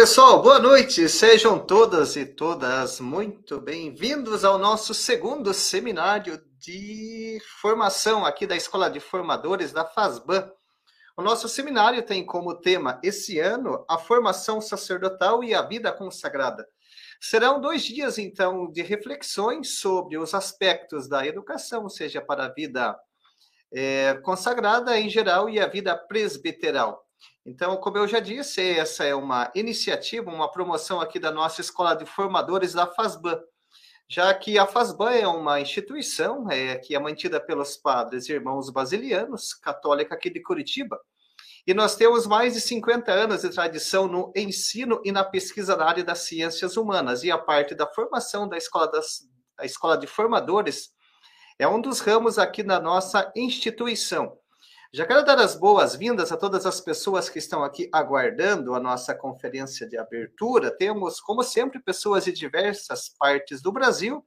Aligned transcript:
Pessoal, 0.00 0.40
boa 0.40 0.60
noite. 0.60 1.08
Sejam 1.08 1.58
todas 1.58 2.14
e 2.14 2.24
todas 2.24 3.00
muito 3.00 3.60
bem-vindos 3.60 4.44
ao 4.44 4.56
nosso 4.56 4.94
segundo 4.94 5.52
seminário 5.52 6.40
de 6.60 7.40
formação 7.60 8.24
aqui 8.24 8.46
da 8.46 8.54
Escola 8.54 8.88
de 8.88 9.00
Formadores 9.00 9.72
da 9.72 9.84
FASBAN. 9.84 10.52
O 11.16 11.22
nosso 11.22 11.48
seminário 11.48 12.00
tem 12.04 12.24
como 12.24 12.54
tema 12.54 13.00
esse 13.02 13.40
ano 13.40 13.84
a 13.88 13.98
formação 13.98 14.60
sacerdotal 14.60 15.42
e 15.42 15.52
a 15.52 15.62
vida 15.62 15.90
consagrada. 15.90 16.64
Serão 17.20 17.60
dois 17.60 17.82
dias, 17.82 18.18
então, 18.18 18.70
de 18.70 18.82
reflexões 18.82 19.80
sobre 19.80 20.16
os 20.16 20.32
aspectos 20.32 21.08
da 21.08 21.26
educação, 21.26 21.88
seja 21.88 22.20
para 22.22 22.44
a 22.44 22.52
vida 22.54 22.96
é, 23.72 24.14
consagrada 24.22 24.96
em 24.96 25.08
geral 25.10 25.50
e 25.50 25.58
a 25.58 25.66
vida 25.66 25.96
presbiteral. 25.96 27.07
Então, 27.48 27.78
como 27.78 27.96
eu 27.96 28.06
já 28.06 28.20
disse, 28.20 28.60
essa 28.60 29.04
é 29.04 29.14
uma 29.14 29.50
iniciativa, 29.54 30.30
uma 30.30 30.50
promoção 30.50 31.00
aqui 31.00 31.18
da 31.18 31.30
nossa 31.30 31.62
Escola 31.62 31.94
de 31.94 32.04
Formadores 32.04 32.74
da 32.74 32.86
FASBAN, 32.86 33.40
já 34.06 34.34
que 34.34 34.58
a 34.58 34.66
FASBAN 34.66 35.12
é 35.12 35.26
uma 35.26 35.58
instituição 35.58 36.50
é, 36.50 36.76
que 36.76 36.94
é 36.94 36.98
mantida 36.98 37.40
pelos 37.40 37.74
padres 37.74 38.28
e 38.28 38.34
irmãos 38.34 38.68
basilianos, 38.68 39.54
católica 39.54 40.14
aqui 40.14 40.28
de 40.28 40.42
Curitiba, 40.42 41.00
e 41.66 41.72
nós 41.72 41.96
temos 41.96 42.26
mais 42.26 42.52
de 42.52 42.60
50 42.60 43.10
anos 43.10 43.40
de 43.40 43.48
tradição 43.48 44.06
no 44.06 44.30
ensino 44.36 45.00
e 45.02 45.10
na 45.10 45.24
pesquisa 45.24 45.74
na 45.74 45.86
área 45.86 46.04
das 46.04 46.18
ciências 46.18 46.76
humanas, 46.76 47.24
e 47.24 47.30
a 47.30 47.38
parte 47.38 47.74
da 47.74 47.86
formação 47.86 48.46
da 48.46 48.58
Escola, 48.58 48.90
das, 48.90 49.20
da 49.56 49.64
escola 49.64 49.96
de 49.96 50.06
Formadores 50.06 50.90
é 51.58 51.66
um 51.66 51.80
dos 51.80 52.00
ramos 52.00 52.38
aqui 52.38 52.62
na 52.62 52.78
nossa 52.78 53.32
instituição. 53.34 54.37
Já 54.90 55.04
quero 55.04 55.22
dar 55.22 55.38
as 55.38 55.54
boas-vindas 55.54 56.32
a 56.32 56.36
todas 56.36 56.64
as 56.64 56.80
pessoas 56.80 57.28
que 57.28 57.38
estão 57.38 57.62
aqui 57.62 57.90
aguardando 57.92 58.74
a 58.74 58.80
nossa 58.80 59.14
conferência 59.14 59.86
de 59.86 59.98
abertura. 59.98 60.70
Temos, 60.70 61.20
como 61.20 61.42
sempre, 61.42 61.78
pessoas 61.78 62.24
de 62.24 62.32
diversas 62.32 63.10
partes 63.10 63.60
do 63.60 63.70
Brasil. 63.70 64.24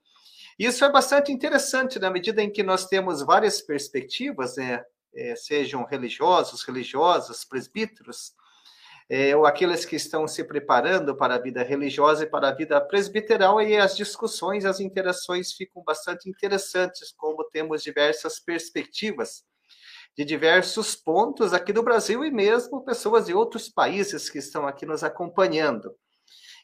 Isso 0.60 0.86
é 0.86 0.92
bastante 0.92 1.32
interessante 1.32 1.98
na 1.98 2.12
medida 2.12 2.44
em 2.44 2.52
que 2.52 2.62
nós 2.62 2.86
temos 2.86 3.24
várias 3.24 3.60
perspectivas, 3.60 4.56
né? 4.56 4.84
É, 5.16 5.36
sejam 5.36 5.84
religiosos, 5.84 6.64
religiosas, 6.64 7.44
presbíteros, 7.44 8.34
é, 9.10 9.36
ou 9.36 9.48
aqueles 9.48 9.84
que 9.84 9.96
estão 9.96 10.28
se 10.28 10.44
preparando 10.44 11.18
para 11.18 11.36
a 11.36 11.40
vida 11.40 11.64
religiosa 11.64 12.24
e 12.24 12.30
para 12.30 12.50
a 12.50 12.54
vida 12.56 12.80
presbiteral, 12.80 13.60
e 13.62 13.76
as 13.78 13.98
discussões, 13.98 14.64
as 14.64 14.80
interações 14.80 15.54
ficam 15.54 15.84
bastante 15.84 16.30
interessantes, 16.30 17.12
como 17.12 17.44
temos 17.46 17.82
diversas 17.82 18.40
perspectivas 18.40 19.44
de 20.18 20.26
diversos 20.26 20.96
pontos 20.96 21.54
aqui 21.54 21.72
do 21.72 21.84
Brasil 21.84 22.24
e 22.26 22.32
mesmo 22.32 22.84
pessoas 22.84 23.26
de 23.26 23.34
outros 23.34 23.70
países 23.70 24.30
que 24.30 24.38
estão 24.38 24.68
aqui 24.68 24.86
nos 24.86 25.04
acompanhando. 25.04 25.96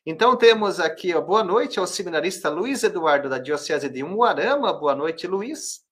Então 0.06 0.38
temos 0.38 0.80
aqui, 0.80 1.14
boa 1.22 1.44
noite 1.44 1.80
ao 1.80 1.88
seminarista 1.88 2.50
Luiz 2.50 2.84
Eduardo 2.84 3.30
da 3.30 3.38
Diocese 3.38 3.90
de 3.90 4.04
Umuarama. 4.04 4.72
Boa 4.74 4.96
noite, 4.96 5.28
Luiz. 5.28 5.86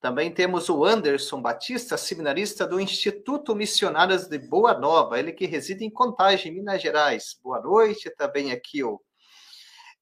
Também 0.00 0.32
temos 0.32 0.68
o 0.68 0.84
Anderson 0.84 1.40
Batista, 1.40 1.96
seminarista 1.96 2.66
do 2.66 2.80
Instituto 2.80 3.54
Missionários 3.54 4.26
de 4.26 4.36
Boa 4.36 4.76
Nova, 4.76 5.18
ele 5.18 5.32
que 5.32 5.46
reside 5.46 5.84
em 5.84 5.90
Contagem, 5.90 6.52
Minas 6.52 6.82
Gerais. 6.82 7.36
Boa 7.42 7.60
noite. 7.60 8.10
Também 8.16 8.50
aqui 8.50 8.82
o 8.82 9.00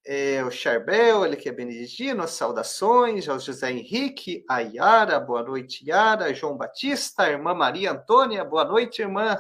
é, 0.07 0.43
o 0.45 0.51
Charbel, 0.51 1.25
ele 1.25 1.37
que 1.37 1.49
é 1.49 1.53
beneditino, 1.53 2.27
saudações 2.27 3.29
ao 3.29 3.39
José 3.39 3.71
Henrique, 3.71 4.45
a 4.49 4.61
Yara, 4.61 5.21
boa 5.21 5.43
noite, 5.43 5.85
Yara, 5.89 6.35
João 6.35 6.57
Batista, 6.57 7.25
a 7.25 7.31
irmã 7.31 7.55
Maria 7.55 7.93
Antônia, 7.93 8.45
boa 8.45 8.65
noite, 8.65 9.03
irmã. 9.03 9.39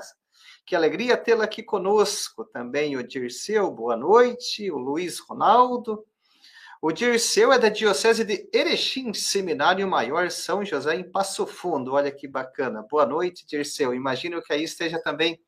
Que 0.66 0.76
alegria 0.76 1.16
tê-la 1.16 1.44
aqui 1.44 1.62
conosco. 1.62 2.44
Também 2.44 2.97
o 2.97 3.03
Dirceu, 3.03 3.71
boa 3.71 3.97
noite, 3.97 4.71
o 4.71 4.78
Luiz 4.78 5.19
Ronaldo. 5.19 6.04
O 6.81 6.92
Dirceu 6.92 7.53
é 7.53 7.59
da 7.59 7.69
Diocese 7.69 8.25
de 8.25 8.48
Erechim, 8.54 9.12
Seminário 9.12 9.87
Maior 9.88 10.31
São 10.31 10.65
José, 10.65 10.94
em 10.94 11.10
Passo 11.10 11.47
Fundo. 11.47 11.94
Olha 11.94 12.10
que 12.10 12.28
bacana. 12.28 12.87
Boa 12.88 13.04
noite, 13.04 13.47
Dirceu. 13.47 13.92
Imagino 13.92 14.41
que 14.41 14.53
aí 14.53 14.62
esteja 14.62 14.98
também 15.03 15.41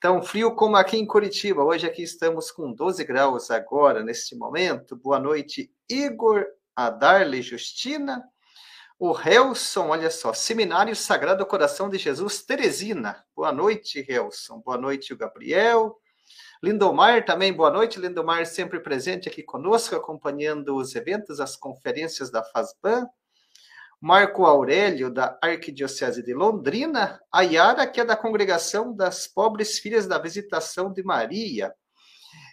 Tão 0.00 0.22
frio 0.22 0.54
como 0.54 0.76
aqui 0.76 0.96
em 0.96 1.04
Curitiba. 1.04 1.64
Hoje 1.64 1.84
aqui 1.84 2.04
estamos 2.04 2.52
com 2.52 2.72
12 2.72 3.02
graus 3.02 3.50
agora, 3.50 4.00
neste 4.00 4.36
momento. 4.36 4.94
Boa 4.94 5.18
noite, 5.18 5.72
Igor, 5.90 6.46
a 6.76 6.88
Darley 6.88 7.42
Justina, 7.42 8.22
o 8.96 9.12
Helson, 9.12 9.88
olha 9.88 10.08
só, 10.08 10.32
Seminário 10.32 10.94
Sagrado 10.94 11.44
Coração 11.44 11.88
de 11.88 11.98
Jesus, 11.98 12.44
Teresina. 12.44 13.24
Boa 13.34 13.50
noite, 13.50 14.06
Helson. 14.08 14.60
Boa 14.60 14.78
noite, 14.78 15.12
o 15.12 15.16
Gabriel. 15.16 15.96
Lindomar 16.62 17.24
também, 17.24 17.52
boa 17.52 17.70
noite. 17.72 17.98
Lindomar 17.98 18.46
sempre 18.46 18.78
presente 18.78 19.28
aqui 19.28 19.42
conosco, 19.42 19.96
acompanhando 19.96 20.76
os 20.76 20.94
eventos, 20.94 21.40
as 21.40 21.56
conferências 21.56 22.30
da 22.30 22.44
FASBAN. 22.44 23.08
Marco 24.00 24.46
Aurélio, 24.46 25.10
da 25.10 25.36
Arquidiocese 25.42 26.22
de 26.22 26.32
Londrina, 26.32 27.20
a 27.32 27.42
Yara, 27.42 27.84
que 27.84 28.00
é 28.00 28.04
da 28.04 28.16
Congregação 28.16 28.94
das 28.94 29.26
Pobres 29.26 29.80
Filhas 29.80 30.06
da 30.06 30.18
Visitação 30.18 30.92
de 30.92 31.02
Maria. 31.02 31.74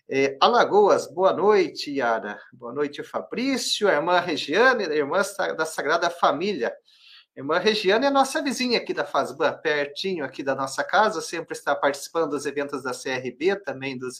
É, 0.09 0.35
Alagoas, 0.41 1.05
boa 1.05 1.31
noite, 1.31 1.91
Yara. 1.91 2.39
Boa 2.51 2.73
noite, 2.73 3.03
Fabrício, 3.03 3.87
a 3.87 3.93
irmã 3.93 4.19
Regiane, 4.19 4.85
a 4.85 4.95
irmã 4.95 5.21
da 5.55 5.65
Sagrada 5.67 6.09
Família. 6.09 6.75
A 7.37 7.39
irmã 7.39 7.59
Regiane 7.59 8.07
é 8.07 8.09
nossa 8.09 8.41
vizinha 8.41 8.79
aqui 8.79 8.93
da 8.93 9.05
FASBAN, 9.05 9.59
pertinho 9.61 10.25
aqui 10.25 10.41
da 10.41 10.55
nossa 10.55 10.83
casa, 10.83 11.21
sempre 11.21 11.55
está 11.55 11.75
participando 11.75 12.31
dos 12.31 12.47
eventos 12.47 12.81
da 12.81 12.91
CRB, 12.91 13.57
também 13.57 13.95
dos 13.95 14.19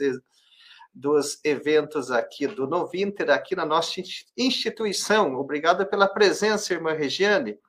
dos 0.95 1.43
eventos 1.43 2.09
aqui 2.09 2.47
do 2.47 2.65
Novinter, 2.65 3.29
aqui 3.29 3.53
na 3.53 3.65
nossa 3.65 4.01
instituição. 4.37 5.35
Obrigado 5.35 5.85
pela 5.85 6.07
presença, 6.07 6.73
irmã 6.73 6.93
Regiane. 6.93 7.59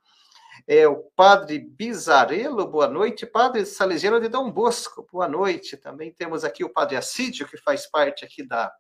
É 0.68 0.86
o 0.86 0.96
padre 1.16 1.58
Bizarello, 1.58 2.66
boa 2.68 2.86
noite. 2.86 3.26
Padre 3.26 3.66
Salesiano 3.66 4.20
de 4.20 4.28
Dom 4.28 4.50
Bosco, 4.50 5.06
boa 5.12 5.26
noite. 5.26 5.76
Também 5.76 6.12
temos 6.12 6.44
aqui 6.44 6.64
o 6.64 6.72
padre 6.72 6.96
Assídio, 6.96 7.48
que 7.48 7.56
faz 7.58 7.90
parte 7.90 8.24
aqui 8.24 8.46
da, 8.46 8.72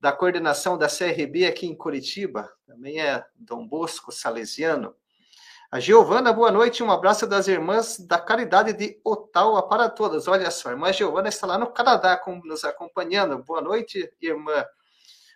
da 0.00 0.12
coordenação 0.12 0.76
da 0.76 0.88
CRB 0.88 1.46
aqui 1.46 1.66
em 1.66 1.76
Curitiba. 1.76 2.52
Também 2.66 3.00
é 3.00 3.24
Dom 3.36 3.66
Bosco 3.66 4.10
Salesiano. 4.10 4.94
A 5.72 5.80
Giovana, 5.80 6.34
boa 6.34 6.50
noite, 6.52 6.82
um 6.82 6.90
abraço 6.90 7.26
das 7.26 7.48
irmãs 7.48 7.98
da 7.98 8.18
Caridade 8.18 8.74
de 8.74 9.00
Ottawa 9.02 9.66
para 9.66 9.88
todas. 9.88 10.28
Olha 10.28 10.50
só, 10.50 10.68
a 10.68 10.72
irmã 10.72 10.92
Giovana 10.92 11.30
está 11.30 11.46
lá 11.46 11.56
no 11.56 11.72
Canadá 11.72 12.22
nos 12.44 12.62
acompanhando. 12.62 13.42
Boa 13.42 13.62
noite, 13.62 14.12
irmã. 14.20 14.66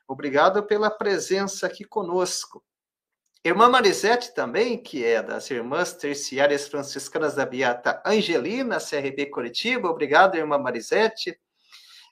Obrigado 0.07 0.63
pela 0.63 0.91
presença 0.91 1.67
aqui 1.67 1.85
conosco. 1.85 2.63
Irmã 3.43 3.71
Marisete 3.71 4.35
também, 4.35 4.77
que 4.77 5.03
é 5.03 5.23
das 5.23 5.51
Irmãs 5.51 5.95
Terciárias 5.95 6.69
Franciscanas 6.69 7.35
da 7.35 7.47
Beata 7.47 8.03
Angelina, 8.05 8.77
CRB 8.77 9.31
Curitiba. 9.31 9.89
Obrigado, 9.89 10.37
irmã 10.37 10.59
Marisete 10.59 11.41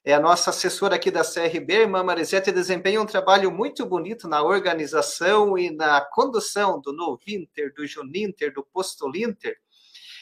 é 0.04 0.12
a 0.12 0.20
nossa 0.20 0.50
assessora 0.50 0.96
aqui 0.96 1.10
da 1.10 1.24
CRB, 1.24 1.72
irmã 1.72 2.02
Marisete, 2.02 2.52
desempenha 2.52 3.00
um 3.00 3.06
trabalho 3.06 3.50
muito 3.50 3.86
bonito 3.86 4.28
na 4.28 4.42
organização 4.42 5.56
e 5.56 5.70
na 5.70 6.02
condução 6.02 6.78
do 6.78 6.92
Novinter, 6.92 7.72
do 7.72 7.86
Juninter, 7.86 8.52
do 8.52 8.62
Postolinter. 8.62 9.56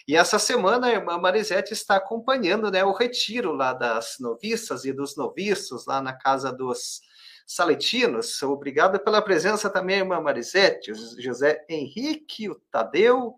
E 0.07 0.15
essa 0.15 0.39
semana 0.39 0.87
a 0.87 0.93
irmã 0.93 1.19
Marisete 1.19 1.73
está 1.73 1.97
acompanhando 1.97 2.71
né, 2.71 2.85
o 2.85 2.93
retiro 2.93 3.53
lá 3.53 3.73
das 3.73 4.19
noviças 4.21 4.85
e 4.85 4.93
dos 4.93 5.17
noviços, 5.17 5.85
lá 5.85 6.01
na 6.01 6.13
casa 6.13 6.53
dos 6.53 7.01
saletinos. 7.45 8.41
Obrigado 8.41 9.01
pela 9.01 9.21
presença 9.21 9.69
também, 9.69 9.99
irmã 9.99 10.21
Marisete, 10.21 10.93
José 11.19 11.65
Henrique, 11.69 12.49
o 12.49 12.55
Tadeu, 12.71 13.35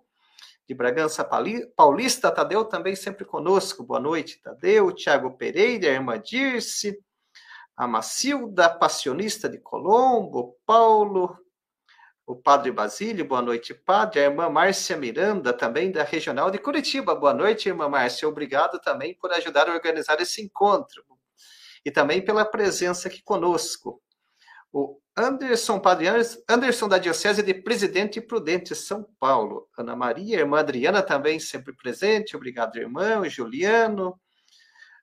de 0.67 0.75
Bragança 0.75 1.29
Paulista, 1.77 2.31
Tadeu 2.31 2.65
também 2.65 2.97
sempre 2.97 3.25
conosco. 3.25 3.85
Boa 3.85 4.01
noite, 4.01 4.41
Tadeu, 4.43 4.93
Tiago 4.93 5.37
Pereira, 5.37 5.87
irmã 5.87 6.19
Dirce, 6.19 6.99
a 7.77 7.87
Macilda, 7.87 8.71
passionista 8.71 9.49
de 9.49 9.59
Colombo, 9.59 10.57
Paulo, 10.65 11.37
o 12.27 12.35
Padre 12.35 12.73
Basílio, 12.73 13.27
boa 13.27 13.43
noite, 13.43 13.75
Padre, 13.75 14.21
a 14.21 14.25
irmã 14.25 14.49
Márcia 14.49 14.97
Miranda, 14.97 15.53
também 15.53 15.93
da 15.93 16.03
Regional 16.03 16.51
de 16.51 16.59
Curitiba. 16.59 17.15
Boa 17.15 17.35
noite, 17.35 17.69
irmã 17.69 17.87
Márcia. 17.87 18.27
Obrigado 18.27 18.81
também 18.81 19.15
por 19.15 19.31
ajudar 19.33 19.69
a 19.69 19.75
organizar 19.75 20.19
esse 20.21 20.41
encontro 20.41 21.05
e 21.85 21.91
também 21.91 22.25
pela 22.25 22.47
presença 22.47 23.09
aqui 23.09 23.23
conosco. 23.23 24.01
O 24.77 25.01
Anderson, 25.17 25.79
Padre 25.79 26.09
Anderson 26.49 26.89
da 26.89 26.99
Diocese 26.99 27.45
de 27.45 27.55
Presidente 27.55 28.21
Prudente, 28.21 28.75
São 28.75 29.07
Paulo. 29.21 29.69
Ana 29.79 29.95
Maria, 29.95 30.41
irmã 30.41 30.59
Adriana 30.59 31.01
também 31.01 31.39
sempre 31.39 31.73
presente. 31.73 32.35
Obrigado, 32.35 32.75
irmão. 32.77 33.25
Juliano. 33.29 34.21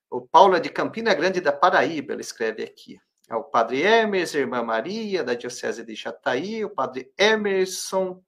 O 0.09 0.27
Paulo 0.27 0.57
é 0.57 0.59
de 0.59 0.67
Campina 0.67 1.13
Grande 1.13 1.39
da 1.39 1.53
Paraíba, 1.53 2.11
ele 2.11 2.21
escreve 2.21 2.63
aqui. 2.63 2.99
É 3.29 3.35
o 3.35 3.45
Padre 3.45 3.83
Emerson, 3.83 4.39
irmã 4.39 4.61
Maria, 4.61 5.23
da 5.23 5.35
Diocese 5.35 5.85
de 5.85 5.95
Jataí. 5.95 6.65
O 6.65 6.69
Padre 6.69 7.09
Emerson. 7.17 8.21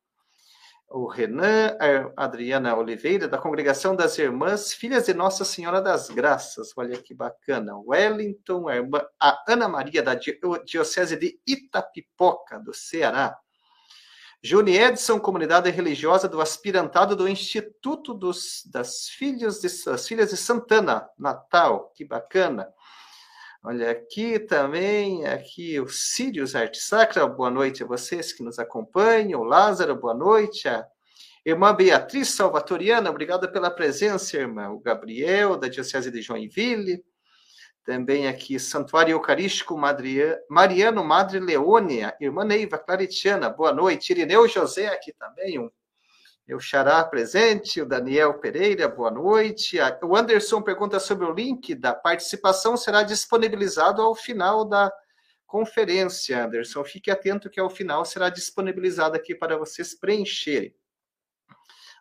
O 0.94 1.07
Renan, 1.07 1.75
a 2.16 2.24
Adriana 2.24 2.75
Oliveira, 2.78 3.28
da 3.28 3.40
Congregação 3.40 3.95
das 3.95 4.19
Irmãs, 4.19 4.74
Filhas 4.74 5.07
de 5.07 5.13
Nossa 5.13 5.44
Senhora 5.44 5.81
das 5.81 6.07
Graças. 6.07 6.72
Olha 6.78 7.01
que 7.01 7.16
bacana. 7.16 7.75
Wellington, 7.75 8.68
a, 8.68 8.75
irmã, 8.75 9.04
a 9.19 9.44
Ana 9.48 9.68
Maria, 9.68 10.04
da 10.04 10.13
Diocese 10.13 11.18
de 11.18 11.40
Itapipoca, 11.48 12.60
do 12.60 12.72
Ceará. 12.75 13.36
Juni 14.44 14.78
Edson, 14.78 15.19
comunidade 15.19 15.72
religiosa 15.72 16.30
do 16.30 16.40
aspirantado 16.40 17.16
do 17.16 17.28
Instituto 17.28 18.13
dos, 18.13 18.62
das, 18.72 19.07
Filhas 19.07 19.62
de, 19.62 19.69
das 19.86 20.07
Filhas 20.07 20.30
de 20.30 20.38
Santana, 20.38 21.10
Natal. 21.18 21.92
Que 21.95 22.06
bacana. 22.06 22.68
Olha 23.65 23.92
aqui 23.92 24.39
também, 24.39 25.25
aqui 25.25 25.80
o 25.80 25.88
Sírios 25.88 26.54
Arte 26.54 26.80
Sacra, 26.80 27.25
boa 27.25 27.50
noite 27.50 27.81
a 27.81 27.86
vocês 27.86 28.33
que 28.33 28.44
nos 28.44 28.60
acompanham. 28.60 29.39
O 29.39 29.45
Lázaro, 29.45 29.95
boa 29.95 30.13
noite. 30.13 30.68
A 30.68 30.86
irmã 31.45 31.74
Beatriz 31.74 32.27
Salvatoriana, 32.31 33.10
obrigada 33.10 33.50
pela 33.50 33.71
presença, 33.71 34.36
irmã. 34.36 34.69
O 34.69 34.81
Gabriel, 34.81 35.56
da 35.56 35.69
Diocese 35.69 36.12
de 36.12 36.21
Joinville. 36.21 37.06
Também 37.86 38.27
aqui, 38.27 38.60
Santuário 38.60 39.13
Eucarístico 39.13 39.77
Mariano 40.50 41.01
Madre 41.01 41.39
Leônia, 41.39 42.13
irmã 42.19 42.44
Neiva 42.44 42.77
Claritiana, 42.77 43.50
boa 43.50 43.71
noite. 43.71 44.09
Irineu 44.09 44.45
José 44.45 44.88
aqui 44.88 45.13
também, 45.13 45.57
um 45.57 45.71
o 46.51 46.60
Xará 46.60 47.04
presente, 47.06 47.81
o 47.81 47.86
Daniel 47.86 48.34
Pereira, 48.40 48.88
boa 48.88 49.10
noite. 49.10 49.78
O 50.04 50.16
Anderson 50.16 50.62
pergunta 50.62 51.00
sobre 51.00 51.25
o 51.25 51.34
link 51.34 51.74
da 51.74 51.94
participação, 51.94 52.75
será 52.75 53.04
disponibilizado 53.04 54.01
ao 54.01 54.13
final 54.13 54.66
da 54.66 54.92
conferência, 55.45 56.44
Anderson. 56.44 56.84
Fique 56.84 57.10
atento 57.10 57.50
que 57.50 57.60
ao 57.60 57.69
final 57.69 58.04
será 58.04 58.28
disponibilizado 58.30 59.16
aqui 59.16 59.34
para 59.34 59.57
vocês 59.57 59.98
preencherem. 59.98 60.75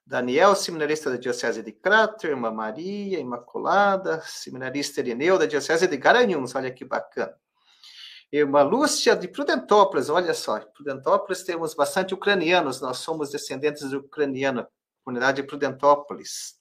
Daniel, 0.04 0.56
seminarista 0.56 1.08
da 1.10 1.16
Diocese 1.16 1.62
de 1.62 1.70
Crater, 1.70 2.30
irmã 2.30 2.50
Maria, 2.50 3.20
Imaculada, 3.20 4.20
seminarista 4.22 5.00
Irineu 5.00 5.38
da 5.38 5.46
Diocese 5.46 5.86
de 5.86 5.96
Garanhuns, 5.96 6.54
olha 6.56 6.72
que 6.72 6.84
bacana. 6.84 7.38
Irmã 8.32 8.62
Lúcia 8.62 9.14
de 9.14 9.28
Prudentópolis, 9.28 10.08
olha 10.08 10.32
só, 10.32 10.58
Prudentópolis 10.58 11.42
temos 11.42 11.74
bastante 11.74 12.14
ucranianos, 12.14 12.80
nós 12.80 12.96
somos 12.96 13.30
descendentes 13.30 13.90
de 13.90 13.96
ucraniana, 13.96 14.66
comunidade 15.04 15.42
de 15.42 15.46
Prudentópolis. 15.46 16.54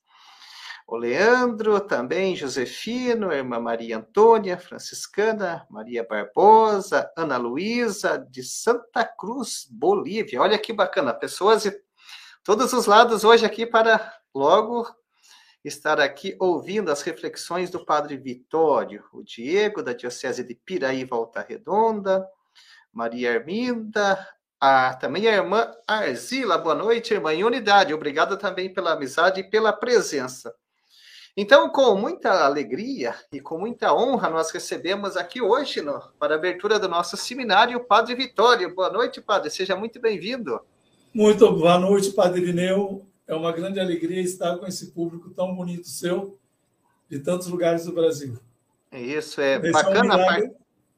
O 0.85 0.97
Leandro 0.97 1.79
também, 1.79 2.35
Josefino, 2.35 3.31
irmã 3.31 3.57
Maria 3.57 3.99
Antônia, 3.99 4.57
franciscana, 4.57 5.65
Maria 5.69 6.05
Barbosa, 6.05 7.09
Ana 7.15 7.37
Luísa, 7.37 8.17
de 8.17 8.43
Santa 8.43 9.05
Cruz, 9.05 9.65
Bolívia. 9.71 10.41
Olha 10.41 10.59
que 10.59 10.73
bacana, 10.73 11.13
pessoas 11.13 11.63
de 11.63 11.73
todos 12.43 12.73
os 12.73 12.85
lados 12.85 13.23
hoje 13.23 13.45
aqui 13.45 13.65
para 13.65 14.13
logo 14.35 14.85
estar 15.63 15.99
aqui 15.99 16.35
ouvindo 16.39 16.91
as 16.91 17.01
reflexões 17.01 17.69
do 17.69 17.85
Padre 17.85 18.17
Vitório, 18.17 19.03
o 19.13 19.23
Diego, 19.23 19.83
da 19.83 19.93
Diocese 19.93 20.43
de 20.43 20.55
Piraí, 20.55 21.05
Volta 21.05 21.45
Redonda, 21.47 22.27
Maria 22.91 23.33
Arminda, 23.33 24.27
a, 24.59 24.93
também 24.95 25.27
a 25.27 25.33
irmã 25.33 25.71
Arzila. 25.87 26.57
Boa 26.57 26.75
noite, 26.75 27.13
irmã 27.13 27.33
em 27.33 27.43
unidade. 27.43 27.93
Obrigado 27.93 28.37
também 28.37 28.73
pela 28.73 28.93
amizade 28.93 29.41
e 29.41 29.49
pela 29.49 29.71
presença. 29.71 30.53
Então, 31.37 31.69
com 31.69 31.95
muita 31.95 32.43
alegria 32.43 33.15
e 33.31 33.39
com 33.39 33.57
muita 33.57 33.93
honra, 33.93 34.29
nós 34.29 34.51
recebemos 34.51 35.15
aqui 35.15 35.41
hoje, 35.41 35.81
no, 35.81 35.97
para 36.19 36.35
a 36.35 36.37
abertura 36.37 36.77
do 36.77 36.89
nosso 36.89 37.15
seminário, 37.15 37.77
o 37.77 37.85
Padre 37.85 38.15
Vitório. 38.15 38.75
Boa 38.75 38.89
noite, 38.89 39.21
Padre. 39.21 39.49
Seja 39.49 39.75
muito 39.75 39.99
bem-vindo. 39.99 40.59
Muito 41.13 41.49
boa 41.53 41.79
noite, 41.79 42.11
Padre 42.11 42.41
Irineu. 42.41 43.10
É 43.31 43.33
uma 43.33 43.53
grande 43.53 43.79
alegria 43.79 44.19
estar 44.19 44.57
com 44.57 44.65
esse 44.65 44.91
público 44.91 45.29
tão 45.29 45.55
bonito 45.55 45.87
seu, 45.87 46.37
de 47.09 47.17
tantos 47.17 47.47
lugares 47.47 47.85
do 47.85 47.93
Brasil. 47.93 48.37
Isso, 48.91 49.39
é 49.39 49.55
esse 49.55 49.71
bacana. 49.71 49.99
É 49.99 50.01
um 50.01 50.19
milagre, 50.19 50.51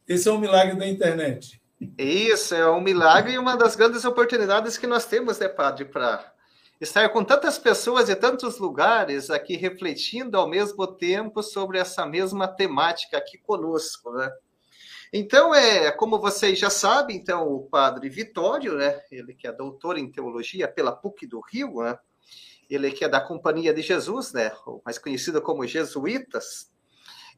esse 0.08 0.28
é 0.28 0.32
um 0.32 0.40
milagre 0.40 0.76
da 0.76 0.88
internet. 0.88 1.62
Isso, 1.96 2.56
é 2.56 2.68
um 2.68 2.82
milagre 2.82 3.34
e 3.34 3.38
uma 3.38 3.56
das 3.56 3.76
grandes 3.76 4.04
oportunidades 4.04 4.80
que 4.80 4.88
nós 4.88 5.06
temos, 5.06 5.38
né, 5.38 5.48
Padre, 5.48 5.86
para 5.86 6.34
estar 6.82 7.08
com 7.10 7.24
tantas 7.24 7.60
pessoas 7.60 8.10
e 8.10 8.16
tantos 8.16 8.58
lugares 8.58 9.30
aqui 9.30 9.56
refletindo 9.56 10.36
ao 10.36 10.50
mesmo 10.50 10.88
tempo 10.88 11.44
sobre 11.44 11.78
essa 11.78 12.04
mesma 12.04 12.48
temática 12.48 13.16
aqui 13.16 13.38
conosco, 13.38 14.12
né? 14.12 14.32
Então, 15.14 15.54
é, 15.54 15.92
como 15.92 16.18
vocês 16.18 16.58
já 16.58 16.72
sabem, 16.72 17.16
então, 17.16 17.48
o 17.48 17.62
padre 17.62 18.10
Vitório, 18.10 18.74
né, 18.74 19.00
ele 19.12 19.36
que 19.36 19.46
é 19.46 19.52
doutor 19.52 20.00
em 20.00 20.12
teologia 20.12 20.68
pela 20.68 20.92
PUC 20.92 21.28
do 21.28 21.40
Rio, 21.40 21.84
né, 21.84 21.96
ele 22.76 22.92
que 22.92 23.06
é 23.06 23.10
da 23.10 23.22
Companhia 23.22 23.74
de 23.74 23.82
Jesus, 23.82 24.34
né, 24.34 24.52
mais 24.86 24.98
conhecido 24.98 25.42
como 25.42 25.66
Jesuítas, 25.66 26.72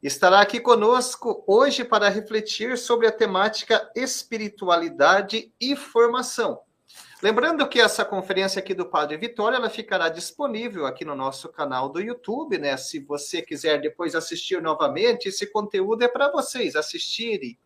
estará 0.02 0.40
aqui 0.40 0.60
conosco 0.60 1.44
hoje 1.46 1.84
para 1.84 2.08
refletir 2.08 2.76
sobre 2.76 3.06
a 3.06 3.12
temática 3.12 3.90
espiritualidade 3.94 5.52
e 5.60 5.74
formação. 5.74 6.60
Lembrando 7.22 7.66
que 7.66 7.80
essa 7.80 8.04
conferência 8.04 8.60
aqui 8.60 8.74
do 8.74 8.90
Padre 8.90 9.16
Vitória, 9.16 9.56
ela 9.56 9.70
ficará 9.70 10.10
disponível 10.10 10.84
aqui 10.84 11.04
no 11.04 11.16
nosso 11.16 11.48
canal 11.48 11.88
do 11.88 12.00
YouTube, 12.00 12.58
né? 12.58 12.76
Se 12.76 13.00
você 13.00 13.40
quiser 13.40 13.80
depois 13.80 14.14
assistir 14.14 14.60
novamente, 14.60 15.28
esse 15.28 15.50
conteúdo 15.50 16.02
é 16.04 16.08
para 16.08 16.30
vocês 16.30 16.76
assistirem, 16.76 17.58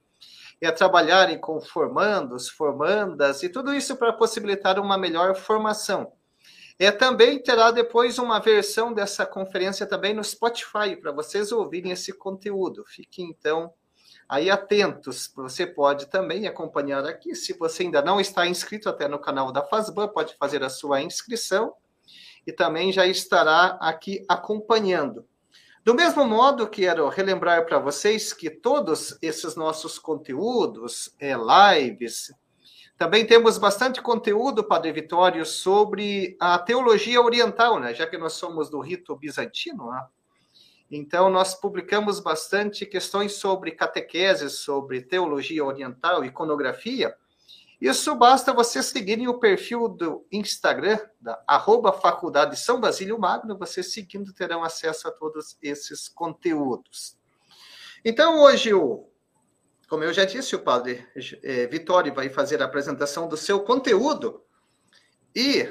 é 0.60 0.70
trabalharem 0.70 1.38
com 1.38 1.60
formandos, 1.60 2.48
formandas 2.48 3.42
e 3.42 3.48
tudo 3.48 3.74
isso 3.74 3.96
para 3.96 4.12
possibilitar 4.12 4.78
uma 4.78 4.96
melhor 4.96 5.34
formação. 5.34 6.12
É, 6.82 6.90
também 6.90 7.38
terá 7.38 7.70
depois 7.70 8.18
uma 8.18 8.40
versão 8.40 8.90
dessa 8.90 9.26
conferência 9.26 9.86
também 9.86 10.14
no 10.14 10.24
Spotify, 10.24 10.96
para 10.98 11.12
vocês 11.12 11.52
ouvirem 11.52 11.92
esse 11.92 12.10
conteúdo. 12.10 12.86
Fiquem, 12.86 13.28
então, 13.28 13.70
aí 14.26 14.48
atentos. 14.48 15.30
Você 15.36 15.66
pode 15.66 16.06
também 16.06 16.46
acompanhar 16.46 17.04
aqui. 17.04 17.34
Se 17.34 17.52
você 17.52 17.82
ainda 17.82 18.00
não 18.00 18.18
está 18.18 18.46
inscrito 18.46 18.88
até 18.88 19.06
no 19.06 19.18
canal 19.18 19.52
da 19.52 19.62
Fazban, 19.62 20.08
pode 20.08 20.34
fazer 20.38 20.64
a 20.64 20.70
sua 20.70 21.02
inscrição 21.02 21.74
e 22.46 22.50
também 22.50 22.90
já 22.90 23.06
estará 23.06 23.76
aqui 23.78 24.24
acompanhando. 24.26 25.26
Do 25.84 25.94
mesmo 25.94 26.24
modo, 26.24 26.66
quero 26.66 27.06
relembrar 27.10 27.66
para 27.66 27.78
vocês 27.78 28.32
que 28.32 28.48
todos 28.48 29.18
esses 29.20 29.54
nossos 29.54 29.98
conteúdos, 29.98 31.14
é, 31.20 31.34
lives, 31.34 32.32
também 33.00 33.24
temos 33.24 33.56
bastante 33.56 34.02
conteúdo, 34.02 34.62
Padre 34.62 34.92
Vitório, 34.92 35.46
sobre 35.46 36.36
a 36.38 36.58
teologia 36.58 37.18
oriental, 37.22 37.80
né? 37.80 37.94
já 37.94 38.06
que 38.06 38.18
nós 38.18 38.34
somos 38.34 38.68
do 38.68 38.78
rito 38.78 39.16
bizantino. 39.16 39.90
Né? 39.90 40.06
Então, 40.90 41.30
nós 41.30 41.54
publicamos 41.54 42.20
bastante 42.20 42.84
questões 42.84 43.32
sobre 43.36 43.70
catequese, 43.70 44.50
sobre 44.50 45.00
teologia 45.00 45.64
oriental, 45.64 46.26
iconografia. 46.26 47.16
Isso 47.80 48.14
basta 48.14 48.52
vocês 48.52 48.84
seguirem 48.84 49.28
o 49.28 49.38
perfil 49.38 49.88
do 49.88 50.26
Instagram, 50.30 50.98
da 51.18 51.42
arroba 51.46 51.94
Faculdade 51.94 52.54
São 52.58 52.78
Basílio 52.78 53.18
Magno, 53.18 53.56
vocês 53.56 53.94
seguindo 53.94 54.34
terão 54.34 54.62
acesso 54.62 55.08
a 55.08 55.10
todos 55.10 55.56
esses 55.62 56.06
conteúdos. 56.06 57.16
Então, 58.04 58.42
hoje 58.42 58.74
o 58.74 59.09
como 59.90 60.04
eu 60.04 60.12
já 60.12 60.24
disse, 60.24 60.54
o 60.54 60.60
padre 60.60 61.04
é, 61.42 61.66
Vitório 61.66 62.14
vai 62.14 62.28
fazer 62.28 62.62
a 62.62 62.64
apresentação 62.64 63.26
do 63.26 63.36
seu 63.36 63.58
conteúdo. 63.58 64.40
E, 65.34 65.68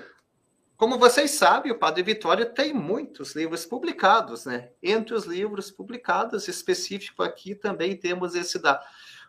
como 0.76 1.00
vocês 1.00 1.32
sabem, 1.32 1.72
o 1.72 1.80
padre 1.80 2.04
Vitório 2.04 2.54
tem 2.54 2.74
muitos 2.74 3.34
livros 3.34 3.66
publicados, 3.66 4.44
né? 4.44 4.72
Entre 4.84 5.14
os 5.14 5.24
livros 5.24 5.72
publicados, 5.72 6.50
específico 6.50 7.24
aqui 7.24 7.56
também 7.56 7.96
temos 7.96 8.36
esse 8.36 8.60
da 8.60 8.86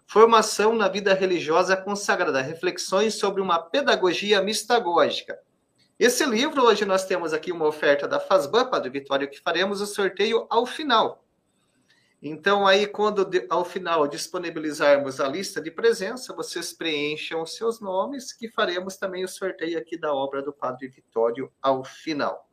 Formação 0.09 0.75
na 0.75 0.89
Vida 0.89 1.15
Religiosa 1.15 1.77
Consagrada, 1.77 2.43
Reflexões 2.43 3.15
sobre 3.15 3.41
uma 3.41 3.61
Pedagogia 3.61 4.43
Mistagógica. 4.43 5.39
Esse 6.01 6.27
livro, 6.27 6.65
hoje 6.65 6.85
nós 6.85 7.05
temos 7.05 7.33
aqui 7.33 7.53
uma 7.53 7.69
oferta 7.69 8.09
da 8.09 8.19
FASBAN, 8.19 8.69
Padre 8.69 8.91
Vitório, 8.91 9.31
que 9.31 9.39
faremos 9.39 9.81
o 9.81 9.87
sorteio 9.87 10.49
ao 10.51 10.67
final. 10.67 11.25
Então, 12.23 12.67
aí, 12.67 12.87
quando 12.87 13.29
ao 13.49 13.65
final 13.65 14.07
disponibilizarmos 14.07 15.21
a 15.21 15.29
lista 15.29 15.61
de 15.61 15.71
presença, 15.71 16.35
vocês 16.35 16.73
preencham 16.73 17.43
os 17.43 17.57
seus 17.57 17.81
nomes, 17.81 18.33
que 18.33 18.50
faremos 18.50 18.97
também 18.97 19.25
o 19.25 19.29
sorteio 19.29 19.79
aqui 19.79 19.97
da 19.97 20.12
obra 20.12 20.43
do 20.43 20.53
Padre 20.53 20.89
Vitório 20.89 21.50
ao 21.62 21.83
final. 21.83 22.47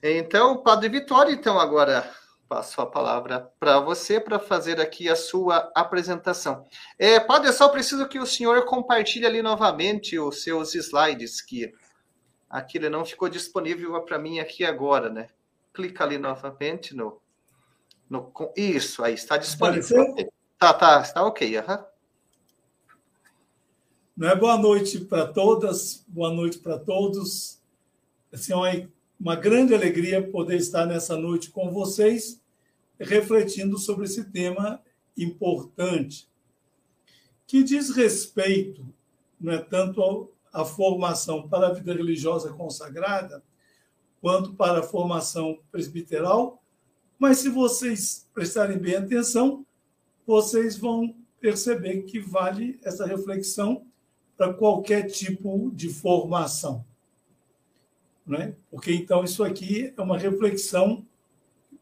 Então, 0.00 0.62
Padre 0.62 0.88
Vitório, 0.88 1.32
então 1.32 1.58
agora 1.58 2.08
passo 2.52 2.82
a 2.82 2.86
palavra 2.86 3.50
para 3.58 3.80
você 3.80 4.20
para 4.20 4.38
fazer 4.38 4.78
aqui 4.78 5.08
a 5.08 5.16
sua 5.16 5.72
apresentação. 5.74 6.66
É, 6.98 7.18
padre, 7.18 7.48
eu 7.48 7.52
só 7.54 7.66
preciso 7.70 8.06
que 8.06 8.18
o 8.18 8.26
senhor 8.26 8.66
compartilhe 8.66 9.24
ali 9.24 9.40
novamente 9.40 10.18
os 10.18 10.42
seus 10.42 10.74
slides, 10.74 11.40
que 11.40 11.72
aquilo 12.50 12.90
não 12.90 13.06
ficou 13.06 13.30
disponível 13.30 13.98
para 14.02 14.18
mim 14.18 14.38
aqui 14.38 14.66
agora, 14.66 15.08
né? 15.08 15.28
Clica 15.72 16.04
ali 16.04 16.18
novamente 16.18 16.94
no 16.94 17.21
no, 18.12 18.30
isso, 18.54 19.02
aí 19.02 19.14
está 19.14 19.38
disponível. 19.38 20.14
Tá, 20.58 20.74
tá, 20.74 21.00
está 21.00 21.24
ok. 21.24 21.58
Uhum. 21.58 21.84
é 24.28 24.36
Boa 24.36 24.58
noite 24.58 25.00
para 25.00 25.26
todas, 25.26 26.04
boa 26.06 26.30
noite 26.30 26.58
para 26.58 26.78
todos. 26.78 27.58
Assim, 28.30 28.52
é 28.52 28.86
uma, 29.18 29.34
grande 29.34 29.74
alegria 29.74 30.22
poder 30.22 30.56
estar 30.56 30.84
nessa 30.84 31.16
noite 31.16 31.50
com 31.50 31.70
vocês, 31.70 32.38
refletindo 33.00 33.78
sobre 33.78 34.04
esse 34.04 34.30
tema 34.30 34.82
importante, 35.16 36.28
que 37.46 37.62
diz 37.62 37.88
respeito 37.88 38.86
não 39.40 39.54
é 39.54 39.58
tanto 39.58 40.30
a 40.52 40.66
formação 40.66 41.48
para 41.48 41.68
a 41.68 41.72
vida 41.72 41.94
religiosa 41.94 42.52
consagrada, 42.52 43.42
quanto 44.20 44.52
para 44.52 44.80
a 44.80 44.82
formação 44.82 45.58
presbiteral, 45.70 46.61
mas 47.22 47.38
se 47.38 47.48
vocês 47.48 48.28
prestarem 48.34 48.76
bem 48.76 48.96
atenção, 48.96 49.64
vocês 50.26 50.76
vão 50.76 51.14
perceber 51.40 52.02
que 52.02 52.18
vale 52.18 52.80
essa 52.82 53.06
reflexão 53.06 53.86
para 54.36 54.52
qualquer 54.52 55.02
tipo 55.02 55.70
de 55.72 55.88
formação. 55.88 56.84
Né? 58.26 58.56
Porque 58.68 58.92
então 58.92 59.22
isso 59.22 59.44
aqui 59.44 59.94
é 59.96 60.02
uma 60.02 60.18
reflexão 60.18 61.06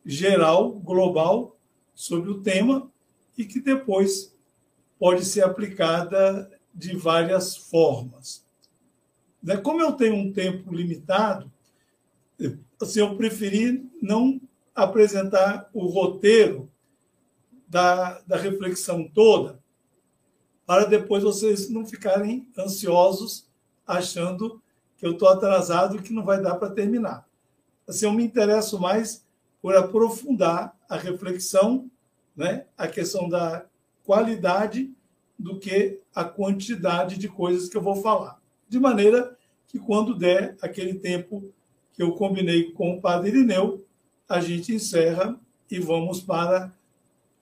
geral, 0.04 0.72
global, 0.72 1.58
sobre 1.94 2.28
o 2.28 2.42
tema 2.42 2.92
e 3.38 3.46
que 3.46 3.60
depois 3.60 4.36
pode 4.98 5.24
ser 5.24 5.42
aplicada 5.42 6.50
de 6.74 6.94
várias 6.94 7.56
formas. 7.56 8.44
Né? 9.42 9.56
Como 9.56 9.80
eu 9.80 9.92
tenho 9.92 10.16
um 10.16 10.34
tempo 10.34 10.70
limitado, 10.70 11.50
assim, 12.78 13.00
eu 13.00 13.16
preferi 13.16 13.90
não 14.02 14.38
apresentar 14.74 15.68
o 15.72 15.86
roteiro 15.86 16.70
da, 17.68 18.20
da 18.20 18.36
reflexão 18.36 19.08
toda, 19.08 19.60
para 20.66 20.84
depois 20.84 21.22
vocês 21.22 21.68
não 21.68 21.86
ficarem 21.86 22.48
ansiosos 22.58 23.48
achando 23.86 24.62
que 24.96 25.06
eu 25.06 25.12
estou 25.12 25.28
atrasado 25.28 25.96
e 25.96 26.02
que 26.02 26.12
não 26.12 26.24
vai 26.24 26.40
dar 26.40 26.56
para 26.56 26.70
terminar. 26.70 27.26
Assim, 27.88 28.06
eu 28.06 28.12
me 28.12 28.22
interesso 28.22 28.78
mais 28.78 29.26
por 29.60 29.76
aprofundar 29.76 30.76
a 30.88 30.96
reflexão, 30.96 31.90
né, 32.36 32.66
a 32.76 32.86
questão 32.86 33.28
da 33.28 33.66
qualidade 34.04 34.92
do 35.38 35.58
que 35.58 36.00
a 36.14 36.24
quantidade 36.24 37.16
de 37.16 37.28
coisas 37.28 37.68
que 37.68 37.76
eu 37.76 37.82
vou 37.82 37.96
falar. 37.96 38.40
De 38.68 38.78
maneira 38.78 39.36
que, 39.66 39.78
quando 39.78 40.14
der 40.14 40.56
aquele 40.60 40.94
tempo 40.94 41.52
que 41.92 42.02
eu 42.02 42.12
combinei 42.12 42.72
com 42.72 42.96
o 42.96 43.00
padre 43.00 43.30
Irineu, 43.30 43.84
a 44.30 44.40
gente 44.40 44.72
encerra 44.72 45.36
e 45.68 45.80
vamos 45.80 46.20
para 46.20 46.72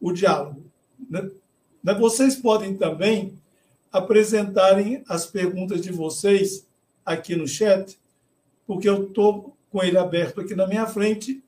o 0.01 0.11
diálogo. 0.11 0.65
Né? 1.11 1.31
Vocês 2.01 2.35
podem 2.35 2.75
também 2.79 3.35
apresentarem 3.93 5.05
as 5.07 5.27
perguntas 5.27 5.83
de 5.83 5.93
vocês 5.93 6.67
aqui 7.05 7.37
no 7.37 7.47
chat, 7.47 7.99
porque 8.67 8.89
eu 8.89 9.05
estou 9.05 9.55
com 9.71 9.83
ele 9.85 9.99
aberto 9.99 10.41
aqui 10.41 10.55
na 10.55 10.67
minha 10.67 10.87
frente, 10.87 11.43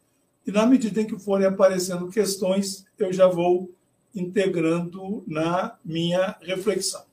e 0.46 0.52
na 0.52 0.66
medida 0.66 1.00
em 1.00 1.06
que 1.06 1.18
forem 1.18 1.46
aparecendo 1.46 2.10
questões, 2.10 2.84
eu 2.98 3.10
já 3.10 3.26
vou 3.26 3.70
integrando 4.14 5.24
na 5.26 5.78
minha 5.82 6.36
reflexão. 6.42 7.04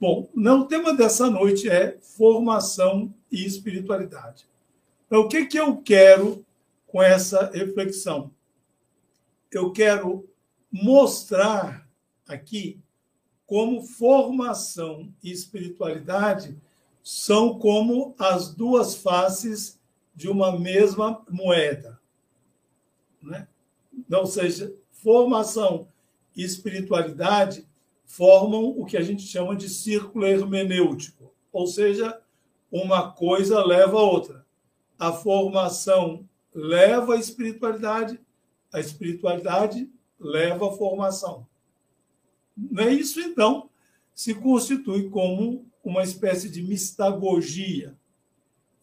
Bom, 0.00 0.28
o 0.34 0.64
tema 0.64 0.92
dessa 0.92 1.30
noite 1.30 1.68
é 1.68 1.98
formação 2.00 3.12
e 3.30 3.44
espiritualidade. 3.44 4.44
Então, 5.06 5.20
o 5.20 5.28
que, 5.28 5.46
que 5.46 5.58
eu 5.58 5.76
quero 5.76 6.44
com 6.88 7.00
essa 7.00 7.50
reflexão? 7.52 8.32
Eu 9.50 9.70
quero 9.72 10.28
mostrar 10.70 11.88
aqui 12.26 12.80
como 13.46 13.82
formação 13.82 15.12
e 15.22 15.30
espiritualidade 15.30 16.60
são 17.02 17.58
como 17.58 18.14
as 18.18 18.52
duas 18.52 18.96
faces 18.96 19.80
de 20.14 20.28
uma 20.28 20.58
mesma 20.58 21.24
moeda. 21.30 21.98
Né? 23.22 23.48
Ou 24.12 24.26
seja, 24.26 24.74
formação 24.90 25.88
e 26.36 26.42
espiritualidade 26.44 27.66
formam 28.04 28.64
o 28.64 28.84
que 28.84 28.96
a 28.96 29.02
gente 29.02 29.22
chama 29.22 29.56
de 29.56 29.68
círculo 29.68 30.26
hermenêutico, 30.26 31.32
ou 31.52 31.66
seja, 31.66 32.20
uma 32.70 33.12
coisa 33.12 33.64
leva 33.64 33.98
a 33.98 34.02
outra. 34.02 34.46
A 34.98 35.12
formação 35.12 36.27
leva 36.54 37.14
a 37.14 37.18
espiritualidade, 37.18 38.20
a 38.72 38.80
espiritualidade 38.80 39.90
leva 40.18 40.68
a 40.68 40.72
formação. 40.72 41.46
Não 42.56 42.84
é 42.84 42.92
isso, 42.92 43.20
então, 43.20 43.70
se 44.14 44.34
constitui 44.34 45.08
como 45.08 45.66
uma 45.84 46.02
espécie 46.02 46.48
de 46.50 46.62
mistagogia. 46.62 47.96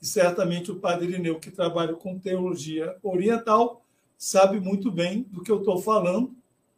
E 0.02 0.06
certamente 0.06 0.72
o 0.72 0.80
padre 0.80 1.10
Irineu, 1.10 1.40
que 1.40 1.52
trabalha 1.52 1.94
com 1.94 2.18
teologia 2.18 2.96
oriental, 3.04 3.86
sabe 4.18 4.60
muito 4.60 4.92
bem 4.92 5.24
do 5.24 5.44
que 5.44 5.52
eu 5.52 5.60
estou 5.60 5.82
falando, 5.82 6.36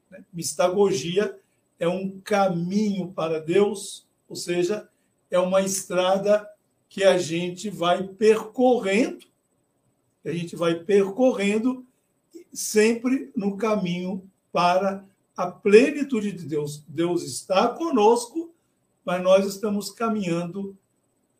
né? 0.10 0.24
Mistagogia 0.34 1.38
é 1.80 1.88
um 1.88 2.20
caminho 2.22 3.12
para 3.12 3.40
Deus, 3.40 4.08
ou 4.28 4.36
seja, 4.36 4.90
é 5.30 5.38
uma 5.40 5.62
estrada 5.62 6.48
que 6.90 7.04
a 7.04 7.18
gente 7.18 7.70
vai 7.70 8.04
percorrendo, 8.04 9.26
a 10.30 10.34
gente 10.34 10.56
vai 10.56 10.76
percorrendo 10.76 11.86
sempre 12.54 13.32
no 13.36 13.58
caminho 13.58 14.30
para 14.52 15.06
a 15.36 15.48
plenitude 15.48 16.32
de 16.32 16.46
Deus. 16.46 16.84
Deus 16.88 17.24
está 17.24 17.70
conosco, 17.70 18.52
mas 19.06 19.22
nós 19.22 19.46
estamos 19.46 19.92
caminhando 19.92 20.76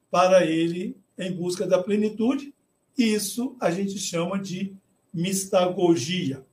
para 0.10 0.46
Ele 0.46 0.96
em 1.18 1.32
busca 1.32 1.66
da 1.66 1.82
plenitude, 1.82 2.54
e 2.98 3.14
isso 3.14 3.56
a 3.60 3.72
gente 3.72 3.98
chama 3.98 4.40
de 4.40 4.76
mistagogia. 5.14 6.46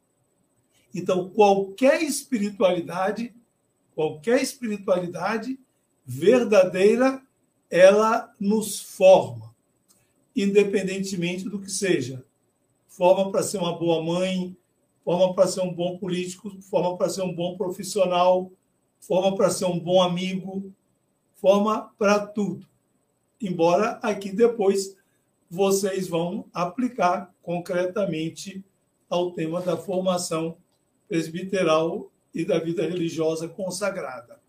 Então, 0.95 1.29
qualquer 1.31 2.03
espiritualidade, 2.03 3.35
qualquer 3.95 4.41
espiritualidade 4.41 5.59
verdadeira, 6.07 7.23
ela 7.71 8.33
nos 8.39 8.81
forma, 8.81 9.54
independentemente 10.35 11.49
do 11.49 11.61
que 11.61 11.71
seja. 11.71 12.25
Forma 12.89 13.31
para 13.31 13.43
ser 13.43 13.59
uma 13.59 13.79
boa 13.79 14.03
mãe, 14.03 14.57
forma 15.05 15.35
para 15.35 15.47
ser 15.47 15.61
um 15.61 15.73
bom 15.73 15.99
político, 15.99 16.51
forma 16.63 16.97
para 16.97 17.09
ser 17.09 17.23
um 17.23 17.35
bom 17.35 17.57
profissional, 17.57 18.51
forma 19.01 19.37
para 19.37 19.51
ser 19.51 19.67
um 19.67 19.79
bom 19.79 20.03
amigo, 20.03 20.73
forma 21.35 21.93
para 21.99 22.27
tudo. 22.27 22.67
Embora 23.41 23.99
aqui 24.03 24.33
depois 24.33 24.97
vocês 25.51 26.09
vão 26.09 26.47
aplicar 26.53 27.33
concretamente 27.43 28.65
ao 29.09 29.33
tema 29.33 29.61
da 29.61 29.77
formação 29.77 30.57
presbiteral 31.09 32.11
e 32.35 32.45
da 32.45 32.59
vida 32.59 32.83
religiosa 32.83 33.47
consagrada. 33.49 34.41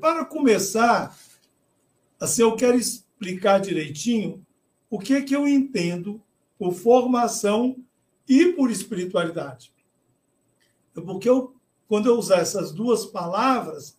Para 0.00 0.24
começar, 0.24 1.16
assim, 2.18 2.42
eu 2.42 2.56
quero 2.56 2.78
explicar 3.20 3.60
direitinho 3.60 4.44
o 4.88 4.98
que, 4.98 5.12
é 5.12 5.20
que 5.20 5.36
eu 5.36 5.46
entendo 5.46 6.20
por 6.58 6.72
formação 6.72 7.76
e 8.26 8.52
por 8.52 8.70
espiritualidade. 8.70 9.72
Porque 10.94 11.28
eu, 11.28 11.54
quando 11.86 12.06
eu 12.06 12.18
usar 12.18 12.38
essas 12.38 12.72
duas 12.72 13.06
palavras, 13.06 13.96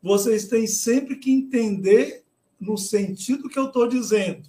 vocês 0.00 0.46
têm 0.48 0.66
sempre 0.66 1.16
que 1.16 1.30
entender 1.30 2.24
no 2.58 2.78
sentido 2.78 3.48
que 3.48 3.58
eu 3.58 3.66
estou 3.66 3.86
dizendo. 3.86 4.48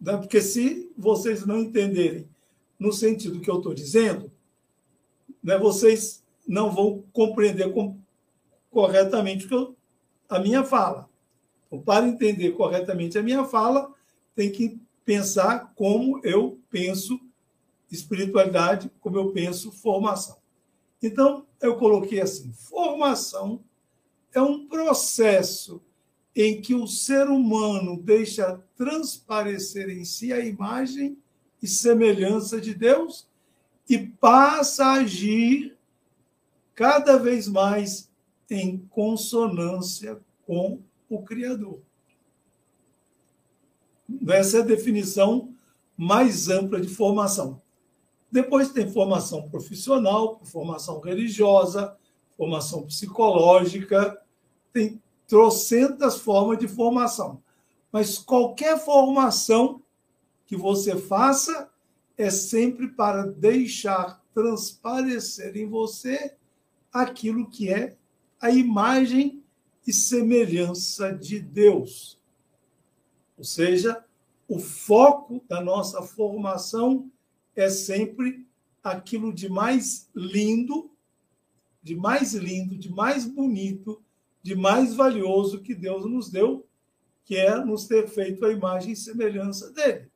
Né? 0.00 0.16
Porque 0.18 0.40
se 0.40 0.92
vocês 0.96 1.44
não 1.44 1.58
entenderem 1.58 2.28
no 2.78 2.92
sentido 2.92 3.40
que 3.40 3.50
eu 3.50 3.56
estou 3.56 3.74
dizendo, 3.74 4.30
né, 5.42 5.58
vocês 5.58 6.22
não 6.46 6.70
vão 6.70 7.02
compreender 7.12 7.72
com, 7.72 7.98
corretamente 8.70 9.48
a 10.28 10.38
minha 10.38 10.62
fala. 10.62 11.08
Então, 11.66 11.80
para 11.80 12.06
entender 12.06 12.52
corretamente 12.52 13.18
a 13.18 13.22
minha 13.22 13.44
fala, 13.44 13.92
tem 14.34 14.50
que 14.50 14.80
pensar 15.04 15.72
como 15.74 16.20
eu 16.24 16.60
penso 16.70 17.20
espiritualidade, 17.90 18.90
como 19.00 19.16
eu 19.16 19.32
penso 19.32 19.70
formação. 19.72 20.36
Então, 21.02 21.46
eu 21.60 21.76
coloquei 21.76 22.20
assim: 22.20 22.52
formação 22.52 23.62
é 24.32 24.40
um 24.40 24.66
processo 24.66 25.82
em 26.34 26.60
que 26.60 26.74
o 26.74 26.86
ser 26.86 27.28
humano 27.28 27.96
deixa 27.96 28.62
transparecer 28.76 29.88
em 29.88 30.04
si 30.04 30.32
a 30.32 30.40
imagem 30.40 31.16
e 31.62 31.66
semelhança 31.66 32.60
de 32.60 32.74
Deus 32.74 33.26
e 33.88 33.98
passa 33.98 34.84
a 34.84 34.92
agir 34.94 35.76
cada 36.74 37.16
vez 37.16 37.48
mais 37.48 38.10
em 38.50 38.78
consonância 38.90 40.20
com 40.44 40.80
o 41.08 41.22
Criador. 41.22 41.80
Essa 44.28 44.58
é 44.58 44.60
a 44.60 44.64
definição 44.64 45.52
mais 45.96 46.48
ampla 46.48 46.80
de 46.80 46.88
formação. 46.88 47.60
Depois 48.30 48.70
tem 48.70 48.90
formação 48.90 49.48
profissional, 49.48 50.40
formação 50.44 51.00
religiosa, 51.00 51.96
formação 52.36 52.82
psicológica, 52.82 54.20
tem 54.72 55.02
trocentas 55.26 56.18
formas 56.18 56.58
de 56.58 56.68
formação. 56.68 57.42
Mas 57.90 58.18
qualquer 58.18 58.78
formação 58.78 59.82
que 60.44 60.56
você 60.56 60.96
faça 60.96 61.70
é 62.16 62.30
sempre 62.30 62.88
para 62.88 63.26
deixar 63.26 64.22
transparecer 64.34 65.56
em 65.56 65.66
você 65.66 66.34
aquilo 66.92 67.48
que 67.48 67.72
é 67.72 67.96
a 68.40 68.50
imagem 68.50 69.42
e 69.86 69.92
semelhança 69.92 71.12
de 71.12 71.40
Deus. 71.40 72.20
Ou 73.38 73.44
seja, 73.44 74.04
o 74.48 74.58
foco 74.58 75.44
da 75.48 75.60
nossa 75.60 76.02
formação 76.02 77.10
é 77.54 77.68
sempre 77.68 78.46
aquilo 78.82 79.32
de 79.32 79.48
mais 79.48 80.08
lindo, 80.14 80.90
de 81.82 81.94
mais 81.94 82.34
lindo, 82.34 82.76
de 82.76 82.90
mais 82.90 83.24
bonito, 83.24 84.02
de 84.42 84.54
mais 84.54 84.94
valioso 84.94 85.60
que 85.60 85.74
Deus 85.74 86.04
nos 86.04 86.30
deu, 86.30 86.66
que 87.24 87.36
é 87.36 87.56
nos 87.64 87.86
ter 87.86 88.08
feito 88.08 88.44
a 88.44 88.52
imagem 88.52 88.92
e 88.92 88.96
semelhança 88.96 89.72
dele. 89.72 90.08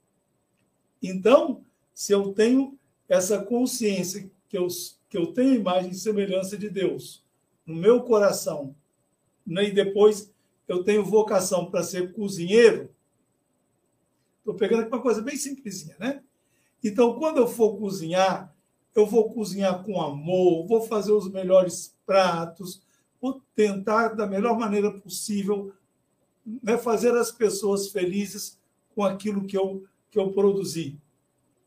Então, 1.02 1.64
se 1.92 2.12
eu 2.12 2.32
tenho 2.32 2.78
essa 3.08 3.42
consciência 3.42 4.30
que 4.48 4.56
eu, 4.56 4.68
que 5.08 5.18
eu 5.18 5.32
tenho 5.32 5.52
a 5.52 5.56
imagem 5.56 5.90
e 5.90 5.94
semelhança 5.94 6.56
de 6.56 6.70
Deus 6.70 7.24
no 7.66 7.74
meu 7.74 8.02
coração, 8.02 8.74
né, 9.50 9.64
e 9.64 9.72
depois 9.72 10.32
eu 10.68 10.84
tenho 10.84 11.04
vocação 11.04 11.70
para 11.70 11.82
ser 11.82 12.12
cozinheiro, 12.12 12.90
estou 14.38 14.54
pegando 14.54 14.82
aqui 14.82 14.92
uma 14.92 15.02
coisa 15.02 15.20
bem 15.20 15.36
simplesinha, 15.36 15.96
né? 15.98 16.22
Então, 16.82 17.18
quando 17.18 17.38
eu 17.38 17.46
for 17.46 17.76
cozinhar, 17.76 18.54
eu 18.94 19.06
vou 19.06 19.30
cozinhar 19.32 19.82
com 19.82 20.00
amor, 20.00 20.66
vou 20.66 20.82
fazer 20.82 21.12
os 21.12 21.30
melhores 21.30 21.96
pratos, 22.06 22.82
vou 23.20 23.42
tentar 23.54 24.08
da 24.10 24.26
melhor 24.26 24.58
maneira 24.58 24.90
possível 24.90 25.72
né, 26.62 26.78
fazer 26.78 27.14
as 27.16 27.30
pessoas 27.30 27.88
felizes 27.88 28.58
com 28.94 29.04
aquilo 29.04 29.44
que 29.44 29.56
eu, 29.56 29.84
que 30.10 30.18
eu 30.18 30.32
produzi. 30.32 30.98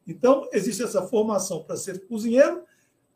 Então, 0.07 0.49
existe 0.51 0.83
essa 0.83 1.01
formação 1.03 1.63
para 1.63 1.77
ser 1.77 2.07
cozinheiro, 2.07 2.63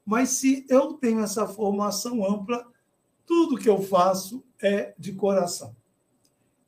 mas 0.06 0.30
se 0.30 0.66
eu 0.70 0.94
tenho 0.94 1.20
essa 1.20 1.48
formação 1.48 2.26
ampla, 2.26 2.66
tudo 3.27 3.57
que 3.57 3.69
eu 3.69 3.81
faço 3.81 4.43
é 4.60 4.96
de 4.98 5.13
coração. 5.13 5.75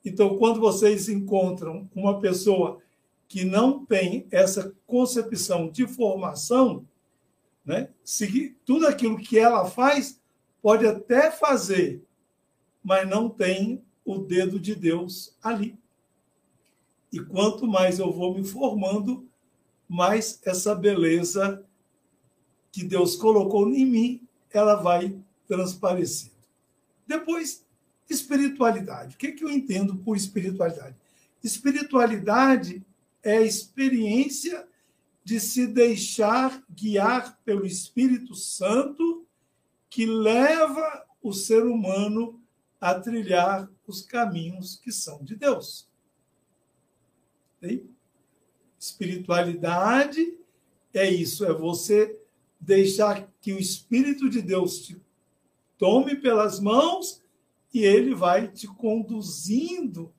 Então, 0.05 0.37
quando 0.37 0.59
vocês 0.59 1.09
encontram 1.09 1.89
uma 1.95 2.19
pessoa 2.19 2.79
que 3.27 3.45
não 3.45 3.85
tem 3.85 4.27
essa 4.29 4.75
concepção 4.85 5.69
de 5.69 5.87
formação, 5.87 6.85
né, 7.65 7.89
tudo 8.65 8.87
aquilo 8.87 9.17
que 9.17 9.39
ela 9.39 9.65
faz 9.65 10.19
pode 10.61 10.85
até 10.85 11.31
fazer, 11.31 12.03
mas 12.83 13.07
não 13.07 13.29
tem 13.29 13.81
o 14.03 14.17
dedo 14.17 14.59
de 14.59 14.75
Deus 14.75 15.37
ali. 15.41 15.77
E 17.11 17.19
quanto 17.19 17.67
mais 17.67 17.99
eu 17.99 18.11
vou 18.11 18.35
me 18.35 18.43
formando, 18.43 19.27
mais 19.87 20.39
essa 20.43 20.75
beleza 20.75 21.63
que 22.71 22.83
Deus 22.83 23.15
colocou 23.15 23.69
em 23.69 23.85
mim, 23.85 24.27
ela 24.51 24.75
vai 24.75 25.15
transparecendo. 25.47 26.38
Depois, 27.09 27.65
espiritualidade. 28.07 29.15
O 29.15 29.17
que, 29.17 29.27
é 29.27 29.31
que 29.31 29.43
eu 29.43 29.49
entendo 29.49 29.97
por 29.97 30.15
espiritualidade? 30.15 30.95
Espiritualidade 31.43 32.85
é 33.24 33.37
a 33.37 33.41
experiência 33.41 34.67
de 35.24 35.39
se 35.39 35.65
deixar 35.65 36.63
guiar 36.69 37.39
pelo 37.43 37.65
Espírito 37.65 38.35
Santo 38.35 39.25
que 39.89 40.05
leva 40.05 41.03
o 41.19 41.33
ser 41.33 41.65
humano 41.65 42.39
a 42.79 42.93
trilhar 42.93 43.67
os 43.87 44.03
caminhos 44.03 44.75
que 44.75 44.91
são 44.91 45.24
de 45.24 45.35
Deus. 45.35 45.89
Espiritualidade 48.79 50.37
é 50.93 51.09
isso, 51.09 51.43
é 51.43 51.51
você 51.51 52.19
deixar 52.59 53.27
que 53.41 53.51
o 53.51 53.59
Espírito 53.59 54.29
de 54.29 54.43
Deus 54.43 54.79
te 54.79 55.08
tome 55.79 56.18
pelas 56.18 56.59
mãos 56.59 57.24
e 57.74 57.83
ele 57.83 58.13
vai 58.13 58.50
te 58.50 58.68
conduzindo 58.68 60.13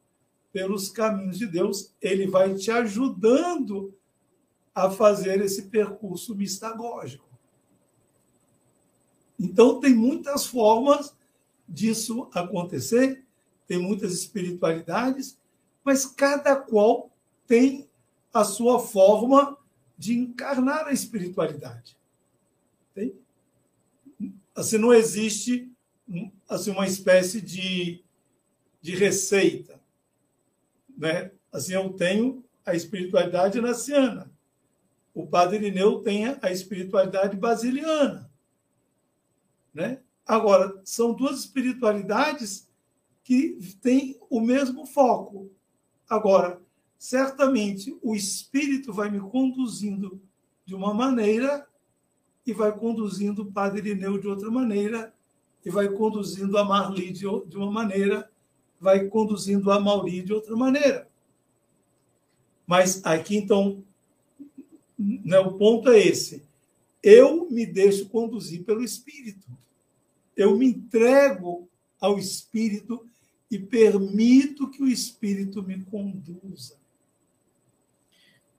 pelos 0.52 0.88
caminhos 0.88 1.38
de 1.38 1.46
Deus, 1.46 1.94
ele 2.00 2.26
vai 2.26 2.54
te 2.54 2.70
ajudando 2.70 3.94
a 4.74 4.90
fazer 4.90 5.40
esse 5.40 5.68
percurso 5.68 6.34
mistagógico. 6.34 7.28
Então, 9.38 9.78
tem 9.78 9.94
muitas 9.94 10.46
formas 10.46 11.14
disso 11.68 12.28
acontecer, 12.34 13.24
tem 13.66 13.78
muitas 13.78 14.12
espiritualidades, 14.12 15.38
mas 15.84 16.04
cada 16.04 16.56
qual 16.56 17.10
tem 17.46 17.88
a 18.32 18.44
sua 18.44 18.80
forma 18.80 19.56
de 19.96 20.18
encarnar 20.18 20.86
a 20.86 20.92
espiritualidade. 20.92 21.99
Assim, 24.60 24.76
não 24.76 24.92
existe 24.92 25.72
assim, 26.46 26.70
uma 26.70 26.86
espécie 26.86 27.40
de, 27.40 28.04
de 28.82 28.94
receita. 28.94 29.80
Né? 30.98 31.30
Assim, 31.50 31.72
eu 31.72 31.90
tenho 31.94 32.44
a 32.66 32.74
espiritualidade 32.74 33.58
naciana. 33.58 34.30
O 35.14 35.26
padre 35.26 35.56
Irineu 35.56 36.02
tem 36.02 36.26
a 36.42 36.52
espiritualidade 36.52 37.38
basiliana. 37.38 38.30
Né? 39.72 40.02
Agora, 40.26 40.78
são 40.84 41.14
duas 41.14 41.38
espiritualidades 41.38 42.68
que 43.24 43.58
têm 43.80 44.20
o 44.28 44.42
mesmo 44.42 44.84
foco. 44.84 45.50
Agora, 46.06 46.60
certamente 46.98 47.98
o 48.02 48.14
espírito 48.14 48.92
vai 48.92 49.10
me 49.10 49.20
conduzindo 49.20 50.20
de 50.66 50.74
uma 50.74 50.92
maneira 50.92 51.66
e 52.50 52.54
vai 52.54 52.72
conduzindo 52.72 53.42
o 53.42 53.52
padre 53.52 53.90
Irineu 53.90 54.18
de 54.18 54.28
outra 54.28 54.50
maneira 54.50 55.12
e 55.64 55.70
vai 55.70 55.88
conduzindo 55.88 56.56
a 56.56 56.64
Marli 56.64 57.12
de, 57.12 57.20
de 57.20 57.56
uma 57.56 57.70
maneira 57.70 58.30
vai 58.80 59.06
conduzindo 59.08 59.70
a 59.70 59.78
Mauri 59.78 60.22
de 60.22 60.32
outra 60.32 60.56
maneira. 60.56 61.08
Mas 62.66 63.04
aqui, 63.04 63.36
então, 63.36 63.84
né, 64.98 65.38
o 65.38 65.52
ponto 65.58 65.90
é 65.90 65.98
esse. 65.98 66.42
Eu 67.02 67.50
me 67.50 67.66
deixo 67.66 68.08
conduzir 68.08 68.64
pelo 68.64 68.82
Espírito. 68.82 69.46
Eu 70.34 70.56
me 70.56 70.66
entrego 70.66 71.68
ao 72.00 72.18
Espírito 72.18 73.06
e 73.50 73.58
permito 73.58 74.70
que 74.70 74.82
o 74.82 74.88
Espírito 74.88 75.62
me 75.62 75.84
conduza. 75.84 76.76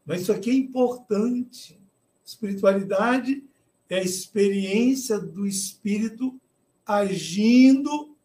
Mas 0.05 0.21
isso 0.21 0.31
aqui 0.31 0.51
é 0.51 0.55
importante. 0.55 1.79
Espiritualidade 2.23 3.43
é 3.91 3.97
a 3.97 4.01
experiência 4.01 5.19
do 5.19 5.45
Espírito 5.45 6.39
agindo 6.85 8.15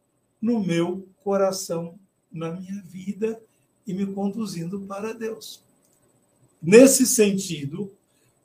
no 0.41 0.61
meu 0.61 1.09
coração, 1.25 1.99
na 2.31 2.53
minha 2.53 2.81
vida 2.83 3.43
e 3.85 3.93
me 3.93 4.07
conduzindo 4.07 4.83
para 4.83 5.13
Deus. 5.13 5.61
Nesse 6.63 7.05
sentido, 7.05 7.93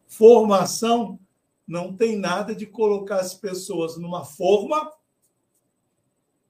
formação 0.08 1.20
não 1.68 1.96
tem 1.96 2.18
nada 2.18 2.56
de 2.56 2.66
colocar 2.66 3.18
as 3.18 3.36
pessoas 3.36 3.98
numa 3.98 4.26
forma, 4.26 4.92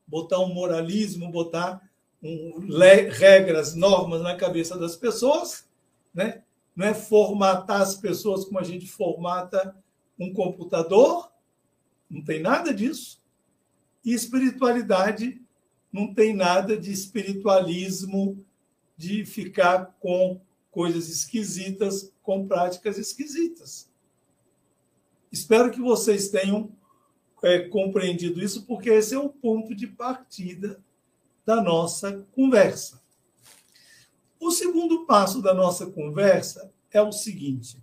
botar 0.07 0.39
um 0.39 0.53
moralismo, 0.53 1.29
botar 1.29 1.81
um, 2.23 2.69
regras, 3.09 3.75
normas 3.75 4.21
na 4.21 4.37
cabeça 4.37 4.77
das 4.77 4.95
pessoas, 4.95 5.65
né? 6.13 6.43
Não 6.73 6.87
é 6.87 6.93
formatar 6.93 7.81
as 7.81 7.95
pessoas 7.95 8.45
como 8.45 8.57
a 8.57 8.63
gente 8.63 8.87
formata 8.87 9.75
um 10.21 10.33
computador, 10.33 11.31
não 12.09 12.23
tem 12.23 12.39
nada 12.39 12.73
disso. 12.73 13.19
E 14.05 14.13
espiritualidade 14.13 15.41
não 15.91 16.13
tem 16.13 16.33
nada 16.33 16.77
de 16.77 16.91
espiritualismo, 16.91 18.45
de 18.95 19.25
ficar 19.25 19.95
com 19.99 20.39
coisas 20.69 21.09
esquisitas, 21.09 22.13
com 22.21 22.47
práticas 22.47 22.97
esquisitas. 22.97 23.89
Espero 25.31 25.71
que 25.71 25.81
vocês 25.81 26.29
tenham 26.29 26.71
é, 27.43 27.67
compreendido 27.67 28.41
isso, 28.41 28.65
porque 28.65 28.89
esse 28.89 29.15
é 29.15 29.19
o 29.19 29.29
ponto 29.29 29.73
de 29.73 29.87
partida 29.87 30.79
da 31.45 31.61
nossa 31.61 32.25
conversa. 32.33 33.01
O 34.39 34.51
segundo 34.51 35.05
passo 35.05 35.41
da 35.41 35.53
nossa 35.53 35.87
conversa 35.87 36.71
é 36.91 37.01
o 37.01 37.11
seguinte: 37.11 37.77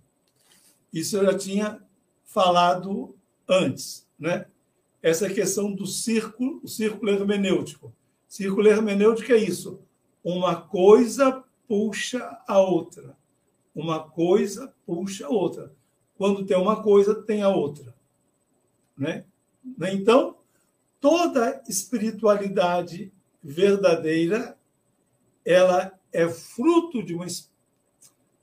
isso 0.93 1.17
eu 1.17 1.25
já 1.25 1.37
tinha 1.37 1.88
falado 2.29 3.15
antes, 3.47 4.07
né? 4.17 4.45
essa 5.01 5.29
questão 5.29 5.73
do 5.73 5.85
círculo, 5.85 6.61
o 6.63 6.67
círculo 6.67 7.11
hermenêutico. 7.11 7.93
Círculo 8.27 8.67
hermenêutico 8.67 9.31
é 9.31 9.37
isso. 9.37 9.81
Uma 10.23 10.61
coisa 10.61 11.43
puxa 11.67 12.39
a 12.47 12.59
outra. 12.59 13.17
Uma 13.73 14.07
coisa 14.07 14.73
puxa 14.85 15.25
a 15.25 15.29
outra. 15.29 15.73
Quando 16.15 16.45
tem 16.45 16.55
uma 16.57 16.83
coisa, 16.83 17.15
tem 17.23 17.41
a 17.41 17.49
outra. 17.49 17.95
Né? 18.95 19.25
Então, 19.91 20.37
toda 20.99 21.63
espiritualidade 21.67 23.11
verdadeira, 23.41 24.57
ela 25.43 25.97
é 26.11 26.27
fruto 26.27 27.01
de 27.01 27.15
uma 27.15 27.25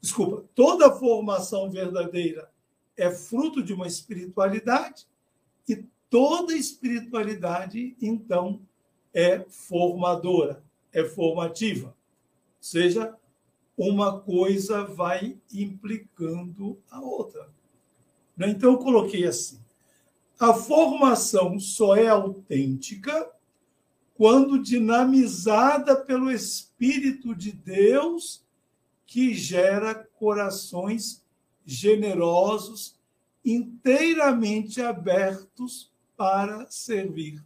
desculpa, 0.00 0.44
toda 0.54 0.90
formação 0.92 1.70
verdadeira 1.70 2.50
é 2.96 3.10
fruto 3.10 3.62
de 3.62 3.72
uma 3.72 3.86
espiritualidade 3.86 5.06
e 5.68 5.84
toda 6.08 6.56
espiritualidade 6.56 7.96
então 8.00 8.60
é 9.12 9.44
formadora, 9.48 10.62
é 10.92 11.04
formativa. 11.04 11.88
Ou 11.88 11.94
seja, 12.60 13.14
uma 13.76 14.20
coisa 14.20 14.84
vai 14.84 15.36
implicando 15.52 16.78
a 16.90 17.00
outra. 17.00 17.48
Né? 18.36 18.48
Então, 18.48 18.72
eu 18.72 18.78
coloquei 18.78 19.26
assim: 19.26 19.58
a 20.38 20.54
formação 20.54 21.58
só 21.58 21.96
é 21.96 22.08
autêntica 22.08 23.30
quando 24.14 24.62
dinamizada 24.62 25.94
pelo 25.94 26.30
Espírito 26.30 27.34
de 27.34 27.52
Deus, 27.52 28.42
que 29.06 29.34
gera 29.34 29.94
corações 29.94 31.22
generosos, 31.66 32.96
inteiramente 33.44 34.80
abertos 34.80 35.92
para 36.16 36.70
servir. 36.70 37.44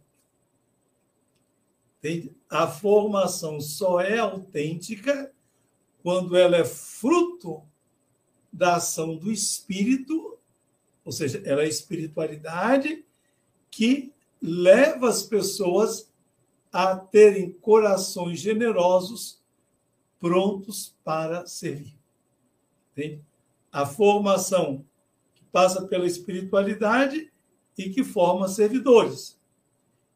Entende? 1.97 2.35
A 2.49 2.67
formação 2.67 3.59
só 3.59 3.99
é 3.99 4.19
autêntica 4.19 5.33
quando 6.01 6.35
ela 6.35 6.57
é 6.57 6.63
fruto 6.63 7.63
da 8.51 8.75
ação 8.75 9.15
do 9.15 9.31
Espírito, 9.31 10.37
ou 11.03 11.11
seja, 11.11 11.41
ela 11.45 11.61
é 11.61 11.65
a 11.65 11.69
espiritualidade 11.69 13.05
que 13.69 14.13
leva 14.41 15.09
as 15.09 15.23
pessoas 15.23 16.11
a 16.71 16.95
terem 16.95 17.51
corações 17.51 18.39
generosos 18.39 19.41
prontos 20.19 20.95
para 21.03 21.45
servir. 21.45 21.97
Entende? 22.91 23.23
A 23.71 23.85
formação 23.85 24.85
que 25.33 25.43
passa 25.45 25.87
pela 25.87 26.05
espiritualidade 26.05 27.31
e 27.77 27.89
que 27.89 28.03
forma 28.03 28.47
servidores. 28.47 29.39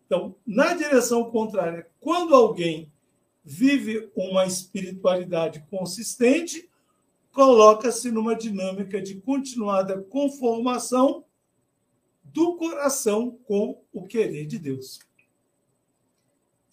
Então, 0.05 0.35
na 0.45 0.73
direção 0.73 1.29
contrária, 1.31 1.89
quando 1.99 2.35
alguém 2.35 2.91
vive 3.43 4.11
uma 4.15 4.45
espiritualidade 4.45 5.65
consistente, 5.69 6.69
coloca-se 7.31 8.11
numa 8.11 8.35
dinâmica 8.35 9.01
de 9.01 9.15
continuada 9.15 10.01
conformação 10.01 11.25
do 12.23 12.55
coração 12.55 13.37
com 13.45 13.81
o 13.93 14.03
querer 14.03 14.45
de 14.45 14.57
Deus. 14.57 14.99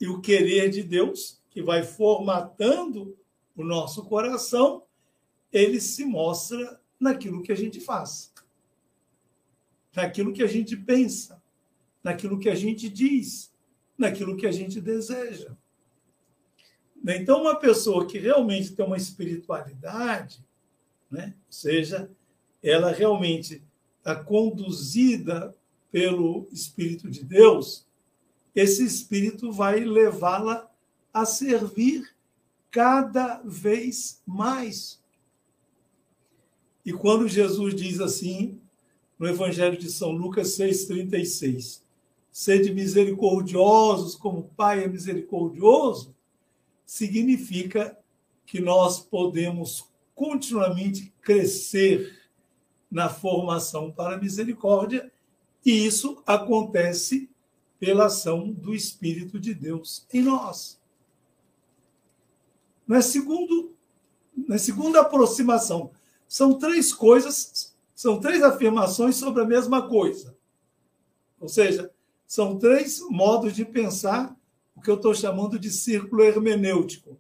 E 0.01 0.09
o 0.09 0.21
querer 0.21 0.71
de 0.71 0.83
Deus, 0.83 1.41
que 1.51 1.63
vai 1.63 1.83
formatando 1.83 3.17
o 3.55 3.63
nosso 3.63 4.05
coração, 4.07 4.83
ele 5.53 5.81
se 5.81 6.05
mostra 6.05 6.81
naquilo 6.99 7.43
que 7.43 7.53
a 7.53 7.57
gente 7.57 7.81
faz, 7.81 8.33
naquilo 9.95 10.33
que 10.33 10.43
a 10.43 10.47
gente 10.47 10.77
pensa, 10.77 11.43
naquilo 12.03 12.39
que 12.39 12.49
a 12.49 12.55
gente 12.55 12.89
diz, 12.89 13.53
naquilo 13.99 14.37
que 14.37 14.47
a 14.47 14.53
gente 14.53 14.81
deseja. 14.81 15.57
Então, 17.05 17.43
uma 17.43 17.57
pessoa 17.57 18.07
que 18.07 18.19
realmente 18.19 18.73
tem 18.73 18.87
uma 18.87 18.97
espiritualidade, 18.97 20.45
né? 21.11 21.35
ou 21.47 21.53
seja, 21.53 22.11
ela 22.63 22.93
realmente 22.93 23.63
está 23.99 24.15
conduzida 24.15 25.55
pelo 25.91 26.49
Espírito 26.51 27.11
de 27.11 27.25
Deus, 27.25 27.87
esse 28.55 28.85
Espírito 28.85 29.51
vai 29.51 29.81
levá-la 29.81 30.71
a 31.13 31.27
servir 31.27 32.15
cada 32.71 33.43
vez 33.45 34.23
mais. 34.25 35.02
E 36.85 36.93
quando 36.93 37.29
Jesus 37.29 37.75
diz 37.75 38.01
assim, 38.01 38.61
no 39.19 39.29
Evangelho 39.29 39.77
de 39.77 39.91
São 39.91 40.11
Lucas 40.11 40.57
6,36, 40.59 41.83
sede 42.31 42.73
misericordiosos 42.73 44.17
como 44.17 44.41
o 44.41 44.49
Pai 44.57 44.83
é 44.83 44.89
misericordioso, 44.89 46.15
significa 46.85 47.97
que 48.45 48.61
nós 48.61 48.99
podemos 49.01 49.89
continuamente 50.15 51.13
crescer 51.23 52.21
na 52.91 53.09
formação 53.09 53.91
para 53.91 54.17
a 54.17 54.19
misericórdia, 54.19 55.11
e 55.65 55.87
isso 55.87 56.23
acontece 56.27 57.31
pela 57.79 58.07
ação 58.07 58.51
do 58.51 58.75
Espírito 58.75 59.41
de 59.41 59.55
Deus 59.55 60.07
em 60.13 60.23
nós. 60.23 60.81
Na, 62.87 63.01
segundo, 63.01 63.73
na 64.47 64.59
segunda 64.59 65.01
aproximação, 65.01 65.91
são 66.33 66.55
três 66.55 66.95
coisas, 66.95 67.77
são 67.95 68.19
três 68.19 68.43
afirmações 68.43 69.17
sobre 69.17 69.43
a 69.43 69.47
mesma 69.47 69.87
coisa. 69.87 70.35
Ou 71.39 71.47
seja, 71.47 71.93
são 72.27 72.59
três 72.59 73.03
modos 73.11 73.55
de 73.55 73.67
pensar 73.67 74.35
o 74.75 74.81
que 74.81 74.89
eu 74.89 74.95
estou 74.95 75.15
chamando 75.15 75.59
de 75.59 75.71
círculo 75.71 76.23
hermenêutico, 76.23 77.19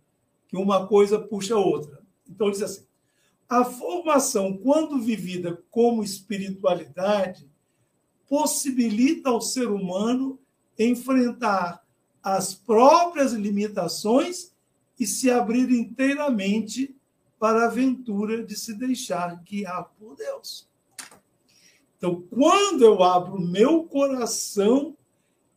que 0.49 0.57
uma 0.57 0.87
coisa 0.87 1.19
puxa 1.19 1.55
a 1.55 1.59
outra. 1.59 2.01
Então, 2.27 2.51
diz 2.51 2.63
assim: 2.63 2.87
a 3.47 3.67
formação, 3.67 4.57
quando 4.57 4.99
vivida 4.99 5.63
como 5.71 6.03
espiritualidade, 6.03 7.47
possibilita 8.27 9.29
ao 9.29 9.43
ser 9.43 9.69
humano 9.69 10.39
enfrentar 10.79 11.85
as 12.23 12.55
próprias 12.55 13.35
limitações 13.35 14.53
e 14.99 15.07
se 15.07 15.31
abrir 15.31 15.71
inteiramente 15.71 16.97
para 17.43 17.65
a 17.65 17.67
aventura 17.67 18.45
de 18.45 18.55
se 18.55 18.73
deixar 18.73 19.43
guiar 19.43 19.91
por 19.99 20.15
Deus. 20.15 20.71
Então, 21.99 22.23
quando 22.31 22.85
eu 22.85 23.03
abro 23.03 23.41
meu 23.41 23.83
coração 23.83 24.97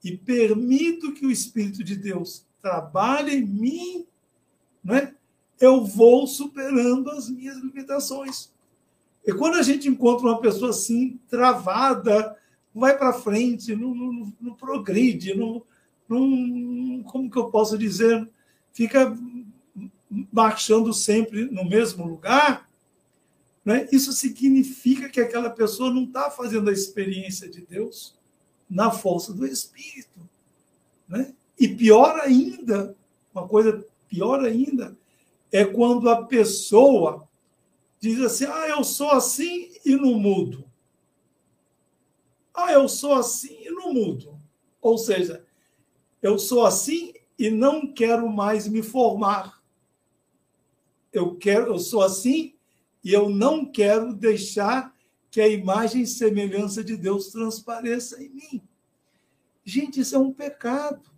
e 0.03 0.17
permito 0.17 1.13
que 1.13 1.27
o 1.27 1.29
Espírito 1.29 1.83
de 1.83 1.95
Deus 1.95 2.43
trabalhe 2.59 3.35
em 3.35 3.45
mim, 3.45 4.07
né, 4.83 5.13
eu 5.59 5.85
vou 5.85 6.25
superando 6.25 7.11
as 7.11 7.29
minhas 7.29 7.57
limitações. 7.57 8.51
E 9.23 9.31
quando 9.31 9.53
a 9.53 9.61
gente 9.61 9.87
encontra 9.87 10.25
uma 10.25 10.41
pessoa 10.41 10.71
assim, 10.71 11.19
travada, 11.29 12.35
não 12.73 12.81
vai 12.81 12.97
para 12.97 13.13
frente, 13.13 13.75
não, 13.75 13.93
não, 13.93 14.33
não 14.41 14.55
progride, 14.55 15.35
não, 15.35 15.61
não, 16.09 17.03
como 17.03 17.29
que 17.29 17.37
eu 17.37 17.51
posso 17.51 17.77
dizer, 17.77 18.27
fica 18.73 19.15
marchando 20.09 20.93
sempre 20.93 21.45
no 21.45 21.65
mesmo 21.65 22.05
lugar, 22.05 22.69
né? 23.63 23.87
isso 23.91 24.11
significa 24.13 25.09
que 25.09 25.19
aquela 25.19 25.49
pessoa 25.49 25.91
não 25.91 26.03
está 26.03 26.29
fazendo 26.29 26.69
a 26.69 26.73
experiência 26.73 27.49
de 27.49 27.61
Deus 27.61 28.15
na 28.69 28.91
força 28.91 29.33
do 29.33 29.45
Espírito. 29.45 30.19
Né? 31.07 31.33
E 31.59 31.67
pior 31.67 32.19
ainda, 32.19 32.95
uma 33.33 33.47
coisa 33.47 33.85
pior 34.07 34.43
ainda, 34.43 34.95
é 35.51 35.63
quando 35.65 36.09
a 36.09 36.23
pessoa 36.23 37.27
diz 37.99 38.19
assim: 38.21 38.45
ah, 38.45 38.67
eu 38.69 38.83
sou 38.83 39.11
assim 39.11 39.71
e 39.85 39.95
não 39.95 40.13
mudo. 40.13 40.65
Ah, 42.53 42.71
eu 42.71 42.87
sou 42.87 43.13
assim 43.13 43.57
e 43.61 43.69
não 43.69 43.93
mudo. 43.93 44.39
Ou 44.81 44.97
seja, 44.97 45.45
eu 46.21 46.37
sou 46.37 46.65
assim 46.65 47.13
e 47.37 47.49
não 47.49 47.91
quero 47.91 48.29
mais 48.29 48.67
me 48.67 48.81
formar. 48.81 49.54
Eu 51.17 51.35
quero, 51.35 51.67
eu 51.67 51.79
sou 51.79 52.01
assim 52.01 52.55
e 53.03 53.13
eu 53.13 53.29
não 53.29 53.65
quero 53.65 54.13
deixar 54.13 54.93
que 55.31 55.39
a 55.39 55.47
imagem 55.47 56.01
e 56.01 56.07
semelhança 56.07 56.83
de 56.83 56.97
Deus 56.97 57.27
transpareça 57.27 58.21
em 58.21 58.29
mim. 58.29 58.61
Gente, 59.63 60.01
isso 60.01 60.15
é 60.15 60.19
um 60.19 60.33
pecado 60.33 61.09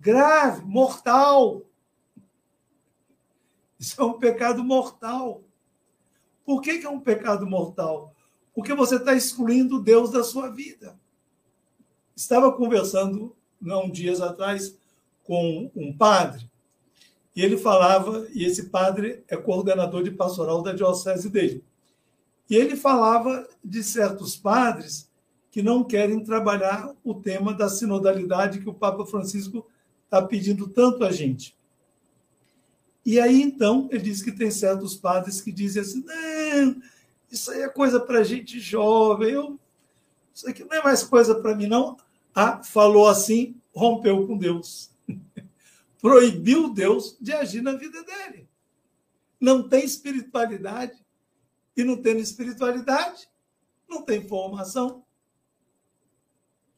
grave, 0.00 0.64
mortal. 0.64 1.62
Isso 3.78 4.00
é 4.00 4.04
um 4.04 4.18
pecado 4.18 4.64
mortal. 4.64 5.44
Por 6.44 6.60
que, 6.60 6.78
que 6.78 6.86
é 6.86 6.90
um 6.90 7.00
pecado 7.00 7.46
mortal? 7.46 8.14
Porque 8.52 8.74
você 8.74 8.96
está 8.96 9.14
excluindo 9.14 9.80
Deus 9.80 10.10
da 10.10 10.24
sua 10.24 10.48
vida. 10.48 10.98
Estava 12.16 12.52
conversando, 12.52 13.36
não 13.60 13.88
dias 13.88 14.20
atrás, 14.20 14.76
com 15.22 15.70
um 15.76 15.96
padre, 15.96 16.49
e 17.34 17.42
ele 17.42 17.56
falava, 17.56 18.26
e 18.32 18.44
esse 18.44 18.70
padre 18.70 19.22
é 19.28 19.36
coordenador 19.36 20.02
de 20.02 20.10
pastoral 20.10 20.62
da 20.62 20.72
diocese 20.72 21.28
dele. 21.28 21.64
E 22.48 22.56
ele 22.56 22.76
falava 22.76 23.48
de 23.64 23.82
certos 23.82 24.36
padres 24.36 25.08
que 25.50 25.62
não 25.62 25.84
querem 25.84 26.22
trabalhar 26.22 26.92
o 27.04 27.14
tema 27.14 27.54
da 27.54 27.68
sinodalidade 27.68 28.60
que 28.60 28.68
o 28.68 28.74
Papa 28.74 29.06
Francisco 29.06 29.66
está 30.04 30.20
pedindo 30.22 30.68
tanto 30.68 31.04
a 31.04 31.12
gente. 31.12 31.56
E 33.06 33.18
aí, 33.18 33.40
então, 33.40 33.88
ele 33.90 34.02
diz 34.02 34.22
que 34.22 34.32
tem 34.32 34.50
certos 34.50 34.96
padres 34.96 35.40
que 35.40 35.50
dizem 35.50 35.82
assim: 35.82 36.04
não, 36.04 36.80
isso 37.30 37.50
aí 37.50 37.62
é 37.62 37.68
coisa 37.68 37.98
para 38.00 38.22
gente 38.22 38.60
jovem, 38.60 39.30
eu, 39.30 39.58
isso 40.34 40.48
aqui 40.48 40.64
não 40.64 40.76
é 40.76 40.82
mais 40.82 41.02
coisa 41.02 41.34
para 41.34 41.54
mim, 41.54 41.66
não. 41.66 41.96
Ah, 42.34 42.62
falou 42.62 43.08
assim, 43.08 43.56
rompeu 43.74 44.26
com 44.26 44.36
Deus. 44.36 44.90
Proibiu 46.00 46.72
Deus 46.72 47.16
de 47.20 47.32
agir 47.32 47.62
na 47.62 47.74
vida 47.74 48.02
dele. 48.02 48.48
Não 49.38 49.68
tem 49.68 49.84
espiritualidade. 49.84 50.98
E 51.76 51.84
não 51.84 51.96
tendo 52.00 52.20
espiritualidade, 52.20 53.28
não 53.88 54.02
tem 54.02 54.26
formação. 54.26 55.04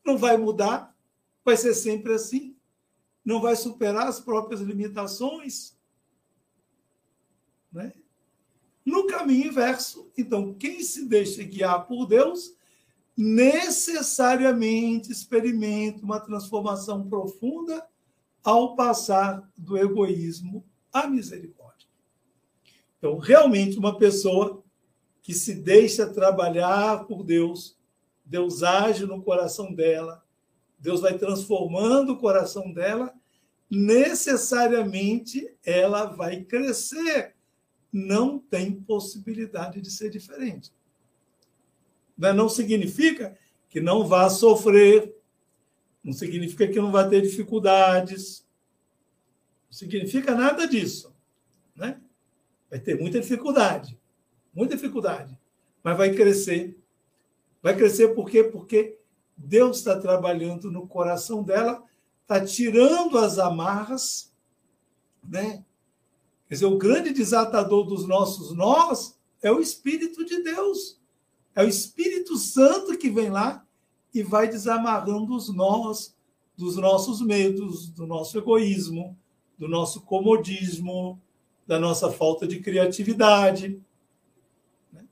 Não 0.05 0.19
vai 0.19 0.37
mudar. 0.37 0.95
Vai 1.45 1.57
ser 1.57 1.75
sempre 1.75 2.15
assim. 2.15 2.57
Não 3.25 3.41
vai 3.41 3.57
superar 3.57 4.09
as 4.09 4.21
próprias 4.21 4.61
limitações. 4.61 5.77
Né? 7.73 7.93
No 8.85 9.07
caminho 9.07 9.47
inverso, 9.47 10.11
então, 10.19 10.53
quem 10.55 10.83
se 10.83 11.07
deixa 11.07 11.43
guiar 11.45 11.87
por 11.87 12.07
Deus 12.07 12.55
necessariamente 13.17 15.13
experimenta 15.13 16.05
uma 16.05 16.19
transformação 16.19 17.09
profunda 17.09 17.87
ao 18.43 18.75
passar 18.75 19.49
do 19.57 19.77
egoísmo 19.77 20.65
à 20.93 21.07
misericórdia. 21.07 21.89
Então, 22.99 23.19
realmente, 23.19 23.79
uma 23.79 23.99
pessoa 23.99 24.63
que 25.23 25.33
se 25.33 25.55
deixa 25.55 26.07
trabalhar 26.07 27.05
por 27.07 27.23
Deus, 27.23 27.79
Deus 28.25 28.63
age 28.63 29.07
no 29.07 29.23
coração 29.23 29.73
dela, 29.73 30.25
Deus 30.79 31.01
vai 31.01 31.17
transformando 31.17 32.13
o 32.13 32.19
coração 32.19 32.73
dela, 32.73 33.15
necessariamente 33.71 35.55
ela 35.65 36.05
vai 36.05 36.43
crescer. 36.43 37.35
Não 37.93 38.39
tem 38.39 38.73
possibilidade 38.73 39.81
de 39.81 39.91
ser 39.91 40.11
diferente. 40.11 40.73
Não 42.19 42.49
significa 42.49 43.37
que 43.69 43.81
não 43.81 44.07
vá 44.07 44.29
sofrer, 44.29 45.15
não 46.03 46.13
significa 46.13 46.67
que 46.67 46.81
não 46.81 46.91
vai 46.91 47.09
ter 47.09 47.23
dificuldades, 47.23 48.47
não 49.67 49.73
significa 49.73 50.35
nada 50.35 50.67
disso. 50.67 51.15
Né? 51.75 52.01
Vai 52.69 52.81
ter 52.81 52.99
muita 52.99 53.21
dificuldade, 53.21 53.99
muita 54.53 54.75
dificuldade, 54.75 55.39
mas 55.83 55.97
vai 55.97 56.13
crescer. 56.13 56.79
Vai 57.63 57.77
crescer 57.77 58.09
por 58.09 58.29
quê? 58.29 58.43
Porque 58.43 58.99
Deus 59.37 59.79
está 59.79 59.99
trabalhando 59.99 60.71
no 60.71 60.87
coração 60.87 61.43
dela, 61.43 61.83
está 62.23 62.45
tirando 62.45 63.19
as 63.19 63.39
amarras, 63.39 64.33
né? 65.23 65.65
Quer 66.49 66.55
dizer, 66.55 66.67
o 66.67 66.77
grande 66.77 67.13
desatador 67.13 67.85
dos 67.85 68.07
nossos 68.07 68.55
nós 68.55 69.19
é 69.41 69.51
o 69.51 69.61
Espírito 69.61 70.25
de 70.25 70.43
Deus. 70.43 71.01
É 71.55 71.63
o 71.65 71.69
Espírito 71.69 72.37
Santo 72.37 72.97
que 72.99 73.11
vem 73.11 73.31
lá 73.31 73.67
e 74.15 74.23
vai 74.23 74.49
desamarrando 74.49 75.35
os 75.35 75.49
nós 75.53 76.15
dos 76.57 76.77
nossos 76.77 77.21
medos, 77.21 77.89
do 77.89 78.07
nosso 78.07 78.39
egoísmo, 78.39 79.17
do 79.59 79.67
nosso 79.67 80.03
comodismo, 80.03 81.21
da 81.67 81.79
nossa 81.79 82.11
falta 82.11 82.47
de 82.47 82.61
criatividade. 82.61 83.81
Né? 84.93 85.05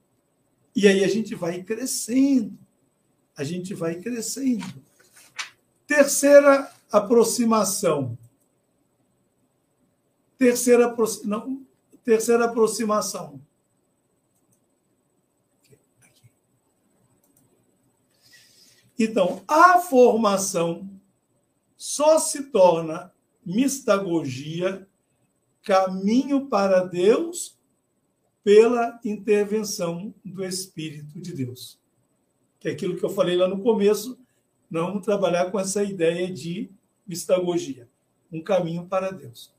E 0.76 0.86
aí 0.86 1.02
a 1.02 1.08
gente 1.08 1.34
vai 1.34 1.62
crescendo, 1.62 2.58
a 3.36 3.42
gente 3.42 3.74
vai 3.74 3.96
crescendo. 3.96 4.66
Terceira 5.86 6.70
aproximação. 6.92 8.18
Terceira, 10.36 10.94
não, 11.24 11.66
terceira 12.04 12.46
aproximação. 12.46 13.40
Então, 19.02 19.42
a 19.48 19.78
formação 19.78 20.86
só 21.74 22.18
se 22.18 22.50
torna 22.50 23.10
mistagogia, 23.42 24.86
caminho 25.62 26.48
para 26.48 26.84
Deus, 26.84 27.58
pela 28.44 29.00
intervenção 29.02 30.14
do 30.22 30.44
Espírito 30.44 31.18
de 31.18 31.32
Deus. 31.32 31.80
Que 32.58 32.68
é 32.68 32.72
aquilo 32.72 32.98
que 32.98 33.02
eu 33.02 33.08
falei 33.08 33.36
lá 33.36 33.48
no 33.48 33.62
começo, 33.62 34.18
não 34.70 35.00
trabalhar 35.00 35.50
com 35.50 35.58
essa 35.58 35.82
ideia 35.82 36.30
de 36.30 36.70
mistagogia, 37.06 37.88
um 38.30 38.42
caminho 38.42 38.86
para 38.86 39.10
Deus. 39.10 39.50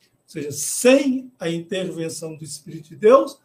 Ou 0.00 0.08
seja, 0.26 0.50
sem 0.50 1.30
a 1.38 1.48
intervenção 1.48 2.34
do 2.34 2.42
Espírito 2.42 2.88
de 2.88 2.96
Deus, 2.96 3.40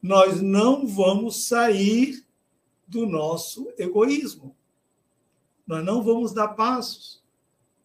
nós 0.00 0.40
não 0.40 0.86
vamos 0.86 1.46
sair 1.46 2.24
do 2.88 3.04
nosso 3.04 3.70
egoísmo 3.76 4.56
nós 5.66 5.84
não 5.84 6.02
vamos 6.02 6.32
dar 6.32 6.48
passos 6.48 7.22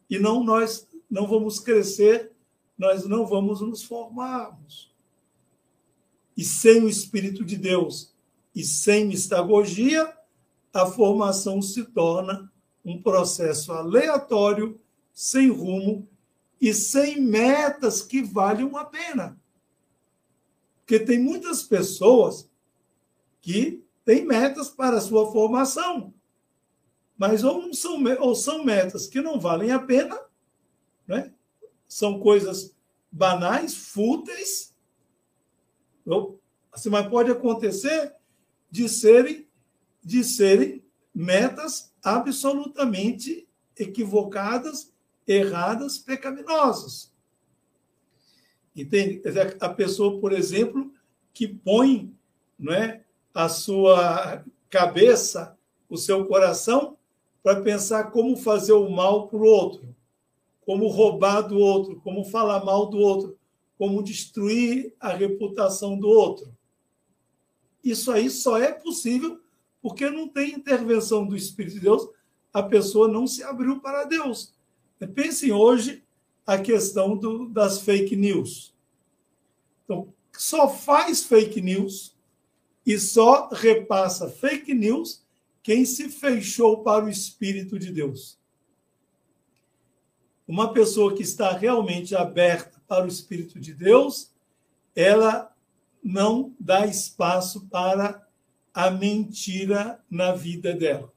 e 0.10 0.20
não 0.20 0.44
nós 0.44 0.88
não 1.10 1.28
vamos 1.28 1.60
crescer, 1.60 2.32
nós 2.78 3.06
não 3.06 3.26
vamos 3.26 3.60
nos 3.60 3.84
formarmos. 3.84 4.96
E 6.38 6.44
sem 6.44 6.84
o 6.84 6.90
Espírito 6.90 7.44
de 7.44 7.58
Deus 7.58 8.14
e 8.56 8.64
sem 8.64 9.06
mistagogia, 9.06 10.18
a 10.74 10.86
formação 10.86 11.62
se 11.62 11.84
torna 11.84 12.52
um 12.84 13.02
processo 13.02 13.74
aleatório, 13.74 14.80
sem 15.14 15.50
rumo 15.50 16.08
e 16.60 16.74
sem 16.74 17.20
metas 17.20 18.02
que 18.02 18.22
valham 18.22 18.78
a 18.78 18.86
pena. 18.86 19.40
Porque 20.80 21.00
tem 21.00 21.20
muitas 21.20 21.64
pessoas 21.64 22.50
que 23.42 23.84
têm 24.06 24.26
metas 24.26 24.70
para 24.70 24.98
a 24.98 25.02
sua 25.02 25.32
formação, 25.32 26.14
mas 27.22 27.44
ou, 27.44 27.72
são, 27.72 28.04
ou 28.20 28.34
são 28.34 28.66
metas 28.66 29.06
que 29.06 29.22
não 29.22 29.40
valem 29.40 29.70
a 29.70 29.78
pena, 29.78 30.20
né? 31.06 31.32
são 31.88 32.20
coisas 32.20 32.76
banais, 33.12 33.76
fúteis, 33.76 34.76
ou, 36.04 36.42
assim, 36.72 36.90
mas 36.90 37.08
pode 37.08 37.30
acontecer 37.30 38.16
de 38.72 38.90
serem, 38.90 39.48
de 40.04 40.24
serem 40.24 40.84
metas 41.14 41.94
absolutamente 42.04 43.48
equivocadas, 43.78 44.92
erradas, 45.28 46.00
pecaminosas. 46.00 47.14
Entende? 48.76 49.22
A 49.60 49.70
pessoa, 49.70 50.20
por 50.20 50.34
exemplo, 50.34 50.92
que 51.32 51.48
põe 51.48 52.12
não 52.58 52.74
é, 52.74 53.06
a 53.32 53.48
sua 53.48 54.44
cabeça, 54.72 55.56
o 55.88 55.98
seu 55.98 56.26
coração 56.26 56.98
para 57.44 57.62
pensar 57.62 58.12
como 58.12 58.38
fazer 58.38 58.74
o 58.74 58.90
mal 58.90 59.28
para 59.28 59.40
o 59.40 59.44
outro, 59.44 59.96
como 60.66 60.88
roubar 60.88 61.42
do 61.42 61.58
outro, 61.58 62.00
como 62.02 62.24
falar 62.24 62.64
mal 62.64 62.88
do 62.88 62.98
outro, 62.98 63.38
como 63.78 64.04
destruir 64.04 64.94
a 65.00 65.10
reputação 65.10 65.98
do 65.98 66.08
outro. 66.08 66.56
Isso 67.84 68.12
aí 68.12 68.30
só 68.30 68.58
é 68.58 68.72
possível 68.72 69.42
porque 69.82 70.10
não 70.10 70.28
tem 70.28 70.54
intervenção 70.54 71.26
do 71.26 71.36
Espírito 71.36 71.76
de 71.76 71.80
Deus, 71.82 72.08
a 72.54 72.62
pessoa 72.62 73.08
não 73.08 73.26
se 73.26 73.42
abriu 73.44 73.80
para 73.80 74.04
Deus. 74.04 74.54
Pensem 75.16 75.52
hoje 75.52 76.04
a 76.46 76.60
questão 76.60 77.18
do, 77.18 77.50
das 77.50 77.82
fake 77.82 78.16
news. 78.16 78.76
Então, 79.84 80.14
só 80.32 80.70
faz 80.70 81.24
fake 81.24 81.60
news 81.62 82.16
e 82.86 83.00
só 83.00 83.50
repassa 83.50 84.30
fake 84.30 84.74
news 84.74 85.24
quem 85.64 85.86
se 85.86 86.10
fechou 86.10 86.84
para 86.84 87.06
o 87.06 87.10
Espírito 87.10 87.78
de 87.78 87.92
Deus. 87.92 88.40
Uma 90.48 90.74
pessoa 90.74 91.16
que 91.16 91.24
está 91.24 91.52
realmente 91.52 92.16
aberta 92.16 92.82
para 92.88 93.06
o 93.06 93.08
Espírito 93.08 93.60
de 93.60 93.74
Deus, 93.74 94.32
ela 94.96 95.56
não 96.04 96.54
dá 96.60 96.86
espaço 96.86 97.68
para 97.68 98.28
a 98.74 98.90
mentira 98.90 100.04
na 100.10 100.34
vida 100.34 100.74
dela. 100.74 101.12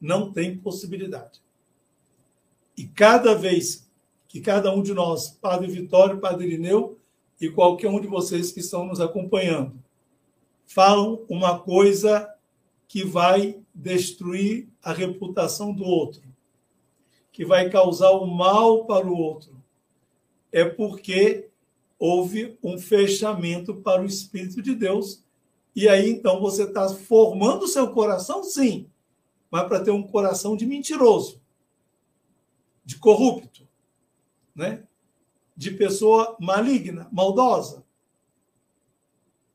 Não 0.00 0.32
tem 0.32 0.58
possibilidade. 0.58 1.40
E 2.76 2.86
cada 2.86 3.34
vez 3.34 3.88
que 4.26 4.40
cada 4.40 4.72
um 4.72 4.82
de 4.82 4.94
nós, 4.94 5.30
Padre 5.30 5.68
Vitório, 5.68 6.20
Padre 6.20 6.46
Irineu 6.46 6.98
e 7.40 7.50
qualquer 7.50 7.88
um 7.88 8.00
de 8.00 8.06
vocês 8.06 8.52
que 8.52 8.60
estão 8.60 8.86
nos 8.86 9.00
acompanhando, 9.00 9.82
falam 10.66 11.24
uma 11.28 11.58
coisa 11.58 12.32
que 12.90 13.04
vai 13.04 13.62
destruir 13.72 14.68
a 14.82 14.92
reputação 14.92 15.72
do 15.72 15.84
outro, 15.84 16.24
que 17.30 17.44
vai 17.44 17.70
causar 17.70 18.10
o 18.10 18.26
mal 18.26 18.84
para 18.84 19.06
o 19.06 19.16
outro, 19.16 19.62
é 20.50 20.64
porque 20.64 21.48
houve 21.96 22.58
um 22.60 22.76
fechamento 22.76 23.76
para 23.76 24.02
o 24.02 24.06
Espírito 24.06 24.60
de 24.60 24.74
Deus. 24.74 25.24
E 25.72 25.88
aí, 25.88 26.10
então, 26.10 26.40
você 26.40 26.64
está 26.64 26.88
formando 26.88 27.62
o 27.62 27.68
seu 27.68 27.92
coração, 27.92 28.42
sim, 28.42 28.90
mas 29.48 29.68
para 29.68 29.84
ter 29.84 29.92
um 29.92 30.02
coração 30.02 30.56
de 30.56 30.66
mentiroso, 30.66 31.40
de 32.84 32.98
corrupto, 32.98 33.68
né? 34.52 34.82
de 35.56 35.70
pessoa 35.70 36.36
maligna, 36.40 37.08
maldosa. 37.12 37.84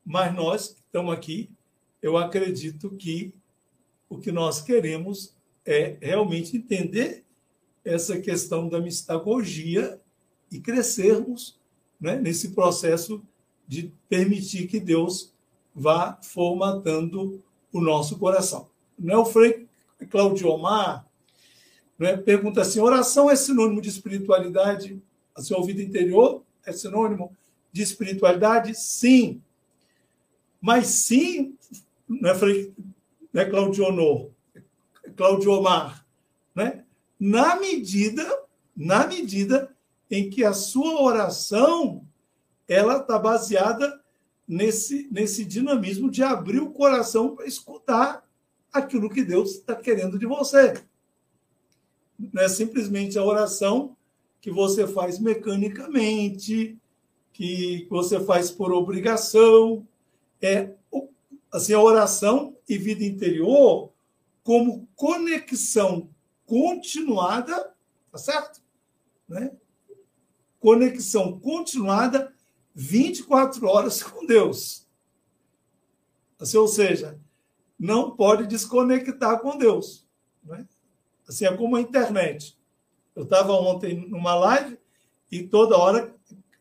Mas 0.02 0.34
nós 0.34 0.70
estamos 0.70 1.12
aqui 1.12 1.54
eu 2.06 2.16
acredito 2.16 2.90
que 2.90 3.34
o 4.08 4.16
que 4.16 4.30
nós 4.30 4.60
queremos 4.60 5.34
é 5.64 5.96
realmente 6.00 6.56
entender 6.56 7.24
essa 7.84 8.20
questão 8.20 8.68
da 8.68 8.80
mistagogia 8.80 10.00
e 10.50 10.60
crescermos 10.60 11.58
né, 12.00 12.16
nesse 12.20 12.50
processo 12.50 13.20
de 13.66 13.92
permitir 14.08 14.68
que 14.68 14.78
Deus 14.78 15.32
vá 15.74 16.16
formatando 16.22 17.42
o 17.72 17.80
nosso 17.80 18.16
coração. 18.18 18.68
Não 18.96 19.14
é 19.14 19.18
o 19.18 19.26
Frei 19.26 19.66
Claudio 20.08 20.48
Omar 20.48 21.04
né, 21.98 22.16
pergunta 22.16 22.60
assim: 22.60 22.78
oração 22.78 23.28
é 23.28 23.34
sinônimo 23.34 23.80
de 23.80 23.88
espiritualidade? 23.88 25.02
A 25.34 25.42
sua 25.42 25.60
vida 25.66 25.82
interior 25.82 26.44
é 26.64 26.72
sinônimo 26.72 27.36
de 27.72 27.82
espiritualidade? 27.82 28.76
Sim. 28.76 29.42
Mas 30.60 30.86
sim, 30.86 31.55
né, 32.08 32.34
Frei 32.34 32.74
né, 33.32 33.44
Claudio 33.44 33.84
Honor, 33.84 34.30
Claudio 35.16 35.52
Omar, 35.52 36.06
né? 36.54 36.84
na 37.18 37.56
medida, 37.56 38.24
na 38.76 39.06
medida 39.06 39.74
em 40.10 40.30
que 40.30 40.44
a 40.44 40.52
sua 40.52 41.02
oração 41.02 42.06
ela 42.68 42.98
está 42.98 43.18
baseada 43.18 44.00
nesse, 44.46 45.08
nesse 45.10 45.44
dinamismo 45.44 46.10
de 46.10 46.22
abrir 46.22 46.60
o 46.60 46.70
coração 46.70 47.34
para 47.34 47.46
escutar 47.46 48.24
aquilo 48.72 49.10
que 49.10 49.24
Deus 49.24 49.52
está 49.52 49.74
querendo 49.74 50.18
de 50.18 50.26
você. 50.26 50.74
Não 52.18 52.42
é 52.42 52.48
simplesmente 52.48 53.18
a 53.18 53.24
oração 53.24 53.96
que 54.40 54.50
você 54.50 54.86
faz 54.86 55.18
mecanicamente, 55.18 56.78
que 57.32 57.86
você 57.90 58.20
faz 58.20 58.50
por 58.50 58.72
obrigação. 58.72 59.86
É 60.40 60.70
assim, 61.52 61.72
a 61.72 61.80
oração 61.80 62.56
e 62.68 62.76
vida 62.76 63.04
interior 63.04 63.92
como 64.42 64.88
conexão 64.94 66.08
continuada, 66.44 67.74
tá 68.10 68.18
certo? 68.18 68.62
Né? 69.28 69.50
Conexão 70.60 71.38
continuada 71.40 72.32
24 72.74 73.66
horas 73.66 74.02
com 74.02 74.24
Deus. 74.24 74.86
Assim, 76.38 76.56
ou 76.58 76.68
seja, 76.68 77.18
não 77.78 78.14
pode 78.14 78.46
desconectar 78.46 79.40
com 79.40 79.56
Deus. 79.56 80.06
Né? 80.44 80.66
Assim 81.26 81.46
é 81.46 81.56
como 81.56 81.76
a 81.76 81.80
internet. 81.80 82.58
Eu 83.14 83.24
estava 83.24 83.52
ontem 83.54 84.08
numa 84.08 84.34
live 84.34 84.78
e 85.32 85.42
toda 85.42 85.76
hora 85.76 86.14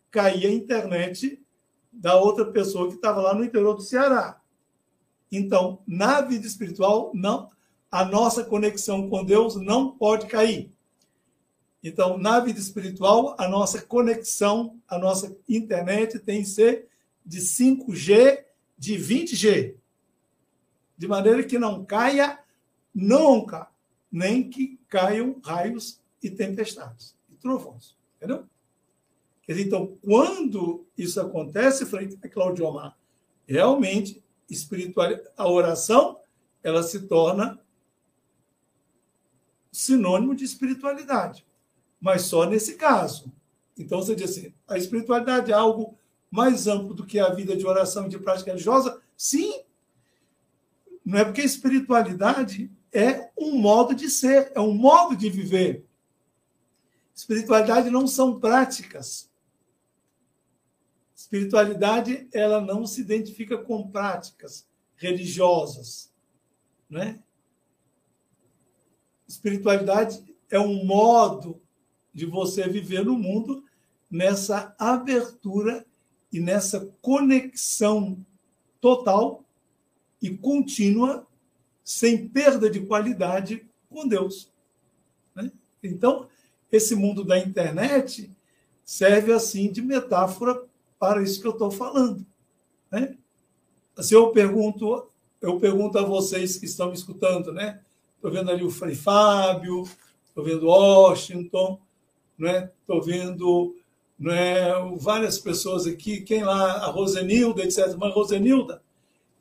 caía 0.09 0.47
a 0.47 0.53
internet 0.53 1.45
da 1.91 2.15
outra 2.15 2.45
pessoa 2.45 2.87
que 2.87 2.95
estava 2.95 3.21
lá 3.21 3.33
no 3.33 3.43
interior 3.43 3.75
do 3.75 3.81
Ceará. 3.81 4.41
Então, 5.31 5.79
na 5.88 6.21
vida 6.21 6.45
espiritual, 6.45 7.11
não 7.13 7.49
a 7.95 8.03
nossa 8.03 8.43
conexão 8.43 9.09
com 9.09 9.23
Deus 9.23 9.55
não 9.55 9.91
pode 9.91 10.27
cair. 10.27 10.69
Então, 11.81 12.17
na 12.17 12.39
vida 12.39 12.59
espiritual, 12.59 13.35
a 13.38 13.47
nossa 13.47 13.81
conexão, 13.81 14.77
a 14.88 14.97
nossa 14.97 15.33
internet 15.47 16.19
tem 16.19 16.41
que 16.41 16.49
ser 16.49 16.89
de 17.25 17.39
5G, 17.39 18.43
de 18.77 18.95
20G. 18.97 19.75
De 20.97 21.07
maneira 21.07 21.43
que 21.43 21.57
não 21.57 21.85
caia 21.85 22.39
nunca, 22.93 23.69
nem 24.11 24.49
que 24.49 24.77
caiam 24.89 25.39
raios 25.43 26.01
e 26.21 26.29
tempestades 26.29 27.15
e 27.29 27.35
trovões. 27.35 27.95
Entendeu? 28.17 28.45
Então, 29.47 29.95
quando 30.01 30.85
isso 30.97 31.21
acontece, 31.21 31.85
frente 31.85 32.17
a 32.21 32.27
Claudio 32.27 32.65
Omar, 32.65 32.97
realmente 33.47 34.21
espiritual, 34.49 35.10
a 35.36 35.47
oração 35.47 36.19
ela 36.63 36.84
se 36.84 37.08
torna 37.08 37.60
sinônimo 39.71 40.36
de 40.36 40.43
espiritualidade, 40.45 41.45
mas 41.99 42.23
só 42.23 42.45
nesse 42.45 42.75
caso. 42.75 43.31
Então 43.77 44.01
você 44.01 44.15
diz 44.15 44.31
assim: 44.31 44.53
a 44.67 44.77
espiritualidade 44.77 45.51
é 45.51 45.55
algo 45.55 45.97
mais 46.31 46.67
amplo 46.67 46.93
do 46.93 47.05
que 47.05 47.19
a 47.19 47.29
vida 47.29 47.55
de 47.55 47.65
oração 47.65 48.05
e 48.05 48.10
de 48.10 48.19
prática 48.19 48.51
religiosa? 48.51 49.01
Sim. 49.15 49.62
Não 51.03 51.19
é 51.19 51.25
porque 51.25 51.41
a 51.41 51.45
espiritualidade 51.45 52.71
é 52.91 53.29
um 53.38 53.58
modo 53.58 53.93
de 53.93 54.10
ser, 54.10 54.51
é 54.55 54.60
um 54.60 54.73
modo 54.73 55.15
de 55.15 55.29
viver. 55.29 55.86
Espiritualidade 57.13 57.89
não 57.89 58.08
são 58.08 58.39
práticas. 58.39 59.29
Espiritualidade, 61.25 62.27
ela 62.31 62.61
não 62.61 62.85
se 62.85 63.01
identifica 63.01 63.57
com 63.57 63.89
práticas 63.89 64.67
religiosas, 64.95 66.13
né? 66.88 67.19
Espiritualidade 69.27 70.23
é 70.51 70.59
um 70.59 70.85
modo 70.85 71.59
de 72.13 72.27
você 72.27 72.69
viver 72.69 73.03
no 73.03 73.17
mundo 73.17 73.65
nessa 74.07 74.75
abertura 74.77 75.83
e 76.31 76.39
nessa 76.39 76.93
conexão 77.01 78.23
total 78.79 79.43
e 80.21 80.29
contínua, 80.29 81.25
sem 81.83 82.27
perda 82.27 82.69
de 82.69 82.81
qualidade 82.81 83.67
com 83.89 84.07
Deus. 84.07 84.53
Né? 85.33 85.51
Então, 85.81 86.29
esse 86.71 86.93
mundo 86.93 87.23
da 87.23 87.39
internet 87.39 88.31
serve 88.83 89.33
assim 89.33 89.71
de 89.71 89.81
metáfora 89.81 90.63
para 90.99 91.21
isso 91.21 91.41
que 91.41 91.47
eu 91.47 91.51
estou 91.51 91.71
falando. 91.71 92.25
Né? 92.91 93.17
Assim, 93.97 94.15
eu 94.15 94.31
pergunto, 94.31 95.08
eu 95.41 95.60
pergunto 95.60 95.97
a 95.97 96.03
vocês 96.03 96.58
que 96.58 96.65
estão 96.65 96.88
me 96.88 96.93
escutando, 96.93 97.51
né? 97.51 97.81
Estou 98.15 98.31
vendo 98.31 98.49
ali 98.49 98.63
o 98.63 98.71
Frei 98.71 98.95
Fábio, 98.95 99.84
estou 100.27 100.43
vendo 100.43 100.67
Washington, 100.67 101.79
né? 102.38 102.71
estou 102.81 103.01
vendo 103.01 103.75
né, 104.17 104.73
várias 104.97 105.38
pessoas 105.38 105.86
aqui, 105.86 106.21
quem 106.21 106.43
lá, 106.43 106.77
a 106.77 106.88
Rosenilda, 106.88 107.63
etc. 107.63 107.95
Mas 107.97 108.13
Rosenilda, 108.13 108.81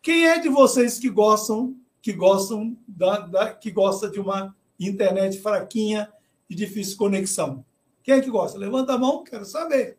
quem 0.02 0.26
é 0.26 0.38
de 0.38 0.48
vocês 0.48 0.98
que 0.98 1.08
gostam, 1.08 1.76
que 2.02 2.12
gostam 2.12 2.76
da, 2.86 3.20
da, 3.20 3.54
que 3.54 3.70
gosta 3.70 4.10
de 4.10 4.20
uma 4.20 4.54
internet 4.78 5.40
fraquinha 5.40 6.12
e 6.50 6.54
difícil 6.54 6.96
conexão? 6.96 7.64
Quem 8.02 8.14
é 8.14 8.20
que 8.20 8.30
gosta? 8.30 8.58
Levanta 8.58 8.92
a 8.92 8.98
mão, 8.98 9.24
quero 9.24 9.46
saber. 9.46 9.98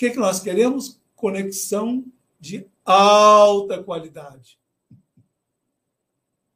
Que, 0.00 0.08
que 0.08 0.16
nós 0.16 0.40
queremos? 0.40 0.98
Conexão 1.14 2.02
de 2.40 2.66
alta 2.86 3.82
qualidade 3.82 4.58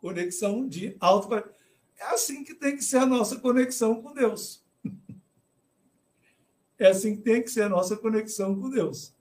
conexão 0.05 0.69
de 0.69 0.95
alto. 1.01 1.35
É 1.35 2.05
assim 2.13 2.45
que 2.45 2.55
tem 2.55 2.77
que 2.77 2.85
ser 2.85 2.99
a 2.99 3.07
nossa 3.07 3.37
conexão 3.37 4.03
com 4.03 4.13
Deus. 4.13 4.63
É 6.79 6.89
assim 6.89 7.17
que 7.17 7.23
tem 7.23 7.43
que 7.43 7.51
ser 7.51 7.63
a 7.63 7.69
nossa 7.71 7.97
conexão 7.97 8.55
com 8.61 8.69
Deus. 8.69 9.15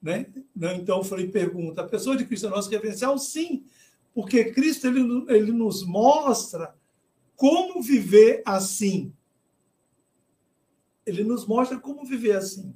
Né? 0.00 0.32
Então, 0.76 0.98
eu 0.98 1.04
falei, 1.04 1.26
pergunta, 1.26 1.82
a 1.82 1.88
pessoa 1.88 2.16
de 2.16 2.24
Cristo 2.24 2.46
é 2.46 2.50
nosso 2.50 2.70
referencial? 2.70 3.18
Sim, 3.18 3.64
porque 4.14 4.52
Cristo 4.52 4.86
ele, 4.86 5.00
ele 5.28 5.50
nos 5.50 5.84
mostra 5.84 6.76
como 7.34 7.82
viver 7.82 8.40
assim. 8.44 9.12
Ele 11.04 11.24
nos 11.24 11.44
mostra 11.44 11.76
como 11.76 12.04
viver 12.04 12.36
assim. 12.36 12.72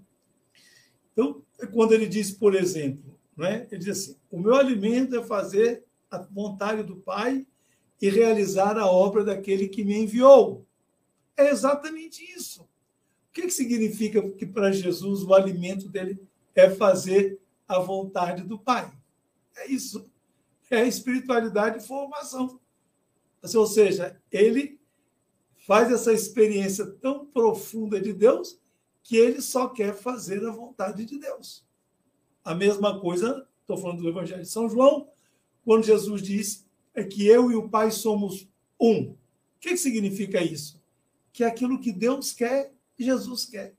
Então, 1.18 1.42
quando 1.72 1.94
ele 1.94 2.06
diz, 2.06 2.30
por 2.30 2.54
exemplo, 2.54 3.12
né, 3.36 3.66
ele 3.72 3.80
diz 3.80 3.88
assim: 3.88 4.16
o 4.30 4.38
meu 4.38 4.54
alimento 4.54 5.18
é 5.18 5.24
fazer 5.24 5.82
a 6.08 6.18
vontade 6.18 6.84
do 6.84 6.94
Pai 6.94 7.44
e 8.00 8.08
realizar 8.08 8.78
a 8.78 8.86
obra 8.86 9.24
daquele 9.24 9.66
que 9.66 9.84
me 9.84 9.98
enviou. 9.98 10.64
É 11.36 11.50
exatamente 11.50 12.22
isso. 12.22 12.62
O 12.62 13.32
que, 13.32 13.42
que 13.42 13.50
significa 13.50 14.22
que 14.30 14.46
para 14.46 14.70
Jesus 14.70 15.24
o 15.24 15.34
alimento 15.34 15.88
dele 15.88 16.22
é 16.54 16.70
fazer 16.70 17.40
a 17.66 17.80
vontade 17.80 18.44
do 18.44 18.56
Pai? 18.56 18.88
É 19.56 19.68
isso. 19.68 20.08
É 20.70 20.86
espiritualidade 20.86 21.78
e 21.78 21.86
formação. 21.86 22.60
Ou 23.42 23.66
seja, 23.66 24.20
ele 24.30 24.78
faz 25.66 25.90
essa 25.90 26.12
experiência 26.12 26.86
tão 26.86 27.26
profunda 27.26 28.00
de 28.00 28.12
Deus 28.12 28.60
que 29.08 29.16
ele 29.16 29.40
só 29.40 29.66
quer 29.70 29.94
fazer 29.94 30.44
a 30.44 30.50
vontade 30.50 31.06
de 31.06 31.18
Deus. 31.18 31.64
A 32.44 32.54
mesma 32.54 33.00
coisa, 33.00 33.48
estou 33.62 33.78
falando 33.78 34.02
do 34.02 34.08
Evangelho 34.10 34.42
de 34.42 34.48
São 34.48 34.68
João, 34.68 35.08
quando 35.64 35.86
Jesus 35.86 36.20
diz 36.20 36.66
é 36.94 37.02
que 37.02 37.26
eu 37.26 37.50
e 37.50 37.56
o 37.56 37.70
Pai 37.70 37.90
somos 37.90 38.46
um. 38.78 39.12
O 39.12 39.16
que, 39.60 39.70
que 39.70 39.78
significa 39.78 40.42
isso? 40.42 40.78
Que 41.32 41.42
é 41.42 41.46
aquilo 41.46 41.80
que 41.80 41.90
Deus 41.90 42.32
quer, 42.32 42.70
Jesus 42.98 43.46
quer. 43.46 43.74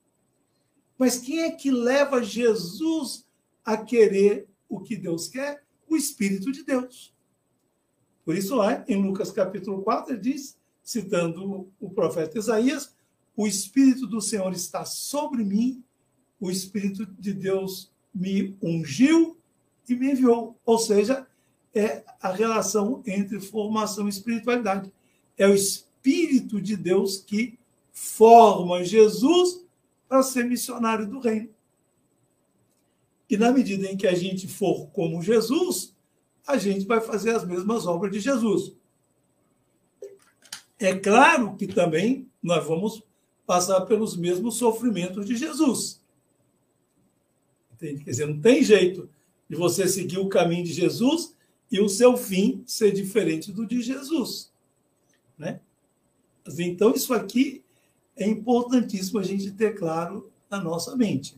Mas 0.97 1.19
quem 1.19 1.43
é 1.43 1.51
que 1.51 1.69
leva 1.69 2.23
Jesus 2.23 3.23
a 3.63 3.77
querer 3.77 4.49
o 4.67 4.79
que 4.79 4.95
Deus 4.95 5.27
quer? 5.27 5.63
O 5.87 5.95
Espírito 5.95 6.51
de 6.51 6.63
Deus. 6.63 7.13
Por 8.25 8.35
isso, 8.35 8.55
lá 8.55 8.83
em 8.87 8.99
Lucas 8.99 9.31
capítulo 9.31 9.83
4, 9.83 10.13
ele 10.13 10.21
diz, 10.21 10.57
citando 10.81 11.71
o 11.79 11.91
profeta 11.91 12.39
Isaías: 12.39 12.97
O 13.39 13.47
Espírito 13.47 14.05
do 14.05 14.19
Senhor 14.19 14.51
está 14.51 14.83
sobre 14.83 15.45
mim, 15.45 15.81
o 16.41 16.51
Espírito 16.51 17.05
de 17.05 17.31
Deus 17.33 17.89
me 18.13 18.53
ungiu 18.61 19.37
e 19.87 19.95
me 19.95 20.11
enviou. 20.11 20.59
Ou 20.65 20.77
seja, 20.77 21.25
é 21.73 22.03
a 22.21 22.33
relação 22.33 23.01
entre 23.07 23.39
formação 23.39 24.07
e 24.07 24.09
espiritualidade. 24.09 24.91
é 25.37 25.47
o 25.47 25.55
Espírito 25.55 26.59
de 26.59 26.75
Deus 26.75 27.15
que 27.15 27.57
forma 27.93 28.83
Jesus 28.83 29.65
para 30.09 30.21
ser 30.21 30.43
missionário 30.43 31.07
do 31.07 31.21
reino. 31.21 31.47
E 33.29 33.37
na 33.37 33.53
medida 33.53 33.89
em 33.89 33.95
que 33.95 34.05
a 34.05 34.15
gente 34.15 34.49
for 34.49 34.87
como 34.87 35.21
Jesus, 35.21 35.95
a 36.45 36.57
gente 36.57 36.85
vai 36.85 36.99
fazer 36.99 37.29
as 37.29 37.45
mesmas 37.45 37.87
obras 37.87 38.11
de 38.11 38.19
Jesus. 38.19 38.73
É 40.77 40.93
claro 40.93 41.55
que 41.55 41.67
também 41.67 42.29
nós 42.43 42.67
vamos 42.67 43.07
passar 43.49 43.81
pelos 43.81 44.15
mesmos 44.15 44.57
sofrimentos 44.57 45.25
de 45.25 45.35
Jesus. 45.35 45.99
Entende? 47.73 48.03
Quer 48.03 48.11
dizer, 48.11 48.27
não 48.27 48.39
tem 48.39 48.61
jeito 48.61 49.09
de 49.49 49.55
você 49.55 49.87
seguir 49.87 50.19
o 50.19 50.29
caminho 50.29 50.63
de 50.63 50.71
Jesus 50.71 51.35
e 51.71 51.81
o 51.81 51.89
seu 51.89 52.15
fim 52.15 52.63
ser 52.67 52.91
diferente 52.91 53.51
do 53.51 53.65
de 53.65 53.81
Jesus. 53.81 54.51
Né? 55.35 55.61
Então, 56.59 56.93
isso 56.93 57.11
aqui 57.11 57.63
é 58.15 58.27
importantíssimo 58.27 59.17
a 59.17 59.23
gente 59.23 59.49
ter 59.49 59.73
claro 59.73 60.31
na 60.47 60.61
nossa 60.61 60.95
mente. 60.95 61.35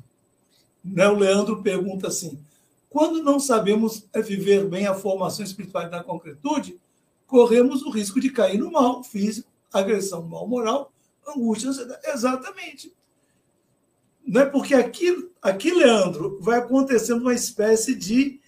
Né? 0.83 1.07
O 1.07 1.17
Leandro 1.17 1.63
pergunta 1.63 2.07
assim: 2.09 2.37
quando 2.89 3.23
não 3.23 3.39
sabemos 3.39 4.05
viver 4.25 4.67
bem 4.67 4.85
a 4.85 4.93
formação 4.93 5.45
espiritual 5.45 5.89
da 5.89 6.03
concretude, 6.03 6.77
corremos 7.25 7.83
o 7.83 7.89
risco 7.89 8.19
de 8.19 8.31
cair 8.31 8.57
no 8.57 8.69
mal 8.69 9.01
físico, 9.01 9.49
agressão 9.71 10.23
mal 10.23 10.45
moral, 10.45 10.90
angústia, 11.27 11.69
ansiedade. 11.69 12.01
Exatamente. 12.09 12.95
Não 14.25 14.41
é 14.41 14.45
porque 14.45 14.73
aqui, 14.73 15.31
aqui, 15.41 15.71
Leandro, 15.71 16.39
vai 16.41 16.59
acontecendo 16.59 17.21
uma 17.21 17.33
espécie 17.33 17.95
de 17.95 18.39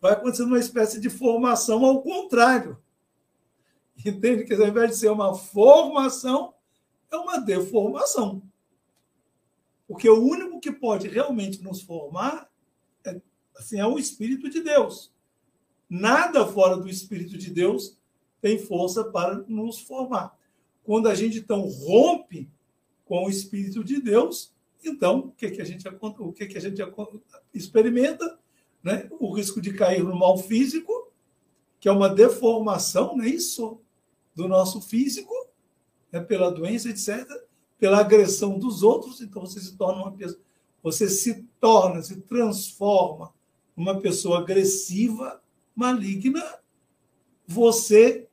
vai 0.00 0.12
acontecendo 0.12 0.46
uma 0.46 0.58
espécie 0.58 0.98
de 0.98 1.10
formação 1.10 1.84
ao 1.84 2.00
contrário. 2.02 2.78
Entende? 4.04 4.44
Que 4.44 4.54
ao 4.54 4.66
invés 4.66 4.92
de 4.92 4.96
ser 4.96 5.10
uma 5.10 5.34
formação, 5.34 6.54
é 7.10 7.16
uma 7.16 7.38
deformação. 7.38 8.42
Porque 9.86 10.08
o 10.08 10.22
único 10.22 10.60
que 10.60 10.72
pode 10.72 11.08
realmente 11.08 11.62
nos 11.62 11.82
formar 11.82 12.48
é, 13.04 13.20
assim, 13.56 13.78
é 13.78 13.86
o 13.86 13.98
Espírito 13.98 14.48
de 14.48 14.62
Deus. 14.62 15.12
Nada 15.88 16.46
fora 16.46 16.76
do 16.76 16.88
Espírito 16.88 17.36
de 17.36 17.50
Deus 17.50 17.98
tem 18.40 18.58
força 18.58 19.04
para 19.04 19.44
nos 19.48 19.80
formar. 19.80 20.38
Quando 20.90 21.06
a 21.06 21.14
gente 21.14 21.38
então 21.38 21.60
rompe 21.60 22.50
com 23.04 23.24
o 23.24 23.30
Espírito 23.30 23.84
de 23.84 24.02
Deus, 24.02 24.52
então 24.84 25.20
o 25.20 25.30
que, 25.30 25.48
que 25.48 25.62
a 25.62 25.64
gente 25.64 25.86
o 25.88 26.32
que, 26.32 26.46
que 26.48 26.58
a 26.58 26.60
gente 26.60 26.82
experimenta, 27.54 28.36
né? 28.82 29.08
O 29.20 29.32
risco 29.32 29.60
de 29.60 29.72
cair 29.72 30.02
no 30.02 30.18
mal 30.18 30.36
físico, 30.36 31.12
que 31.78 31.88
é 31.88 31.92
uma 31.92 32.08
deformação, 32.08 33.16
não 33.16 33.24
é 33.24 33.28
isso, 33.28 33.80
do 34.34 34.48
nosso 34.48 34.80
físico, 34.80 35.32
né? 36.10 36.18
pela 36.18 36.50
doença, 36.50 36.88
etc., 36.88 37.24
pela 37.78 38.00
agressão 38.00 38.58
dos 38.58 38.82
outros, 38.82 39.20
então 39.20 39.42
você 39.42 39.60
se 39.60 39.76
torna 39.76 40.02
uma 40.02 40.10
pessoa, 40.10 40.40
você 40.82 41.08
se 41.08 41.46
torna, 41.60 42.02
se 42.02 42.20
transforma 42.22 43.32
uma 43.76 44.00
pessoa 44.00 44.40
agressiva, 44.40 45.40
maligna, 45.72 46.42
você 47.46 48.26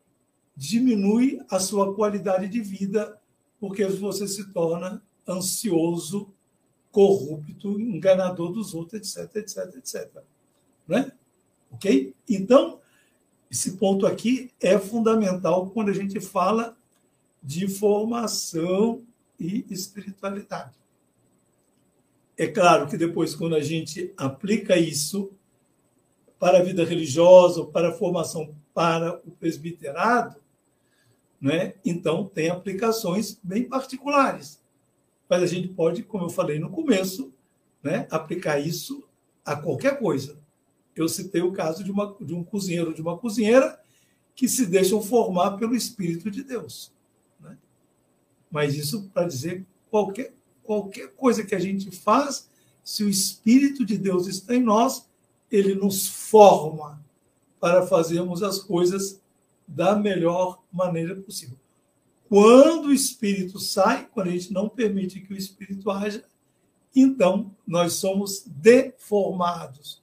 diminui 0.58 1.40
a 1.52 1.60
sua 1.60 1.94
qualidade 1.94 2.48
de 2.48 2.60
vida, 2.60 3.22
porque 3.60 3.86
você 3.86 4.28
se 4.28 4.52
torna 4.52 5.04
ansioso, 5.28 6.34
corrupto, 6.92 7.80
enganador 7.80 8.52
dos 8.52 8.74
outros, 8.74 9.16
etc, 9.16 9.36
etc, 9.36 9.76
etc. 9.76 10.24
Né? 10.88 11.12
Ok? 11.72 12.16
Então, 12.28 12.80
esse 13.52 13.78
ponto 13.78 14.08
aqui 14.08 14.52
é 14.60 14.80
fundamental 14.80 15.70
quando 15.70 15.90
a 15.90 15.94
gente 15.94 16.20
fala 16.20 16.76
de 17.44 17.68
formação 17.68 19.06
e 19.40 19.64
espiritualidade. 19.70 20.76
É 22.36 22.48
claro 22.48 22.88
que 22.88 22.98
depois, 22.98 23.36
quando 23.36 23.56
a 23.56 23.62
gente 23.62 24.12
aplica 24.18 24.76
isso 24.76 25.32
para 26.40 26.60
a 26.60 26.64
vida 26.64 26.84
religiosa, 26.84 27.64
para 27.66 27.90
a 27.90 27.94
formação 27.94 28.56
para 28.74 29.20
o 29.26 29.32
presbiterado, 29.32 30.40
né? 31.40 31.76
Então, 31.86 32.26
tem 32.26 32.50
aplicações 32.50 33.40
bem 33.44 33.64
particulares. 33.64 34.62
Mas 35.30 35.44
a 35.44 35.46
gente 35.46 35.68
pode, 35.70 36.04
como 36.04 36.26
eu 36.26 36.30
falei 36.30 36.60
no 36.60 36.70
começo, 36.70 37.34
né, 37.84 38.08
aplicar 38.10 38.60
isso 38.60 39.04
a 39.46 39.56
qualquer 39.56 40.00
coisa. 40.00 40.40
Eu 40.96 41.08
citei 41.08 41.42
o 41.42 41.52
caso 41.52 41.84
de, 41.84 41.92
uma, 41.92 42.16
de 42.20 42.34
um 42.34 42.44
cozinheiro, 42.44 42.94
de 42.94 43.02
uma 43.02 43.18
cozinheira, 43.18 43.80
que 44.36 44.48
se 44.48 44.66
deixam 44.66 45.02
formar 45.02 45.58
pelo 45.58 45.76
Espírito 45.76 46.30
de 46.30 46.44
Deus. 46.44 46.92
Né? 47.40 47.58
Mas 48.52 48.76
isso 48.76 49.10
para 49.14 49.28
dizer 49.28 49.66
qualquer, 49.90 50.34
qualquer 50.64 51.14
coisa 51.16 51.44
que 51.44 51.56
a 51.56 51.60
gente 51.60 51.92
faz, 51.92 52.50
se 52.84 53.04
o 53.04 53.10
Espírito 53.10 53.86
de 53.86 53.98
Deus 53.98 54.28
está 54.28 54.56
em 54.56 54.62
nós, 54.62 55.08
ele 55.52 55.76
nos 55.76 56.08
forma 56.08 57.04
para 57.60 57.86
fazermos 57.86 58.44
as 58.44 58.60
coisas 58.60 59.20
da 59.68 59.96
melhor 59.96 60.64
maneira 60.72 61.16
possível. 61.16 61.58
Quando 62.30 62.86
o 62.86 62.94
espírito 62.94 63.60
sai, 63.60 64.08
quando 64.08 64.28
a 64.28 64.32
gente 64.32 64.52
não 64.54 64.70
permite 64.70 65.22
que 65.22 65.34
o 65.34 65.38
espírito 65.38 65.90
haja, 65.90 66.24
então 66.96 67.56
nós 67.66 67.94
somos 67.94 68.44
deformados. 68.46 70.02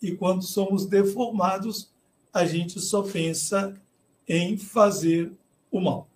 E 0.00 0.12
quando 0.12 0.42
somos 0.42 0.86
deformados, 0.86 1.92
a 2.32 2.44
gente 2.44 2.80
só 2.80 3.02
pensa 3.02 3.80
em 4.28 4.56
fazer 4.56 5.32
o 5.70 5.80
mal. 5.80 6.08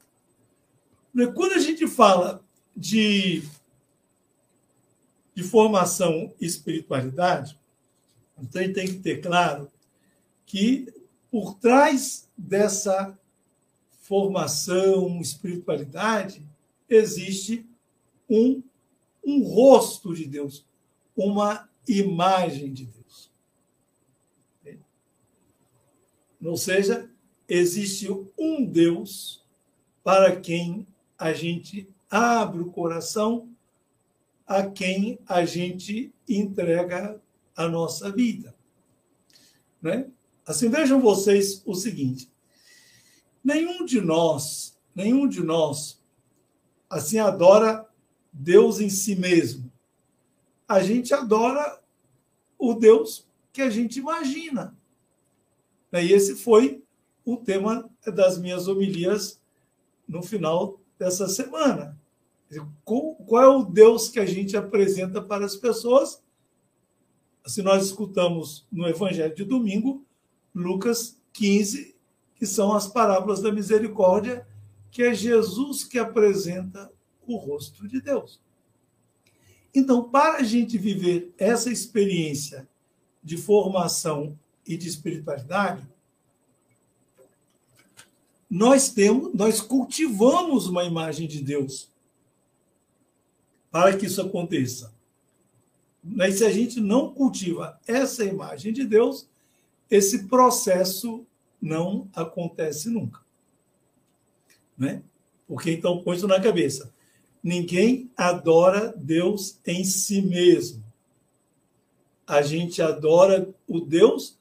Quando 1.34 1.52
a 1.52 1.58
gente 1.58 1.86
fala 1.86 2.44
de, 2.76 3.42
de 5.34 5.42
formação 5.42 6.34
e 6.40 6.44
espiritualidade, 6.44 7.58
então 8.38 8.60
a 8.60 8.64
gente 8.64 8.74
tem 8.74 8.86
que 8.86 8.98
ter 8.98 9.22
claro 9.22 9.70
que 10.44 10.92
por 11.30 11.54
trás 11.54 12.28
dessa 12.36 13.18
formação, 14.00 15.20
espiritualidade, 15.20 16.42
existe 16.88 17.66
um, 18.28 18.62
um 19.24 19.42
rosto 19.42 20.14
de 20.14 20.26
Deus, 20.26 20.64
uma 21.16 21.68
imagem 21.88 22.72
de 22.72 22.84
Deus. 22.84 23.30
Ou 26.44 26.56
seja, 26.56 27.10
existe 27.48 28.08
um 28.38 28.64
Deus 28.64 29.44
para 30.04 30.36
quem 30.40 30.86
a 31.18 31.32
gente 31.32 31.88
abre 32.08 32.60
o 32.60 32.70
coração, 32.70 33.48
a 34.46 34.64
quem 34.64 35.18
a 35.26 35.44
gente 35.44 36.12
entrega 36.28 37.20
a 37.56 37.68
nossa 37.68 38.12
vida. 38.12 38.54
Né? 39.82 40.08
Assim, 40.46 40.68
vejam 40.68 41.00
vocês 41.00 41.60
o 41.66 41.74
seguinte: 41.74 42.30
nenhum 43.42 43.84
de 43.84 44.00
nós, 44.00 44.78
nenhum 44.94 45.28
de 45.28 45.42
nós, 45.42 46.00
assim, 46.88 47.18
adora 47.18 47.86
Deus 48.32 48.80
em 48.80 48.88
si 48.88 49.16
mesmo. 49.16 49.70
A 50.68 50.80
gente 50.80 51.12
adora 51.12 51.80
o 52.58 52.74
Deus 52.74 53.26
que 53.52 53.60
a 53.62 53.70
gente 53.70 53.98
imagina. 53.98 54.76
E 55.92 56.12
esse 56.12 56.36
foi 56.36 56.82
o 57.24 57.36
tema 57.36 57.88
das 58.04 58.38
minhas 58.38 58.68
homilias 58.68 59.40
no 60.06 60.22
final 60.22 60.78
dessa 60.98 61.26
semana. 61.28 61.98
Qual 62.84 63.42
é 63.42 63.48
o 63.48 63.64
Deus 63.64 64.08
que 64.08 64.20
a 64.20 64.26
gente 64.26 64.56
apresenta 64.56 65.20
para 65.22 65.44
as 65.44 65.56
pessoas? 65.56 66.22
Se 67.46 67.62
nós 67.62 67.86
escutamos 67.86 68.66
no 68.70 68.86
Evangelho 68.86 69.34
de 69.34 69.44
domingo, 69.44 70.04
Lucas 70.56 71.20
15, 71.34 71.94
que 72.34 72.46
são 72.46 72.72
as 72.72 72.86
parábolas 72.86 73.42
da 73.42 73.52
misericórdia, 73.52 74.46
que 74.90 75.02
é 75.02 75.12
Jesus 75.12 75.84
que 75.84 75.98
apresenta 75.98 76.90
o 77.26 77.36
rosto 77.36 77.86
de 77.86 78.00
Deus. 78.00 78.40
Então, 79.74 80.02
para 80.08 80.38
a 80.38 80.42
gente 80.42 80.78
viver 80.78 81.34
essa 81.36 81.70
experiência 81.70 82.66
de 83.22 83.36
formação 83.36 84.38
e 84.66 84.78
de 84.78 84.88
espiritualidade, 84.88 85.86
nós 88.48 88.88
temos, 88.88 89.34
nós 89.34 89.60
cultivamos 89.60 90.68
uma 90.68 90.84
imagem 90.84 91.28
de 91.28 91.42
Deus 91.42 91.90
para 93.70 93.94
que 93.94 94.06
isso 94.06 94.22
aconteça. 94.22 94.94
Mas 96.02 96.36
se 96.36 96.44
a 96.46 96.50
gente 96.50 96.80
não 96.80 97.12
cultiva 97.12 97.78
essa 97.86 98.24
imagem 98.24 98.72
de 98.72 98.84
Deus, 98.84 99.28
esse 99.90 100.26
processo 100.26 101.26
não 101.60 102.08
acontece 102.14 102.88
nunca. 102.88 103.20
Né? 104.76 105.02
Porque 105.46 105.70
então 105.70 106.02
põe 106.02 106.16
isso 106.16 106.28
na 106.28 106.40
cabeça. 106.40 106.92
Ninguém 107.42 108.10
adora 108.16 108.92
Deus 108.96 109.58
em 109.66 109.84
si 109.84 110.20
mesmo. 110.20 110.84
A 112.26 112.42
gente 112.42 112.82
adora 112.82 113.48
o 113.68 113.80
Deus 113.80 114.38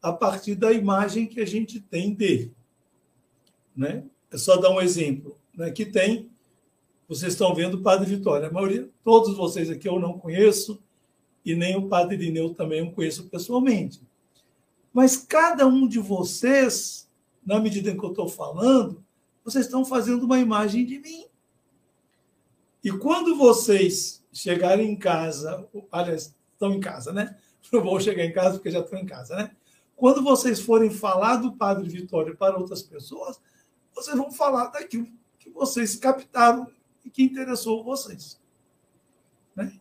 a 0.00 0.12
partir 0.12 0.54
da 0.54 0.72
imagem 0.72 1.26
que 1.26 1.40
a 1.40 1.46
gente 1.46 1.80
tem 1.80 2.14
dele. 2.14 2.54
Né? 3.76 4.04
é 4.30 4.36
só 4.36 4.56
dar 4.56 4.70
um 4.70 4.80
exemplo, 4.80 5.36
né, 5.56 5.70
que 5.70 5.86
tem, 5.86 6.28
vocês 7.08 7.32
estão 7.32 7.54
vendo 7.54 7.74
o 7.74 7.82
Padre 7.82 8.06
Vitória. 8.06 8.48
A 8.48 8.52
maioria, 8.52 8.88
todos 9.04 9.36
vocês 9.36 9.70
aqui 9.70 9.88
eu 9.88 9.98
não 9.98 10.18
conheço, 10.18 10.82
e 11.44 11.54
nem 11.54 11.76
o 11.76 11.88
Padre 11.88 12.16
Irineu 12.16 12.52
também 12.52 12.80
eu 12.80 12.90
conheço 12.90 13.28
pessoalmente. 13.28 14.00
Mas 14.96 15.14
cada 15.14 15.66
um 15.66 15.86
de 15.86 15.98
vocês, 15.98 17.06
na 17.44 17.60
medida 17.60 17.90
em 17.90 17.98
que 17.98 18.02
eu 18.02 18.12
estou 18.12 18.30
falando, 18.30 19.04
vocês 19.44 19.66
estão 19.66 19.84
fazendo 19.84 20.22
uma 20.22 20.38
imagem 20.38 20.86
de 20.86 20.98
mim. 20.98 21.26
E 22.82 22.90
quando 22.90 23.36
vocês 23.36 24.24
chegarem 24.32 24.90
em 24.90 24.96
casa, 24.96 25.68
aliás, 25.92 26.34
estão 26.50 26.72
em 26.72 26.80
casa, 26.80 27.12
né? 27.12 27.36
Não 27.70 27.82
vou 27.82 28.00
chegar 28.00 28.24
em 28.24 28.32
casa 28.32 28.56
porque 28.56 28.70
já 28.70 28.80
estão 28.80 28.98
em 28.98 29.04
casa, 29.04 29.36
né? 29.36 29.50
Quando 29.94 30.24
vocês 30.24 30.60
forem 30.60 30.88
falar 30.88 31.36
do 31.36 31.52
Padre 31.52 31.90
Vitório 31.90 32.34
para 32.34 32.56
outras 32.56 32.80
pessoas, 32.80 33.38
vocês 33.94 34.16
vão 34.16 34.32
falar 34.32 34.68
daquilo 34.68 35.08
que 35.38 35.50
vocês 35.50 35.94
captaram 35.96 36.66
e 37.04 37.10
que 37.10 37.22
interessou 37.22 37.84
vocês. 37.84 38.40
Né? 39.54 39.78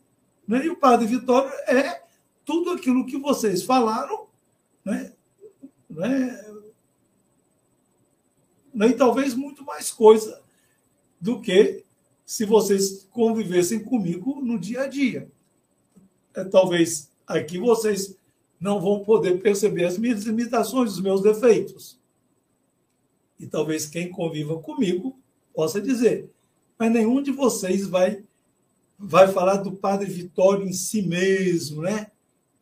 E 0.49 0.69
o 0.69 0.75
Padre 0.75 1.07
Vitório 1.07 1.53
é 1.67 2.03
tudo 2.43 2.71
aquilo 2.71 3.05
que 3.05 3.17
vocês 3.17 3.63
falaram, 3.63 4.24
né? 4.85 5.11
né? 5.89 6.45
E 8.87 8.93
talvez 8.93 9.33
muito 9.33 9.65
mais 9.65 9.91
coisa 9.91 10.41
do 11.19 11.41
que 11.41 11.83
se 12.25 12.45
vocês 12.45 13.07
convivessem 13.11 13.79
comigo 13.79 14.41
no 14.41 14.59
dia 14.59 14.83
a 14.83 14.87
dia. 14.87 15.29
É, 16.35 16.43
talvez 16.43 17.09
aqui 17.25 17.57
vocês 17.57 18.17
não 18.59 18.79
vão 18.79 19.03
poder 19.03 19.41
perceber 19.41 19.85
as 19.85 19.97
minhas 19.97 20.23
limitações, 20.23 20.93
os 20.93 21.01
meus 21.01 21.21
defeitos. 21.21 21.99
E 23.39 23.47
talvez 23.47 23.85
quem 23.85 24.09
conviva 24.09 24.59
comigo 24.59 25.17
possa 25.53 25.81
dizer, 25.81 26.29
mas 26.77 26.91
nenhum 26.91 27.21
de 27.21 27.31
vocês 27.31 27.87
vai 27.87 28.23
vai 28.97 29.27
falar 29.27 29.57
do 29.57 29.73
Padre 29.73 30.09
Vitório 30.09 30.65
em 30.65 30.71
si 30.71 31.01
mesmo, 31.01 31.81
né? 31.81 32.11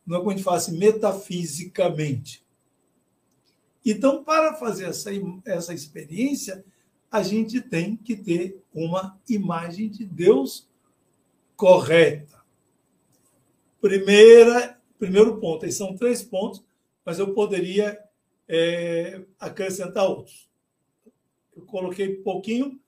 Não 0.06 0.18
é 0.18 0.20
como 0.20 0.32
a 0.32 0.34
gente 0.34 0.44
fala 0.44 0.58
assim, 0.58 0.78
metafisicamente. 0.78 2.44
Então, 3.86 4.24
para 4.24 4.54
fazer 4.54 4.86
essa, 4.86 5.10
essa 5.46 5.74
experiência, 5.74 6.64
a 7.12 7.22
gente 7.22 7.62
tem 7.62 7.96
que 7.96 8.16
ter 8.16 8.62
uma 8.74 9.20
imagem 9.30 9.90
de 9.90 10.06
Deus 10.06 10.68
correta. 11.56 12.42
Primeira 13.80 14.80
primeiro 15.04 15.38
ponto. 15.38 15.66
Aí 15.66 15.72
são 15.72 15.98
três 15.98 16.24
pontos, 16.24 16.64
mas 17.06 17.20
eu 17.20 17.34
poderia 17.34 18.00
é, 18.48 19.22
acrescentar 19.38 20.06
outros. 20.06 20.50
Eu 21.56 21.64
coloquei 21.64 22.16
pouquinho, 22.16 22.80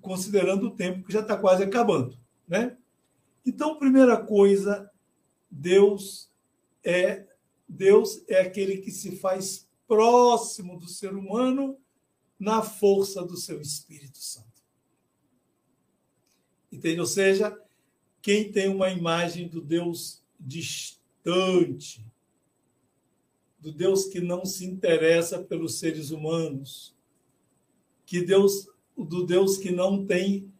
considerando 0.00 0.68
o 0.68 0.70
tempo 0.70 1.06
que 1.06 1.12
já 1.12 1.20
está 1.20 1.36
quase 1.36 1.62
acabando. 1.62 2.16
Né? 2.48 2.76
Então, 3.44 3.78
primeira 3.78 4.16
coisa, 4.16 4.90
Deus 5.58 6.30
é 6.84 7.26
Deus 7.68 8.22
é 8.28 8.40
aquele 8.40 8.78
que 8.78 8.92
se 8.92 9.16
faz 9.16 9.68
próximo 9.88 10.78
do 10.78 10.88
ser 10.88 11.14
humano 11.14 11.76
na 12.38 12.62
força 12.62 13.24
do 13.24 13.36
seu 13.36 13.60
Espírito 13.60 14.18
Santo. 14.18 14.62
Entende? 16.70 17.00
Ou 17.00 17.06
seja, 17.06 17.56
quem 18.22 18.52
tem 18.52 18.68
uma 18.68 18.90
imagem 18.90 19.48
do 19.48 19.60
Deus 19.60 20.22
distante, 20.38 22.06
do 23.58 23.72
Deus 23.72 24.04
que 24.04 24.20
não 24.20 24.44
se 24.44 24.64
interessa 24.64 25.42
pelos 25.42 25.78
seres 25.78 26.10
humanos, 26.10 26.94
que 28.04 28.20
Deus, 28.20 28.68
do 28.96 29.26
Deus 29.26 29.56
que 29.56 29.72
não 29.72 30.06
tem 30.06 30.52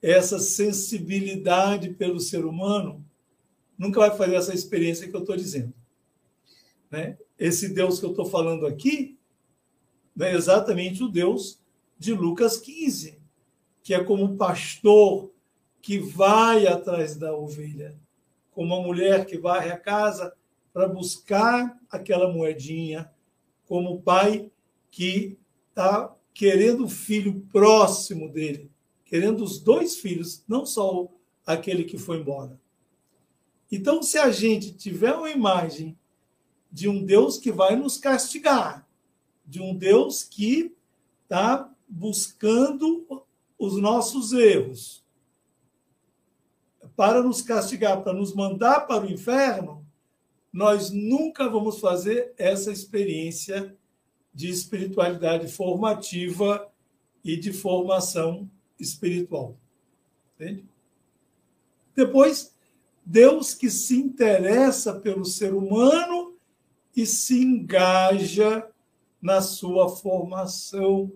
essa 0.00 0.38
sensibilidade 0.38 1.94
pelo 1.94 2.20
ser 2.20 2.44
humano, 2.44 3.04
nunca 3.82 4.00
vai 4.00 4.16
fazer 4.16 4.36
essa 4.36 4.54
experiência 4.54 5.08
que 5.08 5.14
eu 5.14 5.20
estou 5.20 5.36
dizendo. 5.36 5.74
Né? 6.90 7.18
Esse 7.38 7.68
Deus 7.68 7.98
que 7.98 8.06
eu 8.06 8.10
estou 8.10 8.26
falando 8.26 8.66
aqui 8.66 9.18
é 10.20 10.34
exatamente 10.34 11.02
o 11.02 11.08
Deus 11.08 11.60
de 11.98 12.12
Lucas 12.12 12.58
15, 12.58 13.18
que 13.82 13.92
é 13.94 14.04
como 14.04 14.36
pastor 14.36 15.32
que 15.80 15.98
vai 15.98 16.66
atrás 16.66 17.16
da 17.16 17.34
ovelha 17.34 18.00
como 18.52 18.74
uma 18.74 18.86
mulher 18.86 19.26
que 19.26 19.38
varre 19.38 19.70
a 19.70 19.78
casa 19.78 20.32
para 20.72 20.86
buscar 20.86 21.78
aquela 21.90 22.32
moedinha, 22.32 23.10
como 23.66 23.94
o 23.94 24.02
pai 24.02 24.50
que 24.90 25.38
está 25.70 26.14
querendo 26.34 26.84
o 26.84 26.88
filho 26.88 27.46
próximo 27.50 28.30
dele, 28.30 28.70
querendo 29.04 29.42
os 29.42 29.58
dois 29.58 29.96
filhos, 29.96 30.44
não 30.46 30.64
só 30.64 31.08
aquele 31.44 31.84
que 31.84 31.98
foi 31.98 32.18
embora. 32.18 32.60
Então, 33.72 34.02
se 34.02 34.18
a 34.18 34.30
gente 34.30 34.74
tiver 34.74 35.14
uma 35.14 35.30
imagem 35.30 35.98
de 36.70 36.90
um 36.90 37.02
Deus 37.02 37.38
que 37.38 37.50
vai 37.50 37.74
nos 37.74 37.96
castigar, 37.96 38.86
de 39.46 39.62
um 39.62 39.74
Deus 39.74 40.22
que 40.22 40.76
está 41.22 41.72
buscando 41.88 43.24
os 43.58 43.80
nossos 43.80 44.34
erros, 44.34 45.02
para 46.94 47.22
nos 47.22 47.40
castigar, 47.40 48.02
para 48.02 48.12
nos 48.12 48.34
mandar 48.34 48.82
para 48.82 49.06
o 49.06 49.10
inferno, 49.10 49.86
nós 50.52 50.90
nunca 50.90 51.48
vamos 51.48 51.80
fazer 51.80 52.34
essa 52.36 52.70
experiência 52.70 53.74
de 54.34 54.50
espiritualidade 54.50 55.48
formativa 55.50 56.70
e 57.24 57.38
de 57.38 57.54
formação 57.54 58.50
espiritual. 58.78 59.56
Entende? 60.34 60.66
Depois, 61.94 62.52
Deus 63.04 63.54
que 63.54 63.70
se 63.70 63.96
interessa 63.96 65.00
pelo 65.00 65.24
ser 65.24 65.54
humano 65.54 66.36
e 66.96 67.06
se 67.06 67.42
engaja 67.42 68.66
na 69.20 69.40
sua 69.40 69.88
formação. 69.88 71.12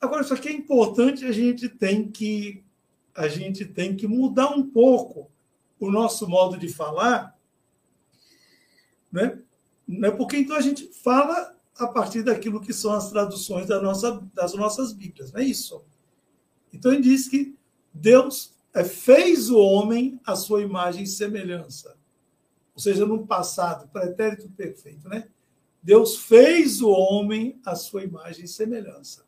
Agora, 0.00 0.22
isso 0.22 0.34
aqui 0.34 0.48
é 0.48 0.52
importante, 0.52 1.24
a 1.24 1.32
gente 1.32 1.68
tem 1.68 2.10
que 2.10 2.64
a 3.14 3.28
gente 3.28 3.66
tem 3.66 3.94
que 3.94 4.06
mudar 4.06 4.48
um 4.50 4.70
pouco 4.70 5.30
o 5.78 5.90
nosso 5.90 6.28
modo 6.28 6.56
de 6.56 6.68
falar, 6.68 7.36
né? 9.10 9.42
né? 9.86 10.10
Porque 10.10 10.36
então 10.36 10.56
a 10.56 10.60
gente 10.60 10.86
fala 11.02 11.56
a 11.76 11.86
partir 11.88 12.22
daquilo 12.22 12.60
que 12.60 12.72
são 12.72 12.92
as 12.92 13.10
traduções 13.10 13.66
da 13.66 13.80
nossa, 13.80 14.22
das 14.32 14.54
nossas 14.54 14.92
Bíblias, 14.92 15.32
não 15.32 15.40
é 15.40 15.44
isso? 15.44 15.84
Então 16.72 16.92
ele 16.92 17.02
diz 17.02 17.28
que 17.28 17.56
Deus 17.92 18.54
é, 18.74 18.84
fez 18.84 19.50
o 19.50 19.58
homem 19.58 20.20
à 20.24 20.36
sua 20.36 20.62
imagem 20.62 21.04
e 21.04 21.06
semelhança. 21.06 21.96
Ou 22.74 22.80
seja, 22.80 23.04
no 23.04 23.26
passado, 23.26 23.88
pretérito 23.88 24.48
perfeito, 24.50 25.08
né? 25.08 25.28
Deus 25.82 26.16
fez 26.16 26.82
o 26.82 26.90
homem 26.90 27.58
à 27.64 27.74
sua 27.74 28.04
imagem 28.04 28.44
e 28.44 28.48
semelhança. 28.48 29.24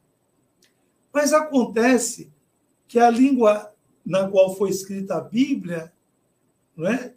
Mas 1.12 1.32
acontece 1.32 2.32
que 2.86 2.98
a 2.98 3.10
língua 3.10 3.72
na 4.04 4.28
qual 4.28 4.56
foi 4.56 4.70
escrita 4.70 5.16
a 5.16 5.20
Bíblia, 5.20 5.92
não 6.76 6.88
é? 6.88 7.14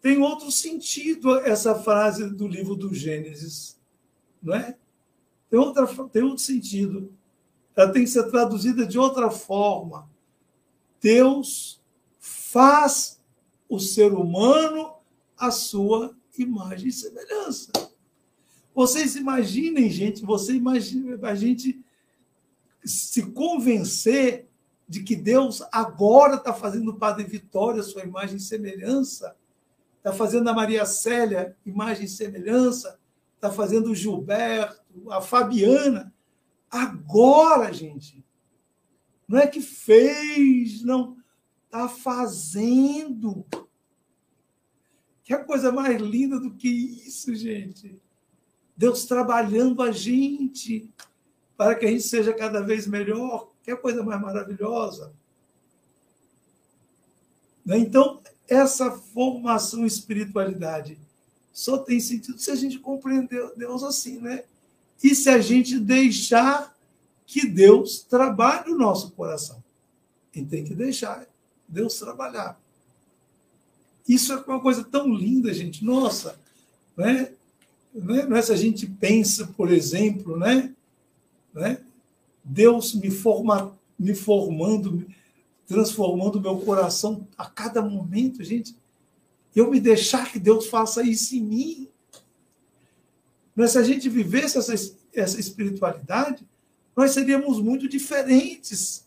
Tem 0.00 0.18
outro 0.18 0.50
sentido 0.50 1.38
essa 1.40 1.74
frase 1.74 2.28
do 2.30 2.46
livro 2.46 2.76
do 2.76 2.94
Gênesis, 2.94 3.80
não 4.42 4.54
é? 4.54 4.76
Tem, 5.50 5.58
outra, 5.58 5.86
tem 6.08 6.22
outro 6.22 6.42
sentido. 6.42 7.12
Ela 7.74 7.92
tem 7.92 8.04
que 8.04 8.10
ser 8.10 8.30
traduzida 8.30 8.86
de 8.86 8.98
outra 8.98 9.30
forma. 9.30 10.08
Deus 11.04 11.82
faz 12.18 13.20
o 13.68 13.78
ser 13.78 14.14
humano 14.14 14.94
a 15.36 15.50
sua 15.50 16.16
imagem 16.38 16.88
e 16.88 16.92
semelhança. 16.92 17.70
Vocês 18.74 19.14
imaginem, 19.14 19.90
gente, 19.90 20.24
você 20.24 20.54
imagina 20.54 21.18
a 21.28 21.34
gente 21.34 21.78
se 22.82 23.22
convencer 23.32 24.48
de 24.88 25.02
que 25.02 25.14
Deus 25.14 25.62
agora 25.70 26.36
está 26.36 26.54
fazendo 26.54 26.92
o 26.92 26.98
Padre 26.98 27.24
Vitória 27.24 27.82
sua 27.82 28.02
imagem 28.02 28.38
e 28.38 28.40
semelhança, 28.40 29.36
está 29.98 30.10
fazendo 30.10 30.48
a 30.48 30.54
Maria 30.54 30.86
Célia 30.86 31.54
imagem 31.66 32.06
e 32.06 32.08
semelhança, 32.08 32.98
está 33.34 33.50
fazendo 33.50 33.90
o 33.90 33.94
Gilberto, 33.94 35.10
a 35.10 35.20
Fabiana. 35.20 36.14
Agora, 36.70 37.70
gente, 37.74 38.23
não 39.26 39.38
é 39.38 39.46
que 39.46 39.60
fez, 39.60 40.82
não, 40.82 41.16
está 41.64 41.88
fazendo. 41.88 43.44
Que 45.22 45.36
coisa 45.38 45.72
mais 45.72 46.00
linda 46.00 46.38
do 46.38 46.54
que 46.54 46.68
isso, 46.68 47.34
gente? 47.34 47.98
Deus 48.76 49.06
trabalhando 49.06 49.82
a 49.82 49.90
gente 49.90 50.90
para 51.56 51.74
que 51.74 51.86
a 51.86 51.90
gente 51.90 52.02
seja 52.02 52.32
cada 52.32 52.60
vez 52.60 52.86
melhor, 52.86 53.50
que 53.62 53.70
é 53.70 53.76
coisa 53.76 54.02
mais 54.02 54.20
maravilhosa. 54.20 55.12
Né? 57.64 57.78
Então, 57.78 58.20
essa 58.48 58.90
formação 58.90 59.86
espiritualidade 59.86 60.98
só 61.52 61.78
tem 61.78 62.00
sentido 62.00 62.38
se 62.38 62.50
a 62.50 62.56
gente 62.56 62.78
compreender 62.78 63.52
Deus 63.56 63.82
assim, 63.84 64.18
né? 64.18 64.44
E 65.02 65.14
se 65.14 65.28
a 65.30 65.40
gente 65.40 65.78
deixar 65.78 66.73
que 67.26 67.46
Deus 67.46 68.02
trabalhe 68.02 68.72
o 68.72 68.78
nosso 68.78 69.10
coração. 69.12 69.62
E 70.34 70.44
tem 70.44 70.64
que 70.64 70.74
deixar 70.74 71.26
Deus 71.68 71.98
trabalhar. 71.98 72.60
Isso 74.08 74.32
é 74.32 74.36
uma 74.36 74.60
coisa 74.60 74.84
tão 74.84 75.12
linda, 75.12 75.52
gente. 75.52 75.84
Nossa, 75.84 76.38
né? 76.96 77.32
Não 77.94 78.36
é 78.36 78.42
se 78.42 78.52
a 78.52 78.56
gente 78.56 78.86
pensa, 78.86 79.46
por 79.56 79.70
exemplo, 79.70 80.36
né? 80.36 80.74
né? 81.54 81.80
Deus 82.42 82.92
me, 82.92 83.10
forma, 83.10 83.78
me 83.98 84.14
formando, 84.14 85.06
transformando 85.66 86.40
meu 86.40 86.58
coração 86.58 87.26
a 87.38 87.46
cada 87.46 87.80
momento, 87.80 88.42
gente. 88.42 88.76
Eu 89.54 89.70
me 89.70 89.80
deixar 89.80 90.30
que 90.30 90.40
Deus 90.40 90.66
faça 90.66 91.02
isso 91.04 91.36
em 91.36 91.40
mim. 91.40 91.88
Mas 93.54 93.70
se 93.70 93.78
a 93.78 93.82
gente 93.84 94.08
vivesse 94.08 94.58
essa, 94.58 94.74
essa 95.14 95.38
espiritualidade, 95.38 96.44
nós 96.96 97.12
seríamos 97.12 97.60
muito 97.60 97.88
diferentes. 97.88 99.06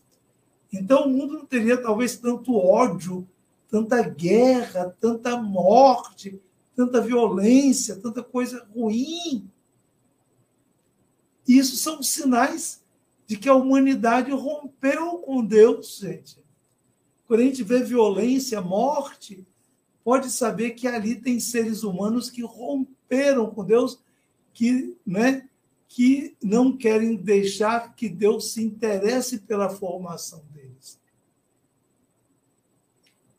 Então 0.72 1.06
o 1.06 1.10
mundo 1.10 1.34
não 1.34 1.46
teria 1.46 1.80
talvez 1.80 2.16
tanto 2.16 2.54
ódio, 2.54 3.26
tanta 3.68 4.02
guerra, 4.02 4.94
tanta 5.00 5.36
morte, 5.36 6.40
tanta 6.76 7.00
violência, 7.00 7.96
tanta 7.96 8.22
coisa 8.22 8.66
ruim. 8.74 9.50
Isso 11.46 11.76
são 11.76 12.02
sinais 12.02 12.84
de 13.26 13.36
que 13.36 13.48
a 13.48 13.54
humanidade 13.54 14.30
rompeu 14.30 15.18
com 15.18 15.44
Deus, 15.44 15.98
gente. 15.98 16.38
Quando 17.26 17.40
a 17.40 17.44
gente 17.44 17.62
vê 17.62 17.82
violência, 17.82 18.60
morte, 18.60 19.46
pode 20.04 20.30
saber 20.30 20.70
que 20.70 20.86
ali 20.86 21.14
tem 21.14 21.40
seres 21.40 21.82
humanos 21.82 22.30
que 22.30 22.42
romperam 22.42 23.50
com 23.50 23.64
Deus, 23.64 23.98
que, 24.52 24.96
né, 25.06 25.47
que 25.88 26.36
não 26.42 26.76
querem 26.76 27.16
deixar 27.16 27.94
que 27.94 28.08
Deus 28.08 28.52
se 28.52 28.62
interesse 28.62 29.38
pela 29.38 29.70
formação 29.70 30.42
deles. 30.52 30.98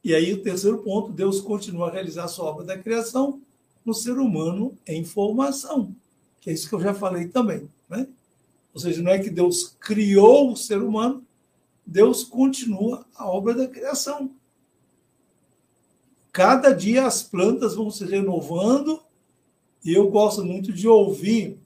E 0.04 0.16
aí, 0.16 0.34
o 0.34 0.42
terceiro 0.42 0.80
ponto, 0.80 1.12
Deus 1.12 1.40
continua 1.40 1.88
a 1.88 1.92
realizar 1.92 2.24
a 2.24 2.28
sua 2.28 2.46
obra 2.46 2.66
da 2.66 2.78
criação 2.78 3.42
no 3.86 3.94
ser 3.94 4.18
humano 4.18 4.76
em 4.88 5.04
formação, 5.06 5.96
que 6.42 6.50
é 6.50 6.54
isso 6.54 6.68
que 6.68 6.76
eu 6.76 6.82
já 6.82 6.94
falei 6.94 7.28
também. 7.28 7.70
Né? 7.88 8.08
Ou 8.74 8.80
seja, 8.80 9.02
não 9.02 9.12
é 9.12 9.20
que 9.20 9.30
Deus 9.30 9.76
criou 9.80 10.52
o 10.52 10.58
ser 10.58 10.82
humano, 10.82 11.24
Deus 11.86 12.24
continua 12.24 13.06
a 13.16 13.28
obra 13.30 13.54
da 13.54 13.68
criação. 13.68 14.32
Cada 16.32 16.72
dia 16.72 17.06
as 17.06 17.24
plantas 17.24 17.76
vão 17.76 17.90
se 17.90 18.06
renovando 18.06 19.02
e 19.84 19.94
eu 19.94 20.10
gosto 20.10 20.44
muito 20.44 20.72
de 20.72 20.88
ouvir, 20.88 21.58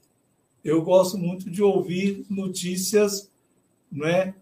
eu 0.64 0.82
gosto 0.82 1.18
muito 1.18 1.50
de 1.50 1.62
ouvir 1.62 2.24
notícias, 2.30 3.30
não 3.92 4.06
é, 4.06 4.34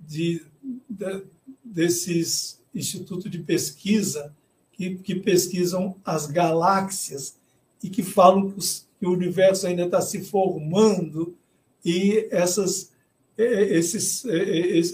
de, 0.00 0.44
de 0.88 1.24
desses 1.64 2.60
institutos 2.74 3.30
de 3.30 3.38
pesquisa 3.38 4.34
que, 4.72 4.96
que, 4.96 5.14
pesquisam 5.14 5.96
as 6.04 6.26
galáxias 6.26 7.36
e 7.82 7.88
que 7.88 8.02
falam 8.02 8.50
que, 8.50 8.58
os, 8.58 8.86
que 8.98 9.06
o 9.06 9.12
universo 9.12 9.66
ainda 9.66 9.84
está 9.84 10.00
se 10.00 10.22
formando 10.22 11.36
e 11.84 12.28
essas, 12.30 12.92
esses, 13.36 14.24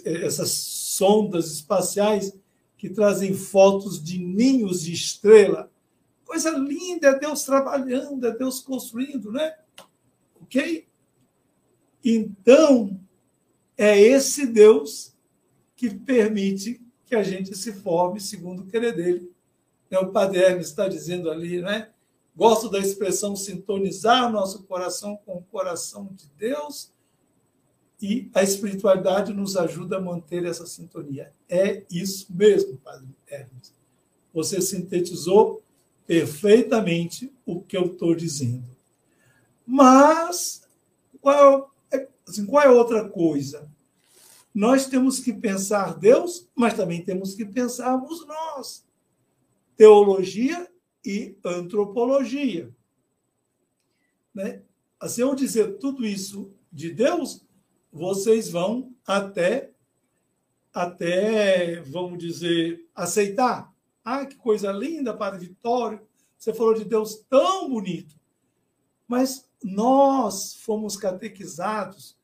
essas 0.05 0.51
sondas 0.51 1.51
espaciais 1.51 2.32
que 2.76 2.91
trazem 2.91 3.32
fotos 3.35 4.03
de 4.03 4.18
ninhos 4.18 4.82
de 4.82 4.93
estrela. 4.93 5.70
Coisa 6.24 6.51
linda, 6.51 7.09
é 7.09 7.18
Deus 7.18 7.43
trabalhando, 7.45 8.26
é 8.26 8.37
Deus 8.37 8.61
construindo, 8.61 9.32
né? 9.32 9.55
Então, 12.05 13.00
é 13.76 13.98
esse 13.98 14.46
Deus 14.46 15.14
que 15.74 15.94
permite 15.94 16.80
que 17.05 17.14
a 17.14 17.22
gente 17.22 17.57
se 17.57 17.72
forme 17.72 18.20
segundo 18.20 18.62
o 18.62 18.66
querer 18.66 18.94
dele. 18.94 19.32
É 19.90 19.98
o 19.98 20.11
Padre 20.11 20.38
Hermes 20.38 20.68
está 20.68 20.88
dizendo 20.88 21.30
ali, 21.30 21.61
né? 21.61 21.90
Gosto 22.36 22.68
da 22.68 22.78
expressão 22.78 23.36
sintonizar 23.36 24.30
nosso 24.30 24.64
coração 24.64 25.16
com 25.24 25.36
o 25.36 25.42
coração 25.42 26.11
de 26.12 26.26
Deus 26.36 26.92
e 28.02 28.28
a 28.34 28.42
espiritualidade 28.42 29.32
nos 29.32 29.57
ajuda 29.57 29.96
a 29.96 30.00
manter 30.00 30.44
essa 30.44 30.66
sintonia. 30.66 31.32
É 31.48 31.84
isso 31.90 32.26
mesmo, 32.30 32.76
Padre 32.78 33.09
Hermes. 33.26 33.72
Você 34.32 34.61
sintetizou 34.61 35.62
perfeitamente 36.07 37.32
o 37.46 37.61
que 37.61 37.76
eu 37.76 37.86
estou 37.86 38.14
dizendo. 38.14 38.73
Mas, 39.66 40.62
qual 41.20 41.74
é, 41.90 42.08
assim, 42.28 42.44
qual 42.46 42.62
é 42.62 42.68
outra 42.68 43.08
coisa? 43.08 43.70
Nós 44.54 44.86
temos 44.86 45.18
que 45.18 45.32
pensar 45.32 45.98
Deus, 45.98 46.48
mas 46.54 46.74
também 46.74 47.04
temos 47.04 47.34
que 47.34 47.44
pensarmos 47.44 48.26
nós. 48.26 48.84
Teologia 49.76 50.70
e 51.04 51.36
antropologia. 51.44 52.72
Né? 54.32 54.62
Assim, 55.00 55.22
eu 55.22 55.34
dizer 55.34 55.78
tudo 55.78 56.06
isso 56.06 56.52
de 56.72 56.90
Deus, 56.90 57.44
vocês 57.92 58.50
vão 58.50 58.92
até, 59.06 59.70
até, 60.72 61.80
vamos 61.82 62.18
dizer, 62.18 62.88
aceitar. 62.94 63.72
Ah, 64.04 64.26
que 64.26 64.36
coisa 64.36 64.70
linda, 64.70 65.16
Padre 65.16 65.46
Vitório. 65.46 66.00
Você 66.36 66.52
falou 66.52 66.74
de 66.74 66.84
Deus 66.84 67.24
tão 67.28 67.68
bonito. 67.68 68.14
Mas 69.06 69.48
nós 69.64 70.56
fomos 70.56 70.96
catequizados 70.96 72.16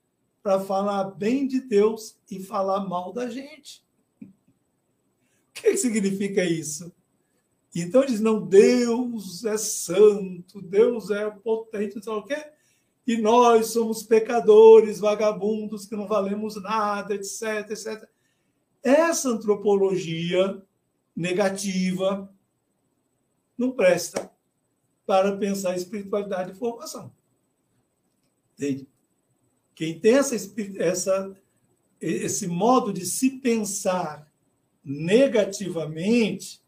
para 0.43 0.61
falar 0.61 1.05
bem 1.05 1.47
de 1.47 1.61
Deus 1.61 2.17
e 2.31 2.39
falar 2.39 2.87
mal 2.87 3.13
da 3.13 3.29
gente. 3.29 3.85
O 4.23 4.29
que 5.55 5.77
significa 5.77 6.45
isso? 6.45 6.93
Então 7.75 8.05
diz, 8.05 8.21
não, 8.21 8.47
Deus 8.47 9.45
é 9.45 9.57
santo, 9.57 10.61
Deus 10.61 11.11
é 11.11 11.29
potente, 11.31 12.03
sei 12.03 12.13
o 12.13 12.23
quê 12.23 12.53
e 13.11 13.17
nós 13.17 13.73
somos 13.73 14.05
pecadores, 14.05 15.01
vagabundos, 15.01 15.85
que 15.85 15.97
não 15.97 16.07
valemos 16.07 16.55
nada, 16.63 17.13
etc, 17.13 17.69
etc. 17.71 18.09
Essa 18.85 19.31
antropologia 19.31 20.63
negativa 21.17 22.33
não 23.59 23.73
presta 23.73 24.31
para 25.05 25.37
pensar 25.37 25.77
espiritualidade 25.77 26.53
e 26.53 26.55
formação. 26.55 27.13
Entende? 28.61 28.87
Quem 29.75 29.99
tem 29.99 30.17
essa, 30.17 30.37
essa, 30.77 31.37
esse 31.99 32.47
modo 32.47 32.93
de 32.93 33.07
se 33.07 33.39
pensar 33.39 34.31
negativamente 34.85 36.61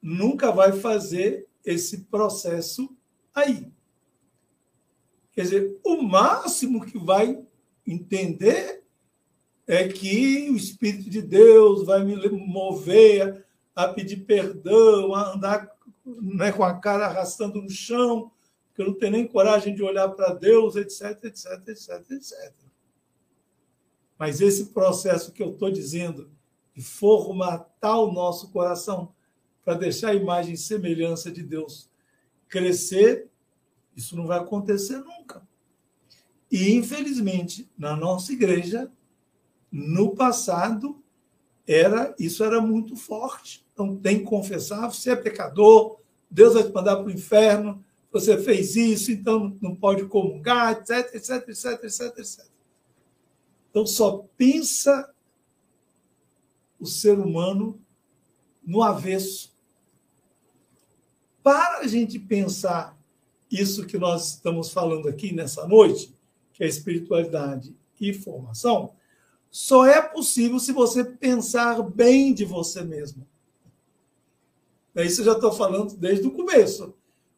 nunca 0.00 0.50
vai 0.50 0.72
fazer 0.72 1.46
esse 1.62 2.04
processo 2.04 2.96
aí. 3.34 3.70
Quer 5.32 5.42
dizer, 5.42 5.80
o 5.84 6.00
máximo 6.00 6.86
que 6.86 6.96
vai 6.96 7.44
entender 7.86 8.82
é 9.66 9.86
que 9.88 10.48
o 10.48 10.56
Espírito 10.56 11.10
de 11.10 11.20
Deus 11.20 11.84
vai 11.84 12.02
me 12.02 12.16
mover 12.30 13.44
a, 13.74 13.88
pedir 13.88 14.24
perdão, 14.24 15.14
a 15.14 15.34
andar 15.34 15.70
né, 16.06 16.50
com 16.50 16.64
a 16.64 16.80
cara 16.80 17.06
arrastando 17.06 17.60
no 17.60 17.70
chão, 17.70 18.32
que 18.74 18.82
eu 18.82 18.86
não 18.86 18.94
tenho 18.94 19.12
nem 19.12 19.26
coragem 19.26 19.74
de 19.74 19.82
olhar 19.82 20.08
para 20.08 20.34
Deus, 20.34 20.76
etc, 20.76 21.24
etc, 21.24 21.68
etc, 21.68 22.10
etc. 22.10 22.52
Mas 24.18 24.40
esse 24.40 24.66
processo 24.66 25.32
que 25.32 25.42
eu 25.42 25.50
estou 25.50 25.70
dizendo 25.70 26.30
de 26.74 26.82
formatar 26.82 27.98
o 27.98 28.12
nosso 28.12 28.50
coração 28.50 29.14
para 29.64 29.74
deixar 29.74 30.10
a 30.10 30.14
imagem 30.14 30.54
e 30.54 30.58
semelhança 30.58 31.30
de 31.30 31.42
Deus 31.42 31.90
crescer 32.48 33.30
isso 33.96 34.16
não 34.16 34.26
vai 34.26 34.38
acontecer 34.38 34.98
nunca. 34.98 35.42
E, 36.50 36.74
infelizmente, 36.74 37.70
na 37.76 37.96
nossa 37.96 38.32
igreja, 38.32 38.90
no 39.70 40.14
passado, 40.14 41.02
era 41.66 42.14
isso 42.18 42.44
era 42.44 42.60
muito 42.60 42.96
forte. 42.96 43.64
Então, 43.72 43.96
tem 43.96 44.18
que 44.18 44.24
confessar, 44.24 44.90
você 44.90 45.10
é 45.10 45.16
pecador, 45.16 45.98
Deus 46.30 46.54
vai 46.54 46.62
te 46.64 46.72
mandar 46.72 46.96
para 46.96 47.06
o 47.06 47.10
inferno, 47.10 47.82
você 48.12 48.36
fez 48.36 48.76
isso, 48.76 49.10
então 49.10 49.56
não 49.60 49.74
pode 49.74 50.04
comungar, 50.04 50.72
etc, 50.72 51.14
etc, 51.14 51.48
etc, 51.48 51.84
etc, 51.84 52.18
etc. 52.18 52.46
Então, 53.70 53.86
só 53.86 54.28
pensa 54.36 55.12
o 56.78 56.84
ser 56.84 57.18
humano 57.18 57.80
no 58.62 58.82
avesso. 58.82 59.56
Para 61.42 61.78
a 61.78 61.86
gente 61.86 62.18
pensar 62.18 62.98
isso 63.50 63.86
que 63.86 63.98
nós 63.98 64.34
estamos 64.34 64.70
falando 64.70 65.08
aqui 65.08 65.32
nessa 65.32 65.66
noite, 65.66 66.14
que 66.52 66.62
é 66.62 66.66
espiritualidade 66.66 67.74
e 67.98 68.12
formação, 68.12 68.94
só 69.50 69.86
é 69.86 70.00
possível 70.02 70.58
se 70.58 70.72
você 70.72 71.04
pensar 71.04 71.82
bem 71.82 72.34
de 72.34 72.44
você 72.44 72.82
mesmo. 72.82 73.26
Isso 74.96 75.22
eu 75.22 75.24
já 75.26 75.32
estou 75.32 75.52
falando 75.52 75.96
desde 75.96 76.26
o 76.26 76.30
começo. 76.30 76.94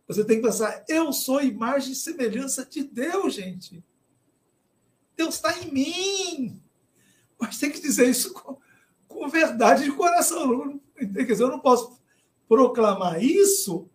Você 0.06 0.24
tem 0.24 0.36
que 0.36 0.46
pensar, 0.46 0.84
eu 0.88 1.12
sou 1.12 1.42
imagem 1.42 1.92
e 1.92 1.96
semelhança 1.96 2.64
de 2.66 2.84
Deus, 2.84 3.34
gente. 3.34 3.82
Deus 5.16 5.36
está 5.36 5.58
em 5.60 5.72
mim. 5.72 6.62
Mas 7.38 7.58
tem 7.58 7.70
que 7.70 7.80
dizer 7.80 8.08
isso 8.08 8.32
com, 8.32 8.58
com 9.08 9.28
verdade 9.28 9.84
de 9.84 9.92
coração. 9.92 10.80
Quer 10.96 11.24
dizer, 11.24 11.44
eu 11.44 11.50
não 11.50 11.60
posso 11.60 11.98
proclamar 12.48 13.22
isso 13.22 13.88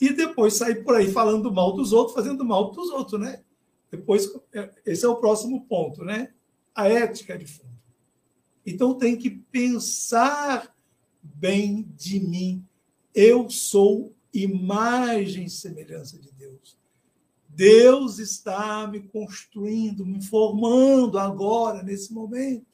e 0.00 0.12
depois 0.12 0.54
sair 0.54 0.82
por 0.84 0.96
aí 0.96 1.10
falando 1.10 1.52
mal 1.52 1.72
dos 1.72 1.92
outros, 1.92 2.14
fazendo 2.14 2.44
mal 2.44 2.70
dos 2.72 2.90
outros, 2.90 3.20
né? 3.20 3.42
Depois, 3.90 4.28
é, 4.52 4.70
esse 4.84 5.04
é 5.04 5.08
o 5.08 5.16
próximo 5.16 5.64
ponto, 5.66 6.04
né? 6.04 6.32
A 6.74 6.88
ética 6.88 7.38
de 7.38 7.46
fundo. 7.46 7.74
Então 8.66 8.94
tem 8.94 9.16
que 9.16 9.30
pensar 9.30 10.74
bem 11.22 11.88
de 11.96 12.18
mim. 12.18 12.66
Eu 13.14 13.48
sou 13.48 14.14
imagem 14.34 15.44
e 15.44 15.50
semelhança 15.50 16.18
de 16.18 16.30
Deus. 16.32 16.76
Deus 17.48 18.18
está 18.18 18.86
me 18.86 19.00
construindo, 19.00 20.04
me 20.04 20.20
formando 20.22 21.18
agora, 21.18 21.82
nesse 21.82 22.12
momento. 22.12 22.66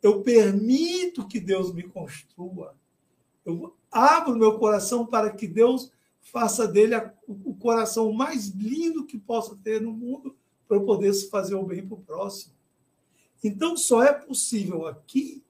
Eu 0.00 0.22
permito 0.22 1.26
que 1.26 1.40
Deus 1.40 1.74
me 1.74 1.82
construa. 1.82 2.76
Eu 3.44 3.74
abro 3.90 4.36
meu 4.36 4.58
coração 4.58 5.04
para 5.04 5.30
que 5.30 5.48
Deus 5.48 5.90
faça 6.20 6.68
dele 6.68 6.94
o 7.26 7.54
coração 7.54 8.12
mais 8.12 8.48
lindo 8.48 9.04
que 9.04 9.18
possa 9.18 9.56
ter 9.56 9.80
no 9.80 9.92
mundo 9.92 10.36
para 10.68 10.76
eu 10.76 10.84
poder 10.84 11.12
fazer 11.28 11.54
o 11.54 11.64
bem 11.64 11.86
para 11.86 11.96
o 11.96 12.00
próximo. 12.00 12.54
Então, 13.42 13.76
só 13.76 14.02
é 14.02 14.12
possível 14.12 14.86
aqui 14.86 15.42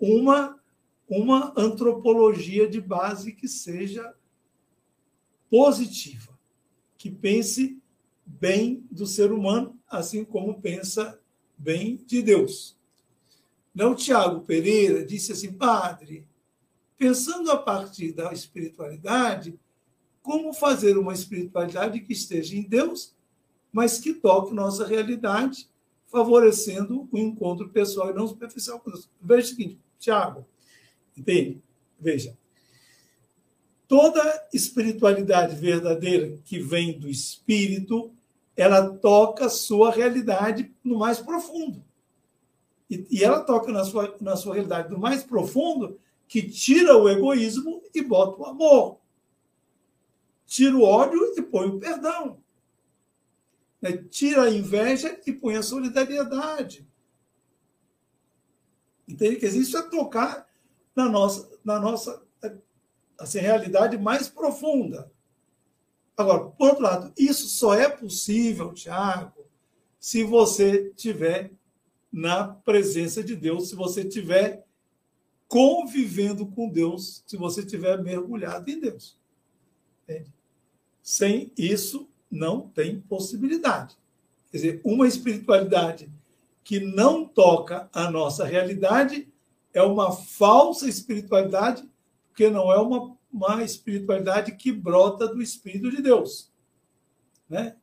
uma, 0.00 0.58
uma 1.08 1.52
antropologia 1.56 2.68
de 2.68 2.80
base 2.80 3.32
que 3.32 3.46
seja 3.46 4.14
positiva, 5.50 6.38
que 6.96 7.10
pense 7.10 7.80
bem 8.24 8.86
do 8.90 9.06
ser 9.06 9.30
humano, 9.30 9.78
assim 9.88 10.24
como 10.24 10.60
pensa 10.60 11.20
bem 11.56 11.96
de 12.06 12.22
Deus. 12.22 12.76
Não, 13.74 13.94
Tiago 13.94 14.40
Pereira 14.42 15.04
disse 15.04 15.32
assim, 15.32 15.52
padre, 15.52 16.26
pensando 16.96 17.50
a 17.50 17.56
partir 17.56 18.12
da 18.12 18.32
espiritualidade, 18.32 19.58
como 20.22 20.54
fazer 20.54 20.96
uma 20.96 21.12
espiritualidade 21.12 22.00
que 22.00 22.12
esteja 22.12 22.56
em 22.56 22.62
Deus, 22.62 23.14
mas 23.70 23.98
que 23.98 24.14
toque 24.14 24.54
nossa 24.54 24.86
realidade, 24.86 25.68
favorecendo 26.06 27.08
o 27.10 27.18
encontro 27.18 27.68
pessoal 27.68 28.10
e 28.10 28.14
não 28.14 28.26
superficial. 28.26 28.82
Veja 29.20 29.46
o 29.46 29.50
seguinte, 29.50 29.80
Tiago, 29.98 30.46
entende? 31.16 31.62
Veja. 31.98 32.36
Toda 33.86 34.48
espiritualidade 34.52 35.56
verdadeira 35.56 36.38
que 36.44 36.58
vem 36.58 36.98
do 36.98 37.08
Espírito, 37.08 38.12
ela 38.56 38.90
toca 38.96 39.46
a 39.46 39.50
sua 39.50 39.90
realidade 39.90 40.74
no 40.82 40.98
mais 40.98 41.20
profundo. 41.20 41.84
E, 42.88 43.06
e 43.10 43.24
ela 43.24 43.40
toca 43.40 43.70
na 43.70 43.84
sua, 43.84 44.16
na 44.20 44.36
sua 44.36 44.54
realidade 44.54 44.90
no 44.90 44.98
mais 44.98 45.22
profundo, 45.22 45.98
que 46.26 46.42
tira 46.42 46.96
o 46.96 47.08
egoísmo 47.08 47.82
e 47.94 48.02
bota 48.02 48.40
o 48.40 48.46
amor. 48.46 48.98
Tira 50.46 50.76
o 50.76 50.82
ódio 50.82 51.34
e 51.36 51.42
põe 51.42 51.68
o 51.68 51.78
perdão. 51.78 52.38
Né? 53.80 53.96
Tira 54.10 54.44
a 54.44 54.50
inveja 54.50 55.20
e 55.26 55.32
põe 55.32 55.56
a 55.56 55.62
solidariedade. 55.62 56.86
Entende? 59.06 59.36
Que 59.36 59.46
isso 59.46 59.76
é 59.76 59.82
tocar 59.82 60.48
na 60.94 61.08
nossa, 61.08 61.50
na 61.64 61.80
nossa 61.80 62.22
assim, 63.18 63.38
realidade 63.38 63.96
mais 63.98 64.28
profunda. 64.28 65.10
Agora, 66.16 66.44
por 66.44 66.68
outro 66.68 66.82
lado, 66.82 67.12
isso 67.18 67.48
só 67.48 67.74
é 67.74 67.88
possível, 67.88 68.72
Tiago, 68.72 69.44
se 69.98 70.22
você 70.22 70.92
tiver 70.94 71.50
na 72.12 72.46
presença 72.46 73.22
de 73.22 73.34
Deus, 73.34 73.68
se 73.68 73.74
você 73.74 74.04
tiver 74.04 74.64
convivendo 75.48 76.46
com 76.46 76.68
Deus, 76.68 77.24
se 77.26 77.36
você 77.36 77.64
tiver 77.64 78.00
mergulhado 78.02 78.70
em 78.70 78.78
Deus. 78.78 79.18
Entende? 80.02 80.32
Sem 81.02 81.52
isso, 81.56 82.08
não 82.30 82.68
tem 82.68 83.00
possibilidade. 83.00 83.96
Quer 84.50 84.56
dizer, 84.56 84.80
uma 84.84 85.08
espiritualidade 85.08 86.10
que 86.62 86.80
não 86.80 87.26
toca 87.26 87.88
a 87.92 88.10
nossa 88.10 88.44
realidade 88.44 89.28
é 89.74 89.82
uma 89.82 90.12
falsa 90.12 90.88
espiritualidade, 90.88 91.86
porque 92.28 92.48
não 92.48 92.72
é 92.72 92.78
uma, 92.78 93.16
uma 93.30 93.62
espiritualidade 93.62 94.56
que 94.56 94.72
brota 94.72 95.26
do 95.26 95.42
Espírito 95.42 95.90
de 95.90 96.00
Deus. 96.00 96.50
Né? 97.50 97.76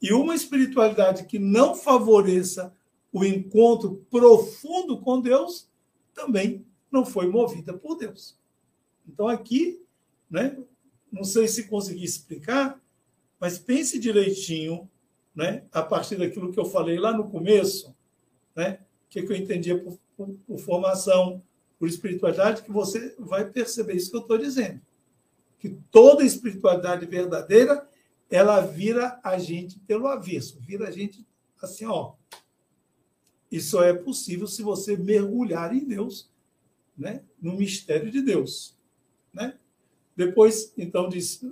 E 0.00 0.12
uma 0.12 0.34
espiritualidade 0.34 1.24
que 1.24 1.38
não 1.38 1.74
favoreça 1.74 2.74
o 3.10 3.24
encontro 3.24 4.06
profundo 4.10 5.00
com 5.00 5.20
Deus 5.20 5.68
também 6.14 6.66
não 6.90 7.04
foi 7.04 7.26
movida 7.26 7.72
por 7.72 7.96
Deus. 7.96 8.38
Então, 9.06 9.28
aqui, 9.28 9.82
né, 10.30 10.58
não 11.10 11.24
sei 11.24 11.48
se 11.48 11.68
consegui 11.68 12.04
explicar, 12.04 12.80
mas 13.40 13.58
pense 13.58 13.98
direitinho, 13.98 14.88
né, 15.34 15.64
a 15.72 15.82
partir 15.82 16.16
daquilo 16.16 16.52
que 16.52 16.60
eu 16.60 16.64
falei 16.64 16.98
lá 16.98 17.16
no 17.16 17.30
começo, 17.30 17.94
né, 18.54 18.80
o 19.04 19.08
que, 19.08 19.20
eu 19.20 19.36
entendia 19.36 19.78
por, 19.82 19.98
por, 20.26 20.34
por 20.46 20.58
formação, 20.58 21.42
por 21.78 21.88
espiritualidade, 21.88 22.62
que 22.62 22.70
você 22.70 23.14
vai 23.18 23.44
perceber 23.50 23.94
isso 23.94 24.10
que 24.10 24.16
eu 24.16 24.22
estou 24.22 24.38
dizendo. 24.38 24.80
Que 25.58 25.70
toda 25.90 26.24
espiritualidade 26.24 27.06
verdadeira, 27.06 27.88
ela 28.30 28.60
vira 28.60 29.20
a 29.22 29.38
gente 29.38 29.78
pelo 29.80 30.06
avesso, 30.06 30.58
vira 30.60 30.88
a 30.88 30.90
gente 30.90 31.26
assim, 31.60 31.84
ó. 31.84 32.14
Isso 33.50 33.70
só 33.70 33.82
é 33.82 33.92
possível 33.92 34.46
se 34.46 34.62
você 34.62 34.96
mergulhar 34.96 35.74
em 35.74 35.84
Deus, 35.84 36.30
né, 36.96 37.22
no 37.40 37.54
mistério 37.54 38.10
de 38.10 38.22
Deus, 38.22 38.76
né? 39.32 39.58
Depois, 40.16 40.72
então, 40.76 41.08
diz 41.08 41.42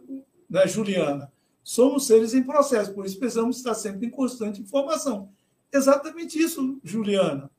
né, 0.48 0.66
Juliana, 0.66 1.32
somos 1.62 2.06
seres 2.06 2.34
em 2.34 2.42
processo, 2.42 2.92
por 2.92 3.06
isso 3.06 3.18
precisamos 3.18 3.56
estar 3.56 3.74
sempre 3.74 4.06
em 4.06 4.10
constante 4.10 4.60
informação. 4.60 5.30
Exatamente 5.72 6.38
isso, 6.38 6.80
Juliana. 6.82 7.50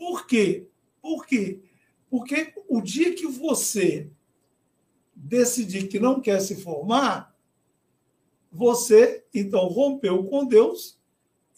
Por 0.00 0.26
quê? 0.26 0.66
Por 1.02 1.26
quê? 1.26 1.60
Porque 2.08 2.54
o 2.66 2.80
dia 2.80 3.14
que 3.14 3.26
você 3.26 4.10
decidir 5.14 5.88
que 5.88 6.00
não 6.00 6.22
quer 6.22 6.40
se 6.40 6.56
formar, 6.56 7.36
você 8.50 9.26
então 9.34 9.66
rompeu 9.66 10.24
com 10.24 10.46
Deus 10.46 10.98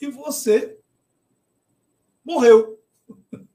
e 0.01 0.09
você 0.09 0.76
morreu. 2.24 2.82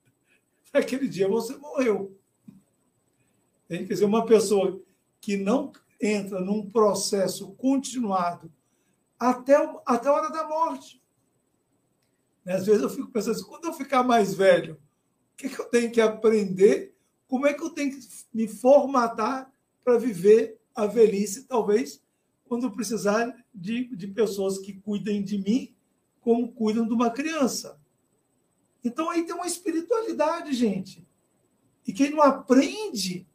Naquele 0.73 1.09
dia 1.09 1.27
você 1.27 1.57
morreu. 1.57 2.17
Quer 3.67 3.83
dizer, 3.83 4.05
uma 4.05 4.25
pessoa 4.25 4.81
que 5.19 5.35
não 5.35 5.73
entra 6.01 6.39
num 6.39 6.69
processo 6.69 7.53
continuado 7.55 8.49
até, 9.19 9.55
até 9.85 10.07
a 10.07 10.13
hora 10.13 10.29
da 10.29 10.47
morte. 10.47 11.03
Né, 12.47 12.53
às 12.53 12.65
vezes 12.65 12.81
eu 12.81 12.89
fico 12.89 13.11
pensando 13.11 13.35
assim, 13.35 13.43
quando 13.43 13.65
eu 13.65 13.73
ficar 13.73 14.03
mais 14.03 14.33
velho, 14.33 14.75
o 14.75 15.35
que, 15.35 15.49
que 15.49 15.59
eu 15.59 15.65
tenho 15.65 15.91
que 15.91 15.99
aprender? 15.99 16.95
Como 17.27 17.45
é 17.45 17.53
que 17.53 17.61
eu 17.61 17.71
tenho 17.71 17.91
que 17.91 17.99
me 18.33 18.47
formatar 18.47 19.51
para 19.83 19.97
viver 19.97 20.57
a 20.73 20.85
velhice, 20.85 21.43
talvez, 21.43 22.01
quando 22.45 22.71
precisar 22.71 23.35
de, 23.53 23.93
de 23.93 24.07
pessoas 24.07 24.59
que 24.59 24.71
cuidem 24.71 25.21
de 25.21 25.37
mim 25.37 25.75
como 26.21 26.53
cuidam 26.53 26.87
de 26.87 26.93
uma 26.93 27.09
criança. 27.09 27.81
Então 28.81 29.09
aí 29.09 29.25
tem 29.25 29.35
uma 29.35 29.47
espiritualidade, 29.47 30.53
gente. 30.53 31.05
E 31.85 31.91
quem 31.91 32.11
não 32.11 32.21
aprende 32.21 33.27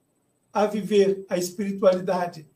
a 0.51 0.65
viver 0.65 1.27
a 1.29 1.37
espiritualidade 1.37 2.49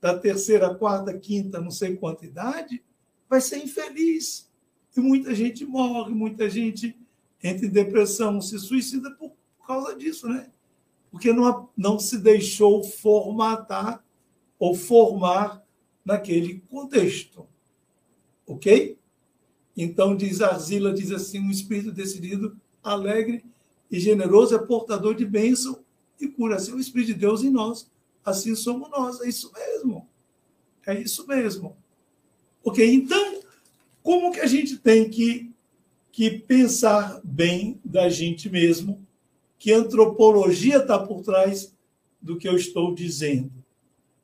da 0.00 0.18
terceira, 0.18 0.74
quarta, 0.74 1.16
quinta, 1.16 1.60
não 1.60 1.70
sei 1.70 1.96
quanta 1.96 2.26
idade, 2.26 2.84
vai 3.28 3.40
ser 3.40 3.58
infeliz. 3.58 4.49
E 4.96 5.00
muita 5.00 5.34
gente 5.34 5.64
morre, 5.64 6.12
muita 6.14 6.48
gente 6.48 6.96
entra 7.42 7.66
em 7.66 7.70
depressão, 7.70 8.40
se 8.40 8.58
suicida 8.58 9.10
por, 9.12 9.32
por 9.58 9.66
causa 9.66 9.94
disso, 9.96 10.28
né? 10.28 10.50
Porque 11.10 11.32
não, 11.32 11.68
não 11.76 11.98
se 11.98 12.18
deixou 12.18 12.82
formatar 12.82 14.04
ou 14.58 14.74
formar 14.74 15.64
naquele 16.04 16.60
contexto. 16.68 17.46
Ok? 18.46 18.98
Então, 19.76 20.16
diz 20.16 20.40
Arzila, 20.40 20.92
diz 20.92 21.10
assim, 21.10 21.40
um 21.40 21.50
espírito 21.50 21.92
decidido, 21.92 22.56
alegre 22.82 23.44
e 23.90 23.98
generoso 23.98 24.54
é 24.54 24.58
portador 24.58 25.14
de 25.14 25.24
bênção 25.24 25.84
e 26.20 26.28
cura. 26.28 26.56
Assim, 26.56 26.72
o 26.72 26.78
Espírito 26.78 27.08
de 27.08 27.14
Deus 27.14 27.42
em 27.42 27.50
nós, 27.50 27.90
assim 28.24 28.54
somos 28.54 28.88
nós. 28.90 29.20
É 29.20 29.28
isso 29.28 29.52
mesmo. 29.52 30.08
É 30.86 31.00
isso 31.00 31.26
mesmo. 31.26 31.76
Ok? 32.62 32.94
Então, 32.94 33.40
como 34.02 34.32
que 34.32 34.40
a 34.40 34.46
gente 34.46 34.78
tem 34.78 35.08
que, 35.08 35.52
que 36.10 36.30
pensar 36.30 37.20
bem 37.22 37.80
da 37.84 38.08
gente 38.08 38.48
mesmo? 38.48 39.06
Que 39.58 39.72
antropologia 39.72 40.78
está 40.78 40.98
por 40.98 41.22
trás 41.22 41.74
do 42.20 42.36
que 42.36 42.48
eu 42.48 42.56
estou 42.56 42.94
dizendo? 42.94 43.52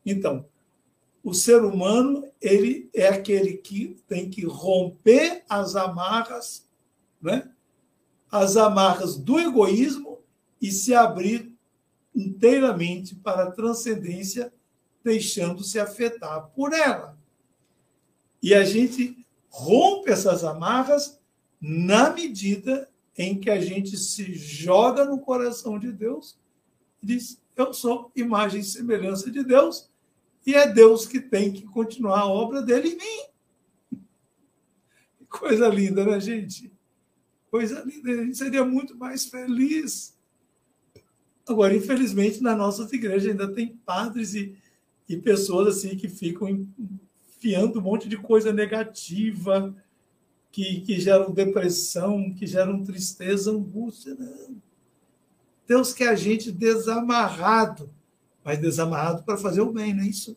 Então, 0.05 0.47
o 1.23 1.35
ser 1.35 1.63
humano 1.65 2.27
ele 2.41 2.89
é 2.95 3.09
aquele 3.09 3.55
que 3.55 3.97
tem 4.07 4.31
que 4.31 4.45
romper 4.47 5.43
as 5.49 5.75
amarras, 5.75 6.69
né? 7.21 7.51
as 8.31 8.57
amarras 8.57 9.17
do 9.17 9.39
egoísmo 9.39 10.21
e 10.61 10.71
se 10.71 10.95
abrir 10.95 11.53
inteiramente 12.15 13.15
para 13.15 13.45
a 13.45 13.51
transcendência, 13.51 14.53
deixando-se 15.03 15.79
afetar 15.79 16.49
por 16.55 16.73
ela. 16.73 17.19
E 18.43 18.55
a 18.55 18.65
gente 18.65 19.26
rompe 19.57 20.11
essas 20.11 20.45
amarras 20.45 21.19
na 21.59 22.11
medida 22.11 22.91
em 23.17 23.41
que 23.41 23.49
a 23.49 23.59
gente 23.59 23.97
se 23.97 24.35
joga 24.35 25.07
no 25.07 25.19
coração 25.19 25.79
de 25.79 25.91
Deus 25.91 26.39
e 27.03 27.07
diz: 27.07 27.41
Eu 27.57 27.73
sou 27.73 28.13
imagem 28.15 28.61
e 28.61 28.65
semelhança 28.65 29.31
de 29.31 29.43
Deus 29.43 29.91
e 30.45 30.55
é 30.55 30.71
Deus 30.71 31.07
que 31.07 31.19
tem 31.19 31.51
que 31.51 31.63
continuar 31.63 32.21
a 32.21 32.27
obra 32.27 32.61
dele 32.61 32.91
em 32.91 32.97
mim. 32.97 34.03
Coisa 35.27 35.69
linda, 35.69 36.05
né, 36.05 36.21
gente? 36.21 36.71
Coisa 37.51 37.83
linda. 37.83 38.11
A 38.11 38.25
gente 38.25 38.37
seria 38.37 38.65
muito 38.65 38.95
mais 38.95 39.25
feliz. 39.25 40.15
Agora, 41.49 41.75
infelizmente, 41.75 42.43
na 42.43 42.55
nossa 42.55 42.83
igreja 42.95 43.31
ainda 43.31 43.51
tem 43.51 43.75
padres 43.75 44.35
e, 44.35 44.55
e 45.09 45.17
pessoas 45.17 45.79
assim 45.79 45.97
que 45.97 46.11
ficam 46.11 46.69
enfiando 47.47 47.79
um 47.79 47.83
monte 47.83 48.09
de 48.09 48.17
coisa 48.17 48.53
negativa, 48.53 49.75
que, 50.51 50.81
que 50.81 50.99
geram 50.99 51.33
depressão, 51.33 52.33
que 52.33 52.47
geram 52.47 52.83
tristeza, 52.83 53.51
angústia. 53.51 54.15
Não. 54.15 54.57
Deus 55.67 55.93
quer 55.93 56.09
a 56.09 56.15
gente 56.15 56.51
desamarrado 56.51 57.91
mas 58.47 58.61
desamarrado 58.61 59.25
para 59.25 59.37
fazer 59.37 59.61
o 59.61 59.73
bem, 59.73 59.93
não 59.93 60.05
é 60.05 60.07
isso? 60.07 60.37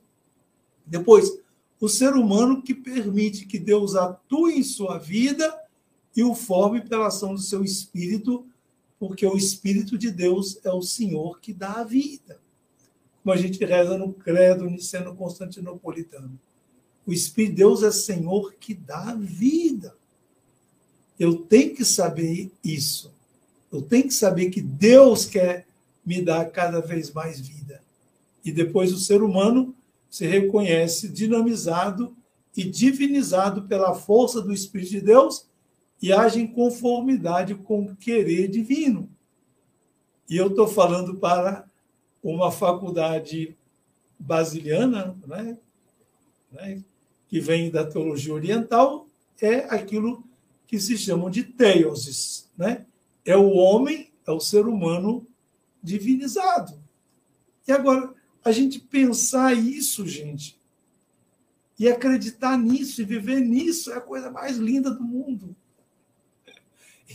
Depois, 0.84 1.40
o 1.80 1.88
ser 1.88 2.16
humano 2.16 2.64
que 2.64 2.74
permite 2.74 3.46
que 3.46 3.60
Deus 3.60 3.96
atue 3.96 4.58
em 4.58 4.64
sua 4.64 4.98
vida 4.98 5.56
e 6.16 6.24
o 6.24 6.34
forme 6.34 6.82
pela 6.82 7.06
ação 7.06 7.36
do 7.36 7.40
seu 7.40 7.64
espírito, 7.64 8.48
porque 8.98 9.28
o 9.28 9.38
espírito 9.38 9.96
de 9.96 10.10
Deus 10.10 10.60
é 10.66 10.72
o 10.72 10.82
Senhor 10.82 11.40
que 11.40 11.54
dá 11.54 11.74
a 11.74 11.84
vida. 11.84 12.42
Como 13.22 13.32
a 13.32 13.38
gente 13.38 13.64
reza 13.64 13.96
no 13.96 14.12
credo 14.12 14.66
niceno 14.66 15.16
constantinopolitano. 15.16 16.40
O 17.10 17.14
espírito 17.14 17.56
de 17.56 17.58
Deus 17.58 17.82
é 17.82 17.92
Senhor 17.92 18.54
que 18.60 18.76
dá 18.76 19.16
vida. 19.16 19.96
Eu 21.20 21.38
tenho 21.38 21.74
que 21.74 21.84
saber 21.84 22.52
isso. 22.64 23.12
Eu 23.72 23.82
tenho 23.82 24.04
que 24.04 24.14
saber 24.14 24.52
que 24.52 24.62
Deus 24.62 25.26
quer 25.26 25.66
me 26.06 26.22
dar 26.22 26.46
cada 26.52 26.80
vez 26.80 27.12
mais 27.12 27.40
vida. 27.40 27.82
E 28.46 28.52
depois 28.52 28.94
o 28.94 29.00
ser 29.00 29.24
humano 29.24 29.74
se 30.08 30.28
reconhece 30.28 31.10
dinamizado 31.10 32.16
e 32.56 32.64
divinizado 32.64 33.64
pela 33.64 33.96
força 33.96 34.40
do 34.40 34.54
Espírito 34.54 34.92
de 34.92 35.02
Deus 35.02 35.48
e 36.00 36.14
age 36.14 36.40
em 36.40 36.46
conformidade 36.46 37.56
com 37.56 37.86
o 37.86 37.96
querer 37.96 38.48
divino. 38.50 39.10
E 40.30 40.38
eu 40.38 40.50
estou 40.50 40.68
falando 40.68 41.16
para 41.16 41.68
uma 42.22 42.52
faculdade 42.52 43.58
basiliana, 44.20 45.18
né, 45.26 45.58
né, 46.52 46.84
que 47.30 47.40
vem 47.40 47.70
da 47.70 47.86
teologia 47.86 48.34
oriental, 48.34 49.08
é 49.40 49.60
aquilo 49.74 50.28
que 50.68 50.80
se 50.80 50.98
chamam 50.98 51.30
de 51.30 51.44
teoses. 51.44 52.50
Né? 52.58 52.86
É 53.24 53.38
o 53.38 53.52
homem, 53.52 54.12
é 54.28 54.32
o 54.32 54.40
ser 54.40 54.66
humano 54.66 55.26
divinizado. 55.82 56.78
E 57.68 57.72
agora, 57.72 58.14
a 58.44 58.52
gente 58.52 58.80
pensar 58.80 59.56
isso, 59.56 60.08
gente, 60.08 60.60
e 61.78 61.88
acreditar 61.88 62.58
nisso 62.58 63.02
e 63.02 63.06
viver 63.06 63.40
nisso 63.40 63.92
é 63.92 63.98
a 63.98 64.02
coisa 64.02 64.30
mais 64.30 64.58
linda 64.58 64.92
do 64.92 65.04
mundo. 65.04 65.56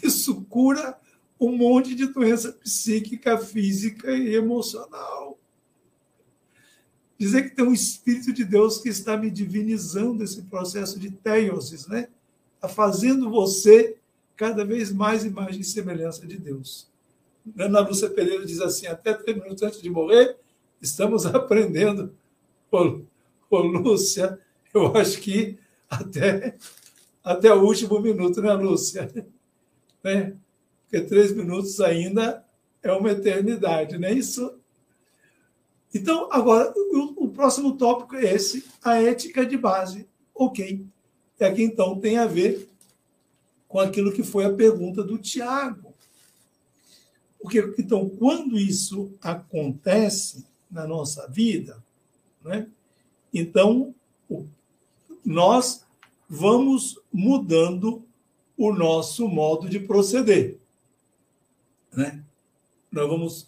Isso 0.03 0.43
cura 0.45 0.99
um 1.39 1.57
monte 1.57 1.95
de 1.95 2.07
doença 2.07 2.53
psíquica, 2.53 3.37
física 3.37 4.11
e 4.13 4.35
emocional. 4.35 5.39
Dizer 7.25 7.49
que 7.49 7.57
tem 7.57 7.65
um 7.65 7.73
Espírito 7.73 8.35
de 8.35 8.45
Deus 8.45 8.77
que 8.77 8.91
está 8.91 9.17
me 9.17 9.31
divinizando 9.31 10.23
esse 10.23 10.43
processo 10.43 11.01
de 11.01 11.11
teiosis, 11.11 11.87
né? 11.87 12.09
Está 12.57 12.69
fazendo 12.69 13.31
você 13.31 13.97
cada 14.37 14.63
vez 14.63 14.93
mais 14.93 15.25
imagem 15.25 15.63
e 15.63 15.65
semelhança 15.65 16.27
de 16.27 16.37
Deus. 16.37 16.87
Ana 17.59 17.81
Lúcia 17.81 18.11
Pereira 18.11 18.45
diz 18.45 18.61
assim: 18.61 18.89
até 18.89 19.15
três 19.15 19.39
minutos 19.39 19.63
antes 19.63 19.81
de 19.81 19.89
morrer, 19.89 20.37
estamos 20.83 21.25
aprendendo. 21.25 22.15
Ô, 22.71 23.01
ô, 23.49 23.59
Lúcia, 23.59 24.39
eu 24.75 24.95
acho 24.95 25.19
que 25.19 25.57
até, 25.89 26.59
até 27.25 27.55
o 27.55 27.63
último 27.63 28.01
minuto, 28.01 28.43
né, 28.43 28.53
Lúcia? 28.53 29.11
Né? 30.03 30.37
Porque 30.83 31.01
três 31.07 31.33
minutos 31.33 31.81
ainda 31.81 32.45
é 32.83 32.93
uma 32.93 33.13
eternidade, 33.13 33.97
não 33.97 34.09
é 34.09 34.13
isso? 34.13 34.61
Então, 35.95 36.29
agora, 36.33 36.75
o, 36.77 37.14
próximo 37.35 37.77
tópico 37.77 38.17
é 38.17 38.35
esse, 38.35 38.65
a 38.83 39.01
ética 39.03 39.45
de 39.45 39.57
base. 39.57 40.09
Ok. 40.35 40.87
É 41.39 41.51
que 41.53 41.63
então 41.63 41.99
tem 41.99 42.17
a 42.17 42.27
ver 42.27 42.69
com 43.69 43.81
aquilo 43.81 44.13
que 44.13 44.23
foi 44.23 44.45
a 44.45 44.53
pergunta 44.53 45.03
do 45.03 45.19
Tiago. 45.19 45.93
Porque, 47.41 47.75
então, 47.79 48.09
quando 48.09 48.59
isso 48.59 49.13
acontece, 49.21 50.47
na 50.75 50.89
nossa 50.89 51.29
vida, 51.29 51.83
né? 52.43 52.67
então 53.33 53.95
nós 55.25 55.85
vamos 56.29 56.99
mudando 57.13 58.05
o 58.57 58.73
nosso 58.73 59.29
modo 59.29 59.69
de 59.69 59.79
proceder. 59.79 60.59
Né? 61.93 62.25
Nós 62.91 63.09
vamos 63.09 63.47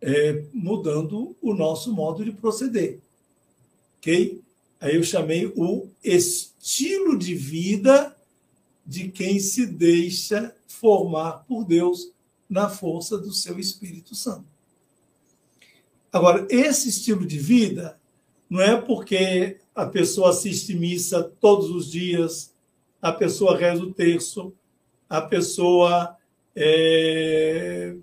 é, 0.00 0.44
mudando 0.52 1.36
o 1.40 1.54
nosso 1.54 1.94
modo 1.94 2.24
de 2.24 2.32
proceder. 2.32 3.00
Ok? 3.98 4.40
Aí 4.80 4.96
eu 4.96 5.02
chamei 5.02 5.46
o 5.56 5.88
estilo 6.02 7.18
de 7.18 7.34
vida 7.34 8.16
de 8.86 9.08
quem 9.08 9.38
se 9.40 9.66
deixa 9.66 10.54
formar 10.66 11.44
por 11.48 11.64
Deus 11.64 12.12
na 12.48 12.68
força 12.68 13.18
do 13.18 13.32
seu 13.32 13.58
Espírito 13.58 14.14
Santo. 14.14 14.46
Agora, 16.12 16.46
esse 16.48 16.88
estilo 16.88 17.26
de 17.26 17.38
vida 17.38 17.98
não 18.48 18.60
é 18.60 18.80
porque 18.80 19.58
a 19.74 19.84
pessoa 19.86 20.30
assiste 20.30 20.74
missa 20.74 21.22
todos 21.40 21.70
os 21.70 21.90
dias, 21.90 22.54
a 23.02 23.12
pessoa 23.12 23.56
reza 23.56 23.82
o 23.82 23.92
terço, 23.92 24.52
a 25.08 25.20
pessoa 25.20 26.16
é, 26.54 27.94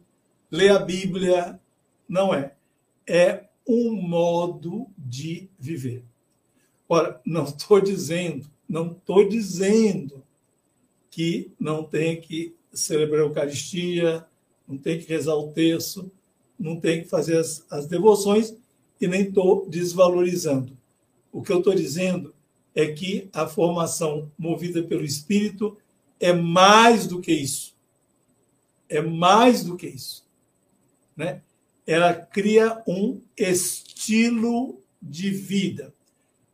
lê 0.51 0.69
a 0.69 0.79
Bíblia. 0.79 1.59
Não 2.07 2.33
é. 2.33 2.53
É 3.07 3.45
um 3.67 3.93
modo 3.93 4.87
de 5.13 5.47
viver. 5.59 6.03
Ora, 6.89 7.21
não 7.23 7.43
estou 7.43 7.79
dizendo, 7.79 8.49
não 8.67 8.93
estou 8.93 9.29
dizendo 9.29 10.23
que 11.11 11.51
não 11.59 11.83
tem 11.83 12.19
que 12.19 12.55
celebrar 12.73 13.21
a 13.21 13.25
Eucaristia, 13.25 14.25
não 14.67 14.75
tem 14.75 14.99
que 14.99 15.07
rezar 15.07 15.35
o 15.35 15.51
terço, 15.51 16.11
não 16.57 16.79
tem 16.79 17.03
que 17.03 17.09
fazer 17.09 17.37
as, 17.37 17.63
as 17.69 17.85
devoções 17.85 18.55
e 18.99 19.07
nem 19.07 19.21
estou 19.21 19.69
desvalorizando. 19.69 20.75
O 21.31 21.43
que 21.43 21.51
eu 21.51 21.59
estou 21.59 21.75
dizendo 21.75 22.33
é 22.73 22.87
que 22.87 23.29
a 23.31 23.45
formação 23.45 24.31
movida 24.35 24.81
pelo 24.81 25.03
Espírito 25.03 25.77
é 26.19 26.33
mais 26.33 27.05
do 27.05 27.21
que 27.21 27.31
isso. 27.31 27.75
É 28.89 28.99
mais 28.99 29.63
do 29.63 29.77
que 29.77 29.85
isso. 29.85 30.25
Né? 31.15 31.43
Ela 31.85 32.13
cria 32.15 32.81
um 32.87 33.21
estilo 33.37 34.82
de 35.03 35.29
vida. 35.29 35.93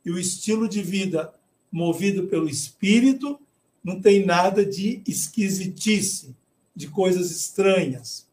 E 0.03 0.11
o 0.11 0.17
estilo 0.17 0.67
de 0.67 0.81
vida 0.81 1.33
movido 1.71 2.27
pelo 2.27 2.49
Espírito 2.49 3.39
não 3.83 4.01
tem 4.01 4.25
nada 4.25 4.65
de 4.65 5.01
esquisitice, 5.05 6.35
de 6.75 6.87
coisas 6.87 7.31
estranhas 7.31 8.29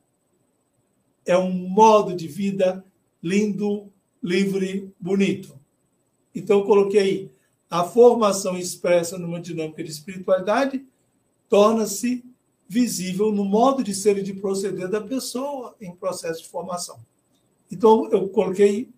é 1.27 1.37
um 1.37 1.51
modo 1.51 2.14
de 2.14 2.29
vida 2.29 2.85
lindo, 3.23 3.93
livre, 4.23 4.95
bonito. 4.99 5.59
Então, 6.33 6.62
coloquei 6.62 7.01
aí, 7.01 7.31
a 7.69 7.83
formação 7.83 8.57
expressa 8.57 9.19
numa 9.19 9.41
dinâmica 9.41 9.83
de 9.83 9.91
espiritualidade 9.91 10.87
torna-se 11.49 12.25
visível 12.69 13.33
no 13.33 13.45
modo 13.45 13.83
de 13.83 13.95
ser 13.95 14.19
e 14.19 14.23
de 14.23 14.35
proceder 14.35 14.89
da 14.89 15.01
pessoa 15.01 15.75
em 15.81 15.95
processo 15.95 16.43
de 16.43 16.49
formação. 16.49 16.99
Então, 17.71 18.09
eu 18.12 18.29
coloquei 18.29 18.89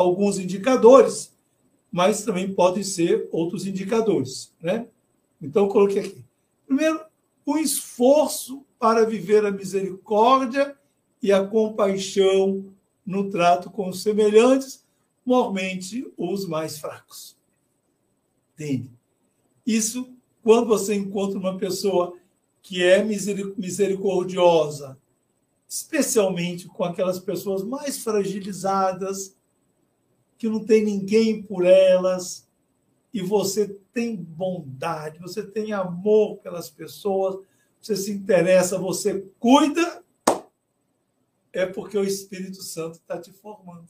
alguns 0.00 0.38
indicadores, 0.38 1.32
mas 1.90 2.24
também 2.24 2.52
podem 2.52 2.82
ser 2.82 3.28
outros 3.32 3.66
indicadores. 3.66 4.52
Né? 4.60 4.86
Então, 5.40 5.68
coloquei 5.68 6.00
aqui. 6.00 6.24
Primeiro, 6.66 7.00
o 7.44 7.56
esforço 7.56 8.64
para 8.78 9.06
viver 9.06 9.44
a 9.46 9.50
misericórdia 9.50 10.76
e 11.22 11.32
a 11.32 11.46
compaixão 11.46 12.66
no 13.04 13.30
trato 13.30 13.70
com 13.70 13.88
os 13.88 14.02
semelhantes, 14.02 14.84
mormente 15.24 16.12
os 16.16 16.46
mais 16.46 16.78
fracos. 16.78 17.36
Entende? 18.54 18.90
Isso, 19.64 20.12
quando 20.42 20.66
você 20.66 20.94
encontra 20.94 21.38
uma 21.38 21.56
pessoa 21.56 22.14
que 22.60 22.82
é 22.82 23.02
misericordiosa, 23.02 24.98
especialmente 25.68 26.66
com 26.66 26.84
aquelas 26.84 27.18
pessoas 27.18 27.62
mais 27.62 27.98
fragilizadas, 27.98 29.36
que 30.38 30.48
não 30.48 30.64
tem 30.64 30.84
ninguém 30.84 31.42
por 31.42 31.64
elas, 31.64 32.46
e 33.12 33.22
você 33.22 33.68
tem 33.92 34.14
bondade, 34.14 35.18
você 35.18 35.42
tem 35.42 35.72
amor 35.72 36.36
pelas 36.38 36.68
pessoas, 36.68 37.38
você 37.80 37.96
se 37.96 38.10
interessa, 38.10 38.78
você 38.78 39.26
cuida, 39.38 40.04
é 41.52 41.64
porque 41.64 41.96
o 41.96 42.04
Espírito 42.04 42.62
Santo 42.62 42.96
está 42.96 43.18
te 43.18 43.32
formando. 43.32 43.86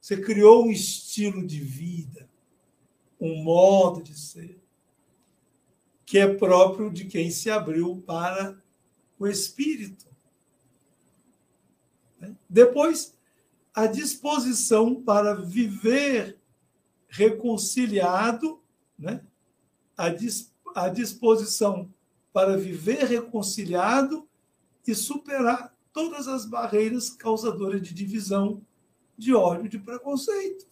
Você 0.00 0.16
criou 0.20 0.64
um 0.64 0.70
estilo 0.70 1.44
de 1.44 1.60
vida, 1.60 2.30
um 3.20 3.42
modo 3.42 4.02
de 4.02 4.18
ser, 4.18 4.58
que 6.06 6.18
é 6.18 6.32
próprio 6.32 6.90
de 6.90 7.06
quem 7.06 7.30
se 7.30 7.50
abriu 7.50 8.02
para 8.06 8.56
o 9.18 9.26
Espírito. 9.26 10.06
Depois, 12.48 13.15
a 13.76 13.86
disposição 13.86 14.94
para 14.94 15.34
viver 15.34 16.38
reconciliado, 17.08 18.58
né? 18.98 19.22
a, 19.94 20.08
dis, 20.08 20.50
a 20.74 20.88
disposição 20.88 21.92
para 22.32 22.56
viver 22.56 23.04
reconciliado 23.04 24.26
e 24.86 24.94
superar 24.94 25.76
todas 25.92 26.26
as 26.26 26.46
barreiras 26.46 27.10
causadoras 27.10 27.82
de 27.82 27.92
divisão, 27.92 28.62
de 29.16 29.34
ódio, 29.34 29.68
de 29.68 29.78
preconceito. 29.78 30.66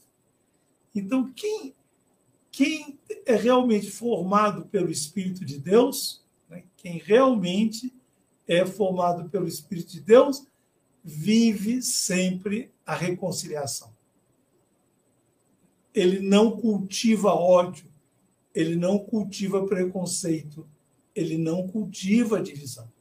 Então, 0.94 1.30
quem, 1.30 1.74
quem 2.50 2.98
é 3.26 3.36
realmente 3.36 3.90
formado 3.90 4.64
pelo 4.66 4.90
Espírito 4.90 5.44
de 5.44 5.58
Deus, 5.58 6.24
né? 6.48 6.64
quem 6.74 6.96
realmente 6.96 7.94
é 8.48 8.64
formado 8.64 9.28
pelo 9.28 9.46
Espírito 9.46 9.92
de 9.92 10.00
Deus, 10.00 10.46
vive 11.02 11.82
sempre 11.82 12.72
a 12.86 12.94
reconciliação. 12.94 13.94
Ele 15.94 16.20
não 16.20 16.52
cultiva 16.52 17.32
ódio, 17.32 17.86
ele 18.54 18.76
não 18.76 18.98
cultiva 18.98 19.66
preconceito, 19.66 20.68
ele 21.14 21.38
não 21.38 21.68
cultiva 21.68 22.42
divisão. 22.42 22.92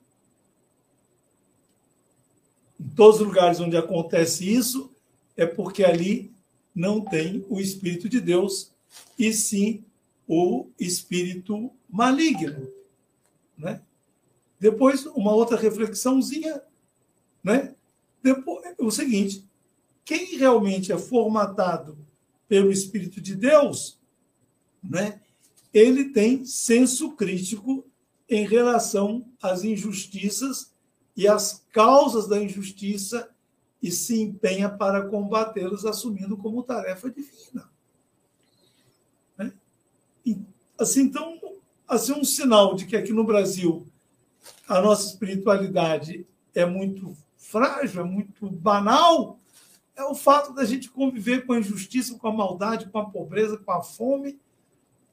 Em 2.79 2.89
todos 2.89 3.19
os 3.19 3.27
lugares 3.27 3.59
onde 3.59 3.77
acontece 3.77 4.49
isso, 4.49 4.91
é 5.35 5.45
porque 5.45 5.83
ali 5.83 6.31
não 6.75 7.01
tem 7.01 7.45
o 7.49 7.59
Espírito 7.59 8.07
de 8.09 8.19
Deus, 8.19 8.73
e 9.17 9.33
sim 9.33 9.83
o 10.27 10.67
espírito 10.79 11.71
maligno. 11.89 12.71
Né? 13.57 13.81
Depois, 14.59 15.05
uma 15.07 15.33
outra 15.33 15.57
reflexãozinha, 15.57 16.61
né? 17.43 17.75
Depois, 18.21 18.75
o 18.79 18.89
seguinte: 18.89 19.45
quem 20.05 20.37
realmente 20.37 20.91
é 20.91 20.97
formatado 20.97 21.97
pelo 22.47 22.71
Espírito 22.71 23.21
de 23.21 23.35
Deus, 23.35 23.99
né? 24.83 25.21
Ele 25.73 26.09
tem 26.09 26.45
senso 26.45 27.11
crítico 27.13 27.85
em 28.29 28.45
relação 28.45 29.25
às 29.41 29.63
injustiças 29.63 30.73
e 31.15 31.27
às 31.27 31.65
causas 31.71 32.27
da 32.27 32.41
injustiça 32.41 33.29
e 33.81 33.91
se 33.91 34.19
empenha 34.21 34.69
para 34.69 35.07
combatê-los, 35.07 35.85
assumindo 35.85 36.37
como 36.37 36.63
tarefa 36.63 37.09
divina. 37.09 37.69
Né? 39.37 39.53
E, 40.25 40.39
assim, 40.79 41.01
então, 41.01 41.39
assim, 41.87 42.13
um 42.13 42.23
sinal 42.23 42.75
de 42.75 42.85
que 42.85 42.95
aqui 42.95 43.11
no 43.11 43.25
Brasil 43.25 43.85
a 44.67 44.81
nossa 44.81 45.07
espiritualidade 45.07 46.25
é 46.53 46.65
muito 46.65 47.15
frágil, 47.37 48.01
é 48.01 48.05
muito 48.05 48.49
banal, 48.49 49.39
é 49.95 50.03
o 50.03 50.15
fato 50.15 50.53
da 50.53 50.65
gente 50.65 50.89
conviver 50.89 51.45
com 51.45 51.53
a 51.53 51.59
injustiça, 51.59 52.17
com 52.17 52.27
a 52.27 52.33
maldade, 52.33 52.89
com 52.89 52.97
a 52.99 53.09
pobreza, 53.09 53.57
com 53.57 53.71
a 53.71 53.81
fome. 53.81 54.39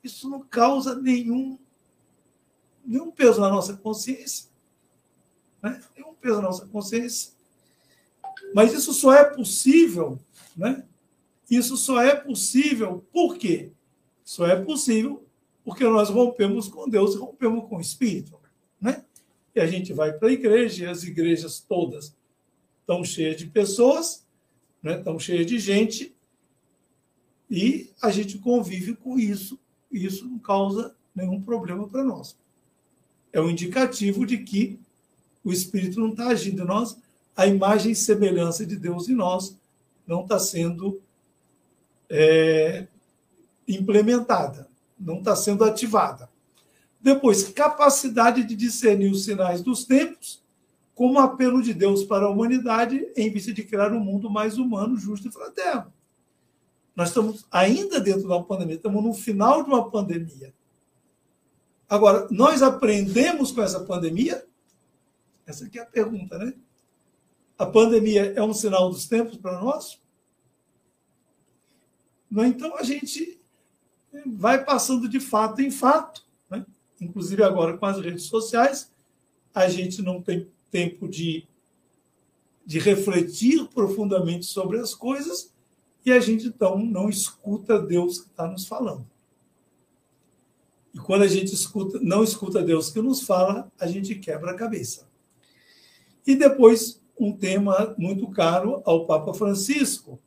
Isso 0.03 0.29
não 0.29 0.41
causa 0.41 0.95
nenhum, 0.95 1.59
nenhum 2.85 3.11
peso 3.11 3.41
na 3.41 3.51
nossa 3.51 3.77
consciência. 3.77 4.49
Né? 5.63 5.81
Nenhum 5.97 6.15
peso 6.15 6.37
na 6.37 6.49
nossa 6.49 6.67
consciência. 6.67 7.33
Mas 8.55 8.73
isso 8.73 8.93
só 8.93 9.13
é 9.13 9.25
possível, 9.25 10.19
né? 10.57 10.85
Isso 11.51 11.77
só 11.77 12.01
é 12.01 12.15
possível 12.15 13.05
por 13.13 13.37
quê? 13.37 13.73
Só 14.25 14.47
é 14.47 14.57
possível 14.63 15.25
porque 15.65 15.85
nós 15.85 16.09
rompemos 16.09 16.69
com 16.69 16.89
Deus 16.89 17.15
rompemos 17.17 17.69
com 17.69 17.77
o 17.77 17.81
Espírito, 17.81 18.39
né? 18.81 19.05
E 19.55 19.61
a 19.61 19.67
gente 19.67 19.93
vai 19.93 20.13
para 20.13 20.29
a 20.29 20.33
igreja, 20.33 20.85
e 20.85 20.89
as 20.89 21.03
igrejas 21.03 21.61
todas 21.61 22.17
estão 22.81 23.05
cheias 23.05 23.37
de 23.37 23.47
pessoas, 23.47 24.25
né? 24.83 24.99
estão 24.99 25.19
cheias 25.19 25.47
de 25.47 25.59
gente, 25.59 26.15
e 27.51 27.91
a 28.01 28.11
gente 28.11 28.39
convive 28.39 28.95
com 28.95 29.19
isso, 29.19 29.59
e 29.91 30.05
isso 30.05 30.27
não 30.27 30.39
causa 30.39 30.95
nenhum 31.15 31.41
problema 31.41 31.89
para 31.89 32.05
nós. 32.05 32.37
É 33.33 33.41
um 33.41 33.51
indicativo 33.51 34.25
de 34.25 34.39
que 34.39 34.79
o 35.45 35.53
Espírito 35.53 35.99
não 35.99 36.11
está 36.11 36.29
agindo 36.29 36.63
em 36.63 36.67
nós, 36.67 36.97
a 37.37 37.47
imagem 37.47 37.93
e 37.93 37.97
semelhança 37.97 38.67
de 38.67 38.77
Deus 38.77 39.09
em 39.09 39.15
nós 39.15 39.57
não 40.07 40.23
está 40.23 40.39
sendo 40.39 41.01
é, 42.09 42.87
implementada, 43.67 44.69
não 44.99 45.19
está 45.19 45.35
sendo 45.35 45.65
ativada. 45.65 46.29
Depois, 47.01 47.49
capacidade 47.49 48.45
de 48.45 48.55
discernir 48.55 49.11
os 49.11 49.25
sinais 49.25 49.63
dos 49.63 49.85
tempos 49.85 50.40
como 51.01 51.19
apelo 51.19 51.63
de 51.63 51.73
Deus 51.73 52.05
para 52.05 52.27
a 52.27 52.29
humanidade 52.29 53.11
em 53.17 53.33
vista 53.33 53.55
de 53.55 53.65
criar 53.65 53.91
um 53.91 54.01
mundo 54.01 54.29
mais 54.29 54.59
humano, 54.59 54.99
justo 54.99 55.29
e 55.29 55.33
fraterno. 55.33 55.91
Nós 56.95 57.09
estamos 57.09 57.47
ainda 57.51 57.99
dentro 57.99 58.29
da 58.29 58.39
pandemia, 58.43 58.75
estamos 58.75 59.03
no 59.03 59.15
final 59.15 59.63
de 59.63 59.71
uma 59.71 59.91
pandemia. 59.91 60.53
Agora, 61.89 62.29
nós 62.31 62.61
aprendemos 62.61 63.51
com 63.51 63.63
essa 63.63 63.81
pandemia? 63.81 64.47
Essa 65.47 65.65
aqui 65.65 65.79
é 65.79 65.83
a 65.83 65.87
pergunta, 65.87 66.37
né? 66.37 66.53
A 67.57 67.65
pandemia 67.65 68.35
é 68.37 68.43
um 68.43 68.53
sinal 68.53 68.91
dos 68.91 69.09
tempos 69.09 69.39
para 69.39 69.59
nós? 69.59 69.99
Então, 72.31 72.77
a 72.77 72.83
gente 72.83 73.41
vai 74.27 74.63
passando 74.63 75.09
de 75.09 75.19
fato 75.19 75.63
em 75.63 75.71
fato 75.71 76.29
inclusive 77.01 77.43
agora 77.43 77.79
com 77.79 77.87
as 77.87 77.99
redes 77.99 78.25
sociais, 78.25 78.93
a 79.55 79.67
gente 79.67 80.03
não 80.03 80.21
tem 80.21 80.47
tempo 80.71 81.09
de, 81.09 81.47
de 82.65 82.79
refletir 82.79 83.67
profundamente 83.69 84.47
sobre 84.47 84.79
as 84.79 84.95
coisas 84.95 85.53
e 86.05 86.13
a 86.13 86.21
gente 86.21 86.47
então 86.47 86.79
não 86.79 87.09
escuta 87.09 87.79
Deus 87.79 88.21
que 88.21 88.29
está 88.29 88.47
nos 88.47 88.67
falando. 88.67 89.07
E 90.95 90.99
quando 90.99 91.23
a 91.23 91.29
gente 91.29 91.55
escuta, 91.55 91.99
não 92.01 92.25
escuta 92.25 92.63
Deus 92.63 92.91
que 92.91 93.01
nos 93.01 93.23
fala, 93.23 93.71
a 93.79 93.87
gente 93.87 94.15
quebra 94.15 94.53
a 94.53 94.57
cabeça. 94.57 95.09
E 96.27 96.35
depois, 96.35 97.01
um 97.19 97.33
tema 97.33 97.95
muito 97.99 98.27
caro 98.29 98.83
ao 98.85 99.07
Papa 99.07 99.35
Francisco, 99.35 100.19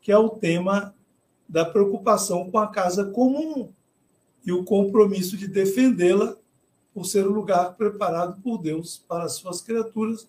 que 0.00 0.12
é 0.12 0.18
o 0.18 0.28
tema 0.28 0.94
da 1.48 1.64
preocupação 1.64 2.50
com 2.50 2.58
a 2.58 2.68
casa 2.68 3.06
comum, 3.06 3.72
e 4.46 4.52
o 4.52 4.62
compromisso 4.62 5.36
de 5.36 5.48
defendê-la 5.48 6.36
por 6.94 7.04
ser 7.04 7.26
o 7.26 7.32
lugar 7.32 7.74
preparado 7.74 8.40
por 8.40 8.58
Deus 8.58 9.02
para 9.08 9.24
as 9.24 9.32
suas 9.32 9.60
criaturas 9.60 10.28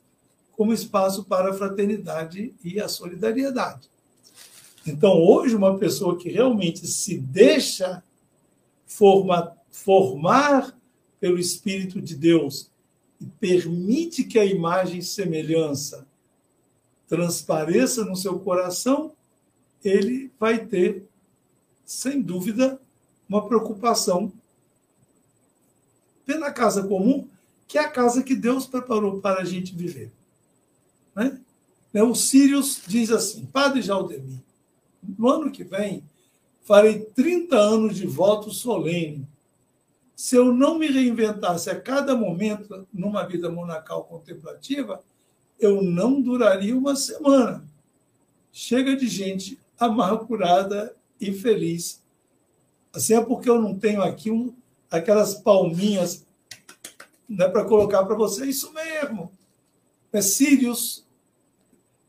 como 0.52 0.74
espaço 0.74 1.24
para 1.26 1.52
a 1.52 1.54
fraternidade 1.54 2.54
e 2.64 2.80
a 2.80 2.88
solidariedade. 2.88 3.90
Então, 4.88 5.14
hoje, 5.14 5.56
uma 5.56 5.78
pessoa 5.78 6.18
que 6.18 6.30
realmente 6.30 6.88
se 6.88 7.18
deixa 7.18 8.04
forma, 8.86 9.56
formar 9.70 10.76
pelo 11.20 11.38
Espírito 11.38 12.02
de 12.02 12.16
Deus 12.16 12.70
e 13.20 13.26
permite 13.26 14.24
que 14.24 14.40
a 14.40 14.46
imagem 14.46 15.00
e 15.00 15.04
semelhança 15.04 16.08
transpareça 17.08 18.04
no 18.06 18.16
seu 18.16 18.40
coração, 18.40 19.12
ele 19.84 20.32
vai 20.40 20.66
ter, 20.66 21.04
sem 21.86 22.22
dúvida, 22.22 22.80
uma 23.28 23.48
preocupação 23.48 24.32
pela 26.26 26.52
casa 26.52 26.84
comum, 26.88 27.28
que 27.68 27.78
é 27.78 27.82
a 27.82 27.90
casa 27.90 28.24
que 28.24 28.36
Deus 28.36 28.66
preparou 28.66 29.20
para 29.20 29.42
a 29.42 29.46
gente 29.46 29.76
viver. 29.76 30.12
Né? 31.16 31.40
né 31.94 32.04
o 32.04 32.16
Sirius 32.16 32.82
diz 32.86 33.12
assim: 33.12 33.46
Padre 33.46 33.82
Jaldemir, 33.82 34.42
no 35.18 35.30
ano 35.30 35.52
que 35.52 35.64
vem 35.64 36.04
farei 36.66 37.00
30 37.00 37.56
anos 37.56 37.96
de 37.96 38.08
voto 38.08 38.52
solene. 38.52 39.28
Se 40.16 40.36
eu 40.36 40.54
não 40.54 40.80
me 40.80 40.88
reinventasse 40.88 41.70
a 41.70 41.80
cada 41.80 42.16
momento 42.16 42.88
numa 42.92 43.24
vida 43.24 43.52
monacal 43.52 44.06
contemplativa, 44.06 45.04
eu 45.60 45.82
não 45.82 46.22
duraria 46.22 46.76
uma 46.76 46.96
semana. 46.96 47.64
chega 48.52 48.96
de 48.96 49.08
gente 49.08 49.60
amargurada 49.78 50.96
e 51.20 51.34
feliz. 51.34 52.02
Assim 52.94 53.14
é 53.14 53.22
porque 53.22 53.50
eu 53.50 53.62
não 53.62 53.78
tenho 53.78 54.02
aqui 54.02 54.32
um, 54.32 54.56
aquelas 54.98 55.36
palminhas 55.36 56.26
né, 57.28 57.48
para 57.48 57.66
colocar 57.66 58.04
para 58.06 58.16
você. 58.16 58.46
Isso 58.46 58.74
mesmo. 58.74 59.32
É 60.12 60.22
Sirius. 60.22 61.06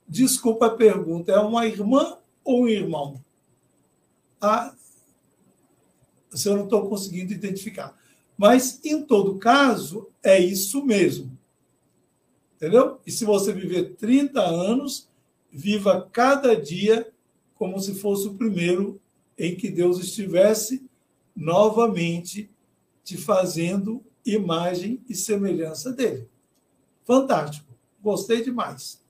Desculpa 0.09 0.67
a 0.67 0.77
pergunta. 0.77 1.33
É 1.33 1.39
uma 1.39 1.67
irmã 1.67 2.19
ou 2.45 2.63
um 2.63 2.69
irmão? 2.69 3.23
Ah, 4.41 4.75
se 6.31 6.49
eu 6.49 6.57
não 6.57 6.65
estou 6.65 6.89
conseguindo 6.89 7.33
identificar. 7.33 7.97
Mas, 8.37 8.79
em 8.85 9.03
todo 9.03 9.39
caso, 9.39 10.09
é 10.23 10.39
isso 10.39 10.85
mesmo. 10.85 11.37
Entendeu? 12.57 13.01
E 13.07 13.11
se 13.11 13.25
você 13.25 13.53
viver 13.53 13.97
30 13.97 14.41
anos, 14.41 15.09
viva 15.51 16.09
cada 16.13 16.55
dia 16.55 17.11
como 17.55 17.81
se 17.81 17.95
fosse 17.95 18.29
o 18.29 18.35
primeiro 18.35 19.01
em 19.39 19.57
que 19.57 19.71
Deus 19.71 19.99
estivesse 19.99 20.85
novamente 21.35 22.51
te 23.07 23.17
fazendo 23.17 24.05
imagem 24.25 25.01
e 25.09 25.15
semelhança 25.15 25.93
dele. 25.93 26.29
Fantástico. 27.05 27.73
Gostei 28.03 28.43
demais. 28.43 29.01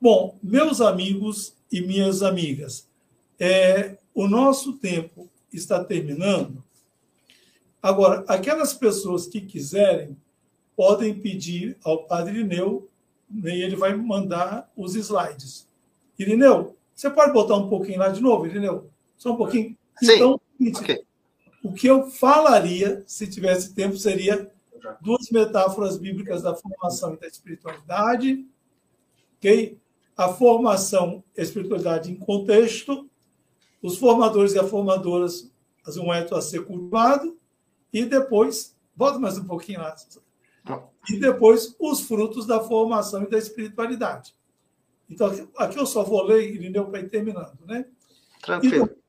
Bom, 0.00 0.38
meus 0.40 0.80
amigos 0.80 1.56
e 1.72 1.80
minhas 1.80 2.22
amigas, 2.22 2.88
é, 3.36 3.98
o 4.14 4.28
nosso 4.28 4.74
tempo 4.74 5.28
está 5.52 5.82
terminando. 5.82 6.62
Agora, 7.82 8.24
aquelas 8.28 8.72
pessoas 8.72 9.26
que 9.26 9.40
quiserem 9.40 10.16
podem 10.76 11.18
pedir 11.18 11.76
ao 11.82 12.04
Padre 12.04 12.38
Irineu 12.38 12.88
e 13.28 13.48
ele 13.48 13.74
vai 13.74 13.92
mandar 13.92 14.70
os 14.76 14.94
slides. 14.94 15.66
Irineu, 16.16 16.76
você 16.94 17.10
pode 17.10 17.32
botar 17.32 17.56
um 17.56 17.68
pouquinho 17.68 17.98
lá 17.98 18.08
de 18.08 18.20
novo, 18.20 18.46
Irineu? 18.46 18.88
Só 19.16 19.32
um 19.32 19.36
pouquinho? 19.36 19.76
Sim. 20.00 20.12
Então, 20.12 20.40
okay. 20.80 21.04
O 21.64 21.72
que 21.72 21.86
eu 21.86 22.10
falaria, 22.10 23.02
se 23.06 23.26
tivesse 23.26 23.74
tempo, 23.74 23.96
seria 23.96 24.52
duas 25.00 25.30
metáforas 25.30 25.96
bíblicas 25.96 26.42
da 26.42 26.54
formação 26.54 27.14
e 27.14 27.16
da 27.18 27.26
espiritualidade, 27.26 28.46
ok? 29.38 29.78
A 30.14 30.28
formação 30.28 31.24
e 31.34 31.40
a 31.40 31.42
espiritualidade 31.42 32.12
em 32.12 32.16
contexto, 32.16 33.08
os 33.82 33.96
formadores 33.96 34.52
e 34.52 34.58
as 34.58 34.68
formadoras 34.68 35.50
fazer 35.82 36.00
um 36.00 36.12
eto 36.12 36.34
a 36.34 36.42
ser 36.42 36.66
cultivado, 36.66 37.34
e 37.90 38.04
depois, 38.04 38.76
volta 38.94 39.18
mais 39.18 39.38
um 39.38 39.44
pouquinho 39.44 39.80
lá, 39.80 39.96
e 41.08 41.18
depois 41.18 41.74
os 41.80 42.02
frutos 42.02 42.46
da 42.46 42.60
formação 42.60 43.22
e 43.22 43.30
da 43.30 43.38
espiritualidade. 43.38 44.34
Então, 45.08 45.32
aqui 45.56 45.78
eu 45.78 45.86
só 45.86 46.04
vou 46.04 46.22
ler, 46.24 46.46
Irineu, 46.54 46.86
para 46.86 47.00
ir 47.00 47.08
terminando. 47.08 47.58
Né? 47.64 47.86
Tranquilo. 48.42 48.84
Então, 48.84 49.03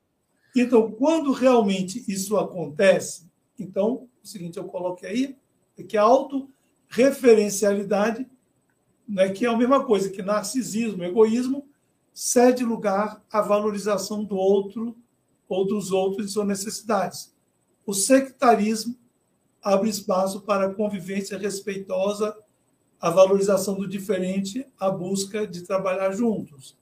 então, 0.62 0.91
quando 0.91 1.32
realmente 1.32 2.06
isso 2.08 2.38
acontece, 2.38 3.26
então, 3.60 4.08
o 4.24 4.28
seguinte, 4.28 4.58
eu 4.58 4.66
coloquei 4.66 5.10
aí, 5.10 5.36
é 5.78 5.84
que 5.84 5.97
a 5.97 6.03
autorreferencialidade, 6.03 8.26
né, 9.08 9.30
que 9.30 9.45
é 9.45 9.49
a 9.49 9.58
mesma 9.58 9.84
coisa 9.84 10.10
que 10.10 10.22
narcisismo, 10.22 11.03
egoísmo, 11.03 11.68
cede 12.14 12.64
lugar 12.64 13.22
à 13.30 13.41
valorização 13.41 14.24
do 14.24 14.38
outro 14.38 14.95
ou 15.49 15.66
dos 15.66 15.91
outros 15.91 16.30
e 16.30 16.32
suas 16.32 16.47
necessidades. 16.47 17.36
O 17.86 17.93
sectarismo 17.93 18.95
abre 19.62 19.89
espaço 19.89 20.39
para 20.41 20.68
a 20.68 20.74
convivência 20.74 21.38
respeitosa, 21.38 22.36
a 22.99 23.10
valorização 23.10 23.76
do 23.76 23.88
diferente, 23.88 24.66
a 24.80 24.89
busca 24.89 25.45
de 25.45 25.64
trabalhar 25.64 26.12
juntos. 26.14 26.78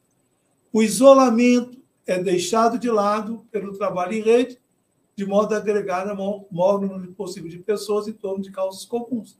O 0.71 0.81
isolamento 0.81 1.82
é 2.05 2.21
deixado 2.21 2.77
de 2.77 2.89
lado 2.89 3.45
pelo 3.51 3.77
trabalho 3.77 4.13
em 4.13 4.21
rede, 4.21 4.59
de 5.15 5.25
modo 5.25 5.53
a 5.53 5.57
agregar 5.57 6.07
o 6.07 6.47
maior 6.51 6.81
número 6.81 7.13
possível 7.13 7.49
de 7.49 7.59
pessoas 7.59 8.07
em 8.07 8.13
torno 8.13 8.43
de 8.43 8.51
causas 8.51 8.83
comuns. 8.85 9.37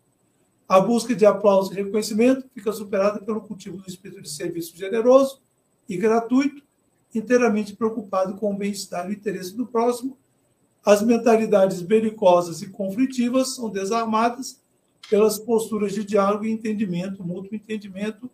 A 0.67 0.79
busca 0.79 1.13
de 1.13 1.25
aplauso 1.25 1.73
e 1.73 1.75
reconhecimento 1.75 2.47
fica 2.53 2.71
superada 2.71 3.19
pelo 3.19 3.41
cultivo 3.41 3.77
do 3.77 3.87
espírito 3.87 4.21
de 4.21 4.29
serviço 4.29 4.77
generoso 4.77 5.41
e 5.89 5.97
gratuito, 5.97 6.63
inteiramente 7.13 7.75
preocupado 7.75 8.35
com 8.35 8.53
o 8.53 8.57
bem-estar 8.57 9.05
e 9.07 9.09
o 9.09 9.13
interesse 9.13 9.55
do 9.55 9.67
próximo. 9.67 10.17
As 10.85 11.01
mentalidades 11.01 11.81
belicosas 11.81 12.61
e 12.61 12.69
conflitivas 12.69 13.55
são 13.55 13.69
desarmadas 13.69 14.61
pelas 15.09 15.37
posturas 15.37 15.93
de 15.93 16.03
diálogo 16.03 16.45
e 16.45 16.51
entendimento, 16.51 17.23
mútuo 17.23 17.55
entendimento, 17.55 18.29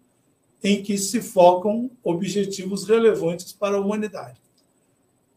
em 0.64 0.84
que 0.84 0.98
se 0.98 1.22
focam 1.22 1.90
objetivos 2.04 2.86
relevantes 2.88 3.54
para 3.54 3.78
a 3.78 3.80
humanidade. 3.80 4.42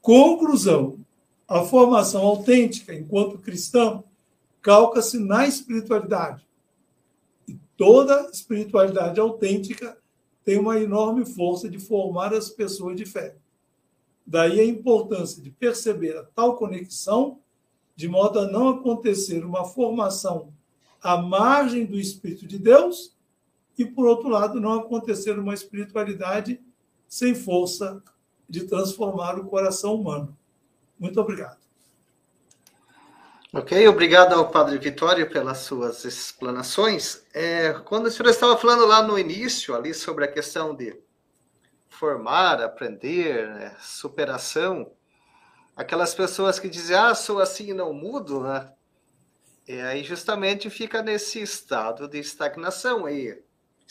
Conclusão: 0.01 0.99
a 1.47 1.63
formação 1.63 2.23
autêntica, 2.23 2.95
enquanto 2.95 3.39
cristão, 3.39 4.05
calca-se 4.61 5.19
na 5.19 5.47
espiritualidade. 5.47 6.47
E 7.47 7.57
toda 7.77 8.31
espiritualidade 8.33 9.21
autêntica 9.21 9.97
tem 10.45 10.59
uma 10.59 10.79
enorme 10.79 11.25
força 11.25 11.69
de 11.69 11.79
formar 11.79 12.35
as 12.35 12.51
pessoas 12.51 12.97
de 12.97 13.05
fé. 13.05 13.37
Daí 14.27 14.61
a 14.61 14.65
importância 14.65 15.43
de 15.43 15.51
perceber 15.51 16.17
a 16.17 16.25
tal 16.25 16.57
conexão, 16.57 17.39
de 17.95 18.09
modo 18.09 18.39
a 18.39 18.51
não 18.51 18.69
acontecer 18.69 19.45
uma 19.45 19.65
formação 19.65 20.53
à 21.01 21.17
margem 21.17 21.85
do 21.85 21.99
Espírito 21.99 22.47
de 22.47 22.59
Deus, 22.59 23.15
e, 23.79 23.85
por 23.85 24.07
outro 24.07 24.29
lado, 24.29 24.61
não 24.61 24.75
acontecer 24.75 25.39
uma 25.39 25.55
espiritualidade 25.55 26.61
sem 27.09 27.35
força 27.35 28.03
de 28.49 28.65
transformar 28.65 29.39
o 29.39 29.47
coração 29.47 29.95
humano. 29.95 30.37
Muito 30.99 31.21
obrigado. 31.21 31.63
Ok, 33.55 33.87
obrigado 33.87 34.33
ao 34.33 34.51
Padre 34.51 34.79
Vitório 34.79 35.29
pelas 35.29 35.59
suas 35.59 36.05
explanações. 36.07 37.23
É, 37.35 37.75
quando 37.85 38.07
o 38.07 38.11
senhor 38.11 38.31
estava 38.31 38.57
falando 38.57 38.87
lá 38.87 39.03
no 39.03 39.19
início, 39.19 39.75
ali 39.75 39.93
sobre 39.93 40.25
a 40.25 40.33
questão 40.33 40.75
de 40.75 40.99
formar, 41.91 42.63
aprender, 42.63 43.47
né, 43.49 43.77
superação, 43.79 44.91
aquelas 45.77 46.15
pessoas 46.15 46.59
que 46.59 46.69
dizem, 46.69 46.97
ah, 46.97 47.15
sou 47.15 47.41
assim 47.41 47.71
e 47.71 47.75
não 47.75 47.93
mudo, 47.93 48.41
né? 48.41 48.73
E 49.69 49.81
aí 49.81 50.03
justamente 50.03 50.71
fica 50.71 51.03
nesse 51.03 51.41
estado 51.41 52.09
de 52.09 52.19
estagnação. 52.19 53.09
E 53.09 53.43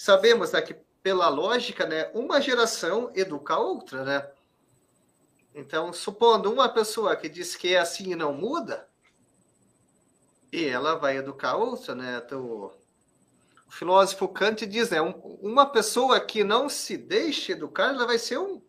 sabemos 0.01 0.51
né, 0.51 0.61
que, 0.63 0.73
pela 1.03 1.29
lógica, 1.29 1.85
né, 1.85 2.09
uma 2.15 2.41
geração 2.41 3.11
educa 3.13 3.53
a 3.53 3.59
outra, 3.59 4.03
né? 4.03 4.31
Então, 5.53 5.93
supondo 5.93 6.51
uma 6.51 6.67
pessoa 6.67 7.15
que 7.15 7.29
diz 7.29 7.55
que 7.55 7.75
é 7.75 7.79
assim 7.79 8.11
e 8.11 8.15
não 8.15 8.33
muda, 8.33 8.87
e 10.51 10.65
ela 10.65 10.95
vai 10.95 11.17
educar 11.17 11.55
outra, 11.55 11.93
né? 11.93 12.19
Então, 12.25 12.41
o 12.41 13.71
filósofo 13.71 14.27
Kant 14.27 14.65
diz, 14.65 14.89
né? 14.89 14.99
Um, 14.99 15.11
uma 15.39 15.67
pessoa 15.67 16.19
que 16.19 16.43
não 16.43 16.67
se 16.67 16.97
deixa 16.97 17.51
educar, 17.51 17.89
ela 17.89 18.07
vai 18.07 18.17
ser 18.17 18.39
um. 18.39 18.59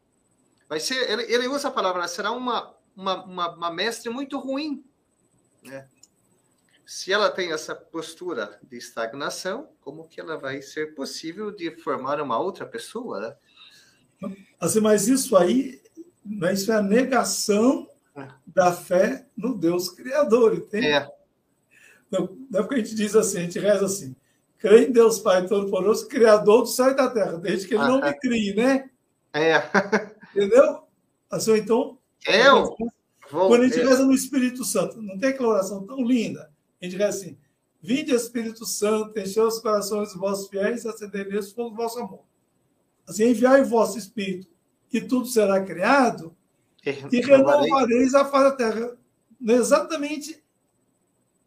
Vai 0.69 0.81
ser, 0.81 1.11
ele, 1.11 1.23
ele 1.33 1.49
usa 1.49 1.69
a 1.69 1.73
palavra, 1.73 2.07
será 2.09 2.31
uma, 2.31 2.75
uma, 2.95 3.25
uma, 3.25 3.57
uma 3.57 3.71
mestre 3.71 4.11
muito 4.11 4.39
ruim, 4.39 4.85
né? 5.63 5.89
Se 6.95 7.11
ela 7.11 7.31
tem 7.31 7.53
essa 7.53 7.75
postura 7.75 8.61
de 8.63 8.77
estagnação, 8.77 9.71
como 9.81 10.07
que 10.07 10.21
ela 10.21 10.37
vai 10.37 10.61
ser 10.61 10.95
possível 10.95 11.51
de 11.51 11.71
formar 11.79 12.21
uma 12.21 12.39
outra 12.39 12.67
pessoa, 12.67 13.19
né? 14.21 14.37
Assim, 14.61 14.79
mas 14.79 15.09
isso 15.09 15.35
aí, 15.35 15.81
né, 16.23 16.53
isso 16.53 16.71
é 16.71 16.77
a 16.77 16.83
negação 16.83 17.89
é. 18.15 18.29
da 18.47 18.73
fé 18.73 19.27
no 19.35 19.57
Deus 19.57 19.89
Criador, 19.89 20.55
entende? 20.55 20.89
É. 20.89 21.09
Não, 22.11 22.37
não 22.51 22.61
é 22.61 22.63
porque 22.63 22.75
a 22.75 22.85
gente 22.85 22.95
diz 22.95 23.17
assim, 23.17 23.39
a 23.39 23.43
gente 23.45 23.59
reza 23.59 23.87
assim, 23.87 24.15
crê 24.59 24.87
em 24.87 24.93
Deus 24.93 25.19
Pai 25.19 25.47
Todo-Poderoso, 25.47 26.07
Criador 26.09 26.61
do 26.61 26.69
céu 26.69 26.91
e 26.91 26.95
da 26.95 27.09
terra, 27.09 27.39
desde 27.39 27.69
que 27.69 27.75
ele 27.75 27.85
ah, 27.85 27.89
não 27.89 28.01
me 28.03 28.13
crie, 28.19 28.55
né? 28.55 28.91
É. 29.33 29.63
Entendeu? 30.37 30.87
Assim, 31.31 31.57
então, 31.57 31.99
eu 32.27 32.77
vou, 33.31 33.49
quando 33.49 33.63
a 33.63 33.67
gente 33.67 33.81
reza 33.81 34.05
no 34.05 34.13
Espírito 34.13 34.63
Santo, 34.63 35.01
não 35.01 35.19
tem 35.19 35.31
aquela 35.31 35.49
oração 35.49 35.87
tão 35.87 36.05
linda? 36.05 36.52
A 36.83 36.85
gente 36.85 36.97
reza 36.97 37.19
assim, 37.19 37.39
Vinde 37.81 38.13
Espírito 38.13 38.67
Santo, 38.67 39.19
encheu 39.19 39.47
os 39.47 39.61
corações 39.61 40.09
dos 40.09 40.21
vossos 40.21 40.49
fiéis 40.49 40.85
e 40.85 40.89
acender 40.89 41.27
neles 41.27 41.57
o 41.57 41.75
vosso 41.75 42.01
amor. 42.01 42.25
Assim, 43.07 43.29
enviai 43.29 43.63
o 43.63 43.67
vosso 43.67 43.97
Espírito 43.97 44.53
e 44.93 45.01
tudo 45.01 45.27
será 45.27 45.65
criado 45.65 46.37
e 46.85 47.21
renovareis 47.21 48.15
a 48.15 48.25
face 48.25 48.51
da 48.51 48.57
terra. 48.57 48.99
Exatamente 49.41 50.43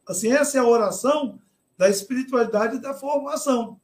Assim, 0.07 0.31
essa 0.31 0.57
é 0.57 0.61
a 0.61 0.67
oração 0.67 1.39
da 1.77 1.89
espiritualidade 1.89 2.79
da 2.79 2.93
formação. 2.93 3.79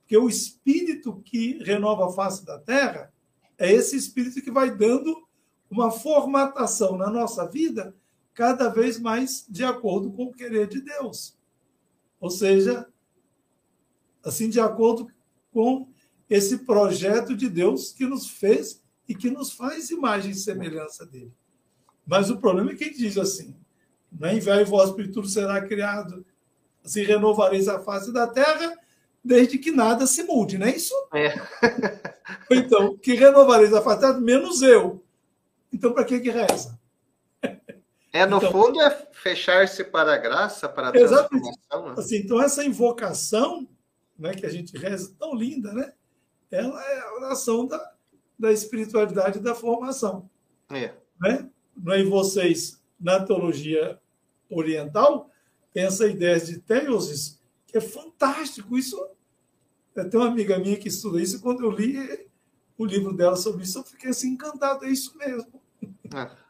Porque 0.00 0.16
o 0.16 0.28
espírito 0.28 1.20
que 1.24 1.62
renova 1.64 2.06
a 2.06 2.12
face 2.12 2.44
da 2.44 2.58
terra 2.58 3.12
é 3.58 3.70
esse 3.70 3.96
espírito 3.96 4.40
que 4.40 4.50
vai 4.50 4.70
dando 4.70 5.26
uma 5.68 5.90
formatação 5.90 6.96
na 6.96 7.10
nossa 7.10 7.46
vida 7.46 7.94
cada 8.38 8.68
vez 8.68 9.00
mais 9.00 9.44
de 9.48 9.64
acordo 9.64 10.12
com 10.12 10.26
o 10.26 10.32
querer 10.32 10.68
de 10.68 10.80
Deus. 10.80 11.36
Ou 12.20 12.30
seja, 12.30 12.86
assim, 14.24 14.48
de 14.48 14.60
acordo 14.60 15.10
com 15.50 15.88
esse 16.30 16.58
projeto 16.58 17.34
de 17.34 17.48
Deus 17.48 17.90
que 17.90 18.06
nos 18.06 18.30
fez 18.30 18.80
e 19.08 19.14
que 19.14 19.28
nos 19.28 19.50
faz 19.50 19.90
imagem 19.90 20.30
e 20.30 20.36
semelhança 20.36 21.04
dele. 21.04 21.32
Mas 22.06 22.30
o 22.30 22.36
problema 22.36 22.70
é 22.70 22.76
que 22.76 22.84
ele 22.84 22.94
diz 22.94 23.18
assim: 23.18 23.56
né? 24.12 24.36
enviai 24.36 24.64
vós, 24.64 24.94
tudo 25.12 25.26
será 25.26 25.60
criado, 25.66 26.24
assim 26.84 27.02
renovareis 27.02 27.66
a 27.66 27.80
face 27.80 28.12
da 28.12 28.28
terra, 28.28 28.72
desde 29.24 29.58
que 29.58 29.72
nada 29.72 30.06
se 30.06 30.22
mude, 30.22 30.58
não 30.58 30.68
é 30.68 30.76
isso? 30.76 30.94
É. 31.12 31.34
então, 32.52 32.96
que 32.98 33.14
renovareis 33.14 33.74
a 33.74 33.82
face 33.82 34.00
da 34.00 34.12
terra, 34.12 34.20
menos 34.20 34.62
eu. 34.62 35.04
Então, 35.72 35.92
para 35.92 36.04
que 36.04 36.20
que 36.20 36.30
reza? 36.30 36.77
É, 38.18 38.26
no 38.26 38.38
então, 38.38 38.50
fundo, 38.50 38.80
é 38.80 38.90
fechar-se 39.12 39.84
para 39.84 40.14
a 40.14 40.18
graça, 40.18 40.68
para 40.68 40.88
a 40.88 40.92
transformação. 40.92 41.88
Né? 41.88 41.94
Assim, 41.96 42.16
então, 42.16 42.42
essa 42.42 42.64
invocação 42.64 43.68
né, 44.18 44.34
que 44.34 44.44
a 44.44 44.48
gente 44.48 44.76
reza, 44.76 45.14
tão 45.16 45.34
linda, 45.34 45.72
né? 45.72 45.92
ela 46.50 46.82
é 46.82 47.00
a 47.00 47.14
oração 47.14 47.66
da, 47.66 47.92
da 48.36 48.52
espiritualidade 48.52 49.38
da 49.38 49.54
formação. 49.54 50.28
É. 50.70 50.94
Né? 51.20 51.48
Não 51.76 51.92
é 51.92 52.00
em 52.00 52.08
vocês, 52.08 52.82
na 52.98 53.24
teologia 53.24 54.00
oriental, 54.50 55.30
tem 55.72 55.84
essa 55.84 56.06
ideia 56.08 56.40
de 56.40 56.58
teiosis, 56.58 57.40
que 57.68 57.78
é 57.78 57.80
fantástico. 57.80 58.76
Isso 58.76 58.98
tem 59.94 60.18
uma 60.18 60.28
amiga 60.28 60.58
minha 60.58 60.76
que 60.76 60.88
estuda 60.88 61.22
isso, 61.22 61.36
e 61.36 61.40
quando 61.40 61.64
eu 61.64 61.70
li 61.70 62.28
o 62.76 62.84
livro 62.84 63.12
dela 63.12 63.36
sobre 63.36 63.62
isso, 63.62 63.78
eu 63.78 63.84
fiquei 63.84 64.10
assim 64.10 64.30
encantado, 64.30 64.84
é 64.84 64.90
isso 64.90 65.16
mesmo. 65.16 65.62
É. 66.14 66.48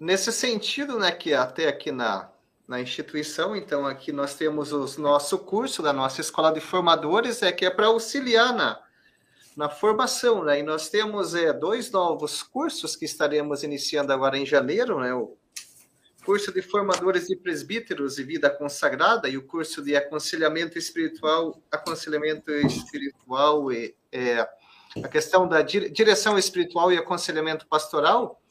nesse 0.00 0.32
sentido, 0.32 0.98
né, 0.98 1.10
que 1.10 1.34
até 1.34 1.68
aqui 1.68 1.90
na, 1.90 2.30
na 2.66 2.80
instituição, 2.80 3.56
então 3.56 3.86
aqui 3.86 4.12
nós 4.12 4.34
temos 4.34 4.72
o 4.72 5.00
nosso 5.00 5.38
curso 5.38 5.82
da 5.82 5.92
nossa 5.92 6.20
escola 6.20 6.52
de 6.52 6.60
formadores, 6.60 7.42
é 7.42 7.52
que 7.52 7.64
é 7.64 7.70
para 7.70 7.86
auxiliar 7.86 8.54
na, 8.54 8.80
na 9.56 9.68
formação, 9.68 10.44
né? 10.44 10.60
E 10.60 10.62
nós 10.62 10.88
temos 10.88 11.34
é, 11.34 11.52
dois 11.52 11.90
novos 11.90 12.42
cursos 12.42 12.96
que 12.96 13.04
estaremos 13.04 13.62
iniciando 13.62 14.12
agora 14.12 14.38
em 14.38 14.46
janeiro, 14.46 15.00
né? 15.00 15.12
O 15.12 15.36
curso 16.24 16.52
de 16.52 16.62
formadores 16.62 17.26
de 17.26 17.36
presbíteros 17.36 18.18
e 18.18 18.22
vida 18.22 18.48
consagrada 18.48 19.28
e 19.28 19.36
o 19.36 19.46
curso 19.46 19.82
de 19.82 19.96
aconselhamento 19.96 20.78
espiritual, 20.78 21.60
aconselhamento 21.70 22.52
espiritual 22.52 23.72
e 23.72 23.94
é, 24.12 24.48
a 25.02 25.08
questão 25.08 25.48
da 25.48 25.62
direção 25.62 26.38
espiritual 26.38 26.92
e 26.92 26.98
aconselhamento 26.98 27.66
pastoral 27.66 28.41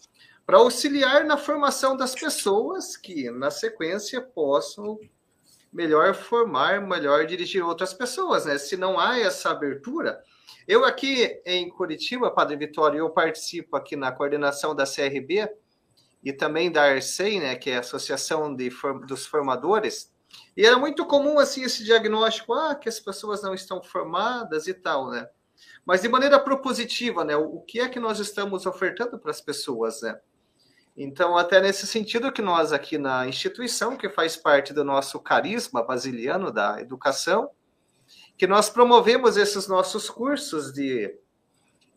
para 0.52 0.60
auxiliar 0.60 1.24
na 1.24 1.38
formação 1.38 1.96
das 1.96 2.14
pessoas 2.14 2.98
que, 2.98 3.32
na 3.32 3.50
sequência, 3.50 4.20
possam 4.20 5.00
melhor 5.72 6.14
formar, 6.14 6.86
melhor 6.86 7.26
dirigir 7.26 7.64
outras 7.66 7.94
pessoas, 7.94 8.44
né? 8.44 8.58
Se 8.58 8.76
não 8.76 9.00
há 9.00 9.18
essa 9.18 9.52
abertura, 9.52 10.22
eu 10.68 10.84
aqui 10.84 11.42
em 11.46 11.70
Curitiba, 11.70 12.30
Padre 12.30 12.58
Vitório, 12.58 13.00
eu 13.00 13.10
participo 13.10 13.78
aqui 13.78 13.96
na 13.96 14.12
coordenação 14.12 14.76
da 14.76 14.84
CRB 14.84 15.50
e 16.22 16.34
também 16.34 16.70
da 16.70 16.84
ARCEI, 16.84 17.40
né, 17.40 17.56
que 17.56 17.70
é 17.70 17.78
a 17.78 17.80
Associação 17.80 18.54
de, 18.54 18.70
dos 19.08 19.26
Formadores, 19.26 20.12
e 20.58 20.66
era 20.66 20.78
muito 20.78 21.06
comum 21.06 21.40
assim 21.40 21.64
esse 21.64 21.82
diagnóstico, 21.82 22.54
ah, 22.54 22.76
que 22.76 22.90
as 22.90 23.00
pessoas 23.00 23.42
não 23.42 23.54
estão 23.54 23.82
formadas 23.82 24.68
e 24.68 24.74
tal, 24.74 25.12
né? 25.12 25.30
Mas 25.86 26.02
de 26.02 26.10
maneira 26.10 26.38
propositiva, 26.38 27.24
né? 27.24 27.38
O 27.38 27.62
que 27.62 27.80
é 27.80 27.88
que 27.88 28.02
nós 28.02 28.20
estamos 28.20 28.66
ofertando 28.66 29.18
para 29.18 29.32
as 29.32 29.40
pessoas, 29.40 30.02
né? 30.02 30.20
Então, 30.96 31.38
até 31.38 31.62
nesse 31.62 31.88
sentido 31.88 32.32
que 32.32 32.42
nós 32.42 32.74
aqui 32.74 32.98
na 32.98 33.28
instituição, 33.28 33.96
que 33.96 34.10
faz 34.10 34.36
parte 34.36 34.74
do 34.74 34.84
nosso 34.84 35.20
carisma 35.20 35.82
basiliano 35.84 36.52
da 36.52 36.82
educação, 36.82 37.50
que 38.38 38.46
nós 38.46 38.70
promovemos 38.70 39.38
esses 39.38 39.68
nossos 39.68 40.10
cursos 40.10 40.74
de, 40.74 41.16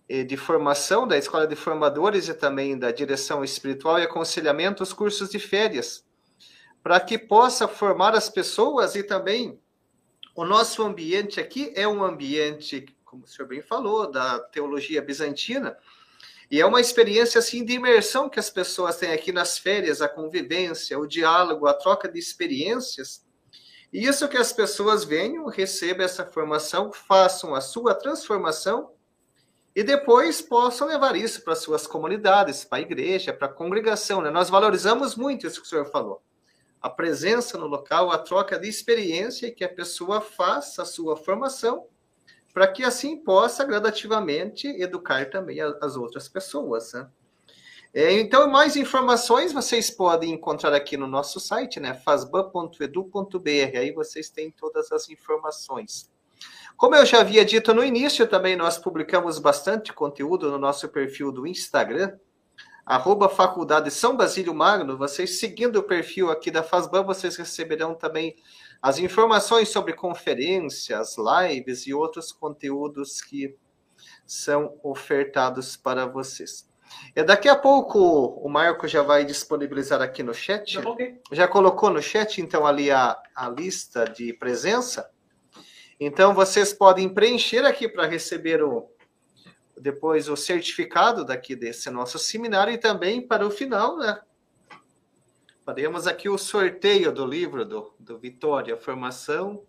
eh, 0.08 0.22
de 0.22 0.36
formação 0.36 1.08
da 1.08 1.18
Escola 1.18 1.46
de 1.46 1.56
Formadores 1.56 2.28
e 2.28 2.34
também 2.34 2.78
da 2.78 2.92
Direção 2.92 3.42
Espiritual 3.42 3.98
e 3.98 4.02
Aconselhamento, 4.02 4.82
os 4.82 4.92
cursos 4.92 5.30
de 5.30 5.38
férias, 5.38 6.04
para 6.82 7.00
que 7.00 7.18
possa 7.18 7.66
formar 7.66 8.14
as 8.14 8.28
pessoas 8.28 8.94
e 8.94 9.02
também 9.02 9.58
o 10.36 10.44
nosso 10.44 10.82
ambiente 10.82 11.40
aqui 11.40 11.72
é 11.74 11.86
um 11.86 12.02
ambiente, 12.02 12.86
como 13.04 13.24
o 13.24 13.26
senhor 13.26 13.46
bem 13.48 13.62
falou, 13.62 14.10
da 14.10 14.40
teologia 14.40 15.00
bizantina, 15.00 15.76
e 16.50 16.60
é 16.60 16.66
uma 16.66 16.80
experiência 16.80 17.38
assim 17.38 17.64
de 17.64 17.74
imersão 17.74 18.28
que 18.28 18.38
as 18.38 18.50
pessoas 18.50 18.96
têm 18.96 19.12
aqui 19.12 19.32
nas 19.32 19.58
férias, 19.58 20.02
a 20.02 20.08
convivência, 20.08 20.98
o 20.98 21.06
diálogo, 21.06 21.66
a 21.66 21.74
troca 21.74 22.08
de 22.08 22.18
experiências. 22.18 23.24
E 23.92 24.06
isso 24.06 24.28
que 24.28 24.36
as 24.36 24.52
pessoas 24.52 25.04
venham, 25.04 25.46
recebam 25.46 26.04
essa 26.04 26.26
formação, 26.26 26.92
façam 26.92 27.54
a 27.54 27.60
sua 27.60 27.94
transformação 27.94 28.92
e 29.74 29.82
depois 29.82 30.40
possam 30.42 30.86
levar 30.86 31.16
isso 31.16 31.42
para 31.42 31.54
suas 31.54 31.86
comunidades, 31.86 32.64
para 32.64 32.78
a 32.78 32.82
igreja, 32.82 33.32
para 33.32 33.46
a 33.46 33.52
congregação. 33.52 34.20
Né? 34.20 34.30
Nós 34.30 34.50
valorizamos 34.50 35.16
muito 35.16 35.46
isso 35.46 35.60
que 35.60 35.66
o 35.66 35.70
senhor 35.70 35.86
falou. 35.86 36.22
A 36.80 36.90
presença 36.90 37.56
no 37.56 37.66
local, 37.66 38.10
a 38.10 38.18
troca 38.18 38.58
de 38.58 38.68
experiência 38.68 39.50
que 39.50 39.64
a 39.64 39.68
pessoa 39.68 40.20
faça 40.20 40.82
a 40.82 40.84
sua 40.84 41.16
formação 41.16 41.86
para 42.54 42.68
que 42.68 42.84
assim 42.84 43.16
possa 43.16 43.64
gradativamente 43.64 44.68
educar 44.68 45.28
também 45.28 45.60
as 45.60 45.96
outras 45.96 46.28
pessoas. 46.28 46.92
Né? 46.92 47.08
É, 47.92 48.12
então, 48.12 48.48
mais 48.48 48.76
informações 48.76 49.52
vocês 49.52 49.90
podem 49.90 50.32
encontrar 50.32 50.72
aqui 50.72 50.96
no 50.96 51.08
nosso 51.08 51.40
site, 51.40 51.80
né? 51.80 51.94
fasban.edu.br. 51.94 53.76
Aí 53.76 53.92
vocês 53.92 54.30
têm 54.30 54.52
todas 54.52 54.92
as 54.92 55.10
informações. 55.10 56.08
Como 56.76 56.94
eu 56.94 57.04
já 57.04 57.20
havia 57.20 57.44
dito 57.44 57.74
no 57.74 57.84
início, 57.84 58.26
também 58.26 58.54
nós 58.54 58.78
publicamos 58.78 59.40
bastante 59.40 59.92
conteúdo 59.92 60.48
no 60.48 60.58
nosso 60.58 60.88
perfil 60.88 61.32
do 61.32 61.46
Instagram, 61.48 62.16
arroba 62.86 63.28
Faculdade 63.28 63.90
São 63.90 64.16
Basílio 64.16 64.54
Magno. 64.54 64.96
Vocês 64.96 65.40
seguindo 65.40 65.76
o 65.76 65.82
perfil 65.82 66.30
aqui 66.30 66.52
da 66.52 66.62
Fasban, 66.62 67.02
vocês 67.02 67.36
receberão 67.36 67.94
também 67.94 68.36
as 68.84 68.98
informações 68.98 69.70
sobre 69.70 69.94
conferências, 69.94 71.16
lives 71.16 71.86
e 71.86 71.94
outros 71.94 72.30
conteúdos 72.30 73.22
que 73.22 73.56
são 74.26 74.78
ofertados 74.82 75.74
para 75.74 76.04
vocês. 76.04 76.68
E 77.16 77.22
daqui 77.24 77.48
a 77.48 77.56
pouco 77.56 77.98
o 77.98 78.46
Marco 78.46 78.86
já 78.86 79.00
vai 79.00 79.24
disponibilizar 79.24 80.02
aqui 80.02 80.22
no 80.22 80.34
chat. 80.34 80.76
Já 81.32 81.48
colocou 81.48 81.88
no 81.88 82.02
chat, 82.02 82.42
então, 82.42 82.66
ali 82.66 82.90
a, 82.90 83.18
a 83.34 83.48
lista 83.48 84.04
de 84.04 84.34
presença. 84.34 85.10
Então, 85.98 86.34
vocês 86.34 86.74
podem 86.74 87.08
preencher 87.08 87.64
aqui 87.64 87.88
para 87.88 88.06
receber 88.06 88.62
o, 88.62 88.90
depois 89.80 90.28
o 90.28 90.36
certificado 90.36 91.24
daqui 91.24 91.56
desse 91.56 91.88
nosso 91.88 92.18
seminário 92.18 92.74
e 92.74 92.76
também 92.76 93.26
para 93.26 93.46
o 93.46 93.50
final, 93.50 93.96
né? 93.96 94.20
Faremos 95.64 96.06
aqui 96.06 96.28
o 96.28 96.36
sorteio 96.36 97.10
do 97.10 97.24
livro 97.24 97.64
do, 97.64 97.94
do 97.98 98.18
Vitória, 98.18 98.76
Formação 98.76 99.64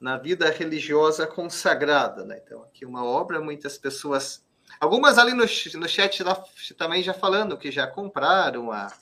na 0.00 0.18
Vida 0.18 0.50
Religiosa 0.50 1.24
Consagrada. 1.24 2.24
Né? 2.24 2.40
Então, 2.44 2.62
aqui 2.62 2.84
uma 2.84 3.04
obra, 3.04 3.40
muitas 3.40 3.78
pessoas. 3.78 4.44
Algumas 4.80 5.18
ali 5.18 5.32
no, 5.32 5.44
no 5.44 5.88
chat 5.88 6.22
lá, 6.24 6.42
também 6.76 7.00
já 7.00 7.14
falando 7.14 7.56
que 7.56 7.70
já 7.70 7.86
compraram 7.86 8.72
a, 8.72 8.92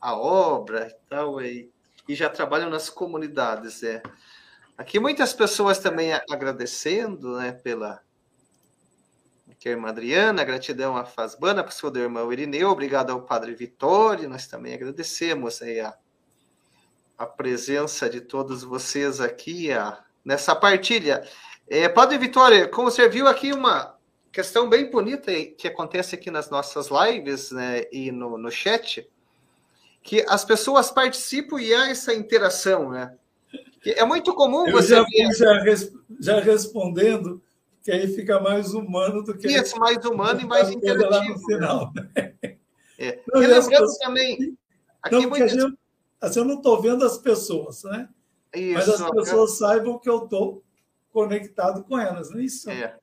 a 0.00 0.16
obra 0.16 0.86
e 0.86 1.08
tal, 1.08 1.42
e, 1.42 1.68
e 2.08 2.14
já 2.14 2.30
trabalham 2.30 2.70
nas 2.70 2.88
comunidades. 2.88 3.82
É. 3.82 4.00
Aqui 4.78 5.00
muitas 5.00 5.32
pessoas 5.32 5.80
também 5.80 6.12
agradecendo 6.30 7.36
né, 7.38 7.50
pela, 7.50 8.00
que 9.62 9.68
é 9.68 9.72
a 9.72 9.74
irmã 9.76 9.90
Adriana, 9.90 10.42
gratidão 10.42 10.96
à 10.96 11.04
Fazbana, 11.04 11.62
pessoa 11.62 11.88
do 11.88 12.00
irmão 12.00 12.32
Irineu, 12.32 12.68
obrigado 12.68 13.10
ao 13.10 13.22
Padre 13.22 13.54
Vitório, 13.54 14.28
nós 14.28 14.48
também 14.48 14.74
agradecemos 14.74 15.62
aí 15.62 15.78
a, 15.78 15.96
a 17.16 17.26
presença 17.26 18.10
de 18.10 18.20
todos 18.20 18.64
vocês 18.64 19.20
aqui 19.20 19.70
a, 19.70 20.02
nessa 20.24 20.56
partilha. 20.56 21.22
É, 21.68 21.88
Padre 21.88 22.18
Vitório, 22.18 22.68
como 22.72 22.90
você 22.90 23.08
viu 23.08 23.28
aqui 23.28 23.52
uma 23.52 23.96
questão 24.32 24.68
bem 24.68 24.90
bonita 24.90 25.30
que 25.56 25.68
acontece 25.68 26.16
aqui 26.16 26.28
nas 26.28 26.50
nossas 26.50 26.88
lives 26.88 27.52
né, 27.52 27.84
e 27.92 28.10
no, 28.10 28.36
no 28.36 28.50
chat, 28.50 29.08
que 30.02 30.26
as 30.28 30.44
pessoas 30.44 30.90
participam 30.90 31.60
e 31.60 31.72
há 31.72 31.88
essa 31.88 32.12
interação, 32.12 32.90
né? 32.90 33.14
É 33.84 34.04
muito 34.04 34.34
comum 34.34 34.66
Eu 34.66 34.72
você 34.72 34.96
já, 34.96 35.04
ver... 35.04 35.32
já, 35.36 35.76
já 36.18 36.40
respondendo 36.40 37.40
que 37.82 37.90
aí 37.90 38.06
fica 38.08 38.40
mais 38.40 38.74
humano 38.74 39.22
do 39.22 39.36
que. 39.36 39.48
Isso, 39.48 39.78
mais 39.78 40.04
humano 40.04 40.40
e 40.40 40.46
mais 40.46 40.70
interativo. 40.70 41.34
No 41.34 41.46
final. 41.46 41.92
É. 42.98 43.20
Não, 43.32 43.42
e 43.42 43.46
lembrando 43.46 43.68
pessoas... 43.70 43.98
também. 43.98 44.56
Aqui 45.02 45.26
não, 45.26 45.34
gente, 45.34 45.78
assim, 46.20 46.38
eu 46.38 46.44
não 46.44 46.54
estou 46.54 46.80
vendo 46.80 47.04
as 47.04 47.18
pessoas, 47.18 47.82
né? 47.82 48.08
Isso, 48.54 48.74
Mas 48.74 48.88
as 48.88 49.10
pessoas 49.10 49.58
saibam 49.58 49.98
que 49.98 50.08
eu 50.08 50.24
estou 50.24 50.62
conectado 51.10 51.82
com 51.82 51.98
elas, 51.98 52.30
não 52.30 52.38
é 52.38 52.44
isso? 52.44 52.70
É. 52.70 52.96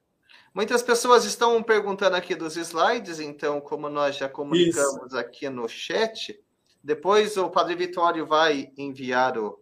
Muitas 0.53 0.81
pessoas 0.81 1.25
estão 1.25 1.61
perguntando 1.61 2.15
aqui 2.15 2.33
dos 2.33 2.55
slides, 2.55 3.19
então, 3.19 3.59
como 3.59 3.89
nós 3.89 4.15
já 4.15 4.29
comunicamos 4.29 5.07
isso. 5.07 5.17
aqui 5.17 5.49
no 5.49 5.67
chat, 5.67 6.39
depois 6.83 7.35
o 7.35 7.49
Padre 7.49 7.75
Vitório 7.75 8.25
vai 8.25 8.71
enviar 8.77 9.37
o, 9.37 9.59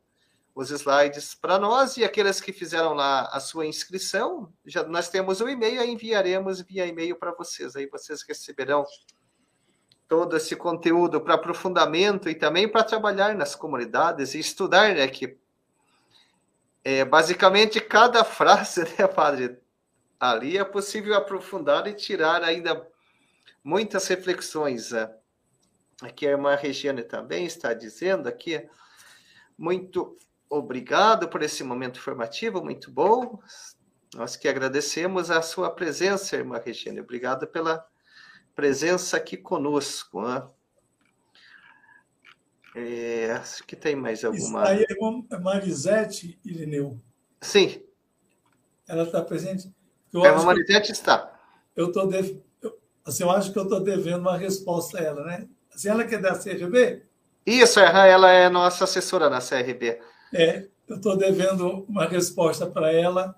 os 0.58 0.72
slides 0.72 1.36
para 1.36 1.60
nós 1.60 1.98
e 1.98 2.04
aqueles 2.04 2.42
que 2.42 2.52
fizeram 2.52 2.96
lá 2.96 3.30
a 3.32 3.40
sua 3.40 3.68
inscrição, 3.68 4.52
já 4.66 4.82
nós 4.82 5.08
temos 5.08 5.40
o 5.40 5.46
um 5.46 5.50
e-mail, 5.50 5.84
e 5.84 5.92
enviaremos 5.92 6.62
via 6.62 6.88
e-mail 6.88 7.16
para 7.16 7.32
vocês. 7.32 7.76
Aí 7.76 7.86
vocês 7.86 8.24
receberão 8.28 8.84
todo 10.08 10.36
esse 10.36 10.56
conteúdo 10.56 11.22
para 11.22 11.36
aprofundamento 11.36 12.28
e 12.28 12.34
também 12.34 12.68
para 12.68 12.84
trabalhar 12.84 13.36
nas 13.36 13.54
comunidades 13.54 14.34
e 14.34 14.40
estudar, 14.40 14.96
né? 14.96 15.08
Que 15.08 15.38
é, 16.84 17.06
basicamente 17.06 17.80
cada 17.80 18.24
frase, 18.26 18.82
né, 18.98 19.08
padre? 19.08 19.60
Ali 20.20 20.58
é 20.58 20.64
possível 20.64 21.14
aprofundar 21.14 21.86
e 21.86 21.94
tirar 21.94 22.42
ainda 22.44 22.84
muitas 23.64 24.08
reflexões. 24.08 24.90
Né? 24.90 25.08
Aqui 26.02 26.26
a 26.26 26.32
irmã 26.32 26.56
Regiane 26.56 27.04
também 27.04 27.46
está 27.46 27.76
dizendo 27.76 28.28
aqui, 28.28 28.68
muito 29.56 30.18
obrigado 30.50 31.28
por 31.28 31.42
esse 31.42 31.64
momento 31.64 32.00
formativo, 32.00 32.64
muito 32.64 32.92
bom. 32.92 33.40
Nós 34.16 34.36
que 34.36 34.48
agradecemos 34.48 35.30
a 35.30 35.42
sua 35.42 35.70
presença, 35.70 36.36
irmã 36.36 36.62
Regiane. 36.64 37.02
Obrigado 37.02 37.46
pela 37.48 37.86
presença 38.56 39.18
aqui 39.18 39.36
conosco. 39.38 40.22
Né? 40.22 40.48
É, 42.76 43.32
acho 43.34 43.64
que 43.66 43.76
tem 43.76 43.96
mais 43.96 44.24
alguma. 44.24 44.74
Isso 44.74 44.86
aí 44.90 45.26
é 45.32 45.40
Marisete 45.40 46.40
Irineu. 46.44 47.00
Sim. 47.42 47.84
Ela 48.88 49.04
está 49.04 49.22
presente? 49.22 49.72
Eu 50.14 50.26
é, 50.26 50.30
a 50.30 50.42
Marisete 50.42 50.92
está. 50.92 51.38
Eu 51.76 51.88
estou 51.88 52.08
dev... 52.08 52.40
assim, 53.06 53.24
eu 53.24 53.32
acho 53.32 53.52
que 53.52 53.60
eu 53.60 53.64
estou 53.64 53.82
devendo 53.82 54.22
uma 54.22 54.38
resposta 54.38 55.00
a 55.00 55.04
ela, 55.04 55.24
né? 55.26 55.48
Assim, 55.74 55.90
ela 55.90 56.06
quer 56.06 56.22
dar 56.22 56.40
CRB? 56.42 57.04
Isso, 57.46 57.80
ela 57.80 58.32
é 58.32 58.50
nossa 58.50 58.86
assessora 58.86 59.30
na 59.30 59.40
CRB. 59.40 60.00
É, 60.34 60.68
eu 60.88 60.98
estou 60.98 61.18
devendo 61.18 61.86
uma 61.88 62.06
resposta 62.06 62.66
para 62.66 62.92
ela, 62.92 63.36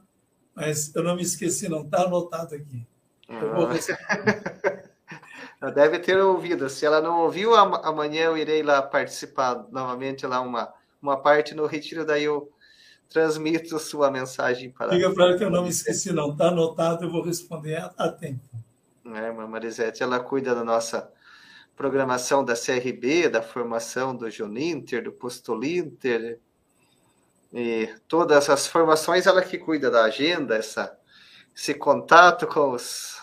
mas 0.56 0.94
eu 0.96 1.04
não 1.04 1.16
me 1.16 1.22
esqueci, 1.22 1.68
não. 1.68 1.82
Está 1.82 2.04
anotado 2.04 2.56
aqui. 2.56 2.86
Eu 3.28 3.56
vou 3.56 3.68
ah. 3.68 4.90
Ela 5.62 5.72
deve 5.72 6.00
ter 6.00 6.18
ouvido. 6.18 6.70
Se 6.70 6.86
ela 6.86 7.02
não 7.02 7.22
ouviu, 7.22 7.54
amanhã 7.54 8.26
eu 8.26 8.38
irei 8.38 8.64
lá 8.64 8.82
participar 8.82 9.68
novamente 9.72 10.26
lá 10.26 10.40
uma, 10.40 10.74
uma 11.02 11.18
parte 11.18 11.54
no 11.54 11.66
retiro, 11.66 12.06
daí 12.06 12.24
eu 12.24 12.50
transmito 13.10 13.78
sua 13.78 14.10
mensagem 14.10 14.70
para 14.70 14.92
Diga 14.92 15.14
para 15.14 15.26
ela 15.26 15.38
que 15.38 15.44
eu 15.44 15.50
não 15.50 15.64
me 15.64 15.70
esqueci, 15.70 16.14
não. 16.14 16.32
Está 16.32 16.48
anotado, 16.48 17.06
eu 17.06 17.12
vou 17.12 17.22
responder 17.22 17.76
a, 17.76 17.92
a 17.98 18.10
tempo. 18.10 18.40
É, 19.06 19.32
Marisete, 19.32 20.04
ela 20.04 20.20
cuida 20.20 20.54
da 20.54 20.64
nossa 20.64 21.12
programação 21.76 22.46
da 22.46 22.54
CRB, 22.54 23.30
da 23.30 23.42
formação 23.42 24.16
do 24.16 24.30
Juninter, 24.30 25.04
do 25.04 25.12
Postolinter, 25.12 26.40
e 27.54 27.90
todas 28.08 28.50
as 28.50 28.68
formações, 28.68 29.26
ela 29.26 29.42
que 29.42 29.58
cuida 29.58 29.90
da 29.90 30.04
agenda, 30.04 30.56
essa, 30.56 30.98
esse 31.56 31.74
contato 31.74 32.46
com 32.48 32.72
os 32.72 33.20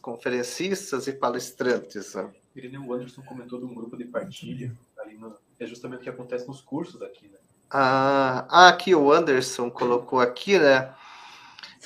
conferencistas 0.00 1.08
e 1.08 1.12
palestrantes. 1.12 2.14
Né? 2.14 2.30
Irineu 2.54 2.92
Anderson 2.92 3.22
comentou 3.22 3.58
de 3.58 3.64
um 3.64 3.74
grupo 3.74 3.96
de 3.96 4.04
partilha, 4.04 4.72
ali 4.98 5.16
no, 5.16 5.36
é 5.58 5.66
justamente 5.66 6.00
o 6.00 6.02
que 6.04 6.10
acontece 6.10 6.46
nos 6.46 6.60
cursos 6.60 7.02
aqui, 7.02 7.28
né? 7.28 7.38
Ah, 7.68 8.46
ah, 8.48 8.68
aqui 8.68 8.94
o 8.94 9.10
Anderson 9.10 9.68
colocou 9.68 10.20
aqui, 10.20 10.58
né? 10.58 10.94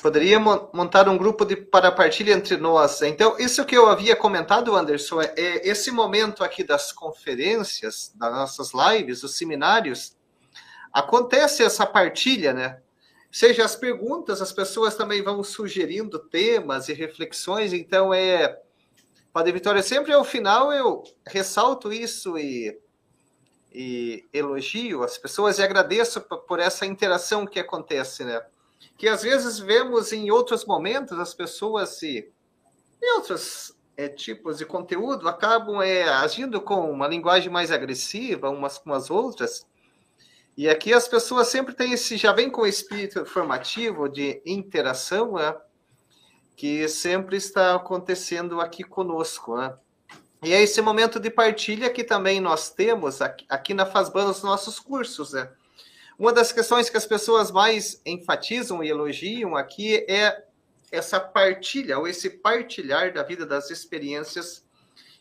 Poderia 0.02 0.38
montar 0.38 1.08
um 1.08 1.16
grupo 1.16 1.44
de 1.44 1.56
para 1.56 1.90
partilha 1.92 2.32
entre 2.32 2.56
nós. 2.56 3.00
Então, 3.02 3.38
isso 3.38 3.64
que 3.64 3.76
eu 3.76 3.88
havia 3.88 4.16
comentado, 4.16 4.74
Anderson, 4.74 5.20
é, 5.20 5.32
é 5.36 5.68
esse 5.68 5.90
momento 5.90 6.44
aqui 6.44 6.64
das 6.64 6.92
conferências, 6.92 8.12
das 8.14 8.32
nossas 8.32 8.72
lives, 8.72 9.22
os 9.22 9.36
seminários, 9.36 10.16
acontece 10.92 11.62
essa 11.62 11.86
partilha, 11.86 12.52
né? 12.52 12.80
seja 13.30 13.64
as 13.64 13.76
perguntas, 13.76 14.42
as 14.42 14.52
pessoas 14.52 14.94
também 14.96 15.22
vão 15.22 15.42
sugerindo 15.44 16.18
temas 16.18 16.88
e 16.88 16.92
reflexões, 16.92 17.72
então 17.72 18.12
é. 18.12 18.60
Padre 19.32 19.52
Vitória, 19.52 19.80
sempre 19.80 20.12
ao 20.12 20.24
final 20.24 20.72
eu 20.72 21.04
ressalto 21.24 21.92
isso 21.92 22.36
e, 22.36 22.76
e 23.72 24.28
elogio 24.32 25.04
as 25.04 25.16
pessoas 25.16 25.58
e 25.58 25.62
agradeço 25.62 26.20
por 26.20 26.58
essa 26.58 26.84
interação 26.84 27.46
que 27.46 27.60
acontece, 27.60 28.24
né? 28.24 28.44
Que 28.98 29.06
às 29.06 29.22
vezes 29.22 29.60
vemos 29.60 30.12
em 30.12 30.32
outros 30.32 30.64
momentos 30.64 31.16
as 31.16 31.32
pessoas 31.32 32.02
em 32.02 32.28
outros 33.14 33.72
é, 33.96 34.08
tipos 34.08 34.58
de 34.58 34.66
conteúdo 34.66 35.28
acabam 35.28 35.80
é, 35.80 36.08
agindo 36.08 36.60
com 36.60 36.90
uma 36.90 37.06
linguagem 37.06 37.50
mais 37.50 37.70
agressiva 37.70 38.50
umas 38.50 38.78
com 38.78 38.92
as 38.92 39.10
outras 39.10 39.64
e 40.56 40.68
aqui 40.68 40.92
as 40.92 41.08
pessoas 41.08 41.48
sempre 41.48 41.74
têm 41.74 41.92
esse, 41.92 42.16
já 42.16 42.32
vem 42.32 42.50
com 42.50 42.62
o 42.62 42.66
espírito 42.66 43.24
formativo 43.24 44.08
de 44.08 44.42
interação, 44.44 45.34
né? 45.34 45.54
que 46.56 46.86
sempre 46.88 47.36
está 47.36 47.74
acontecendo 47.74 48.60
aqui 48.60 48.84
conosco. 48.84 49.56
Né? 49.56 49.74
E 50.42 50.52
é 50.52 50.62
esse 50.62 50.82
momento 50.82 51.18
de 51.18 51.30
partilha 51.30 51.88
que 51.88 52.04
também 52.04 52.40
nós 52.40 52.70
temos 52.70 53.22
aqui, 53.22 53.46
aqui 53.48 53.72
na 53.72 53.86
FASBAN 53.86 54.26
nos 54.26 54.42
nossos 54.42 54.78
cursos. 54.78 55.32
Né? 55.32 55.50
Uma 56.18 56.32
das 56.32 56.52
questões 56.52 56.90
que 56.90 56.96
as 56.96 57.06
pessoas 57.06 57.50
mais 57.50 58.00
enfatizam 58.04 58.84
e 58.84 58.88
elogiam 58.90 59.56
aqui 59.56 60.04
é 60.08 60.44
essa 60.92 61.20
partilha, 61.20 61.98
ou 61.98 62.06
esse 62.06 62.28
partilhar 62.28 63.12
da 63.12 63.22
vida, 63.22 63.46
das 63.46 63.70
experiências 63.70 64.64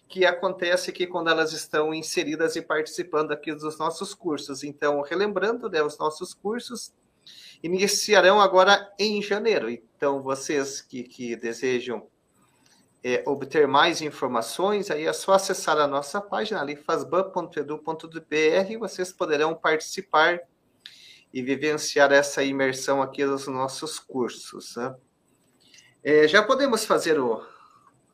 que 0.09 0.25
acontece 0.25 0.89
aqui 0.89 1.05
quando 1.05 1.29
elas 1.29 1.53
estão 1.53 1.93
inseridas 1.93 2.55
e 2.55 2.63
participando 2.63 3.31
aqui 3.31 3.53
dos 3.53 3.77
nossos 3.77 4.15
cursos. 4.15 4.63
Então, 4.63 5.01
relembrando, 5.01 5.69
né, 5.69 5.83
os 5.83 5.99
nossos 5.99 6.33
cursos 6.33 6.91
iniciarão 7.61 8.41
agora 8.41 8.91
em 8.97 9.21
janeiro. 9.21 9.69
Então, 9.69 10.23
vocês 10.23 10.81
que, 10.81 11.03
que 11.03 11.35
desejam 11.35 12.07
é, 13.03 13.23
obter 13.27 13.67
mais 13.67 14.01
informações, 14.01 14.89
aí 14.89 15.05
é 15.05 15.13
só 15.13 15.33
acessar 15.33 15.77
a 15.77 15.87
nossa 15.87 16.19
página 16.19 16.59
ali, 16.59 16.75
fasban.edu.br, 16.75 18.79
vocês 18.79 19.13
poderão 19.13 19.53
participar 19.53 20.39
e 21.31 21.43
vivenciar 21.43 22.11
essa 22.11 22.43
imersão 22.43 22.99
aqui 22.99 23.23
dos 23.23 23.45
nossos 23.45 23.99
cursos. 23.99 24.75
Né? 24.75 24.95
É, 26.03 26.27
já 26.27 26.41
podemos 26.41 26.83
fazer 26.83 27.19
o, 27.19 27.45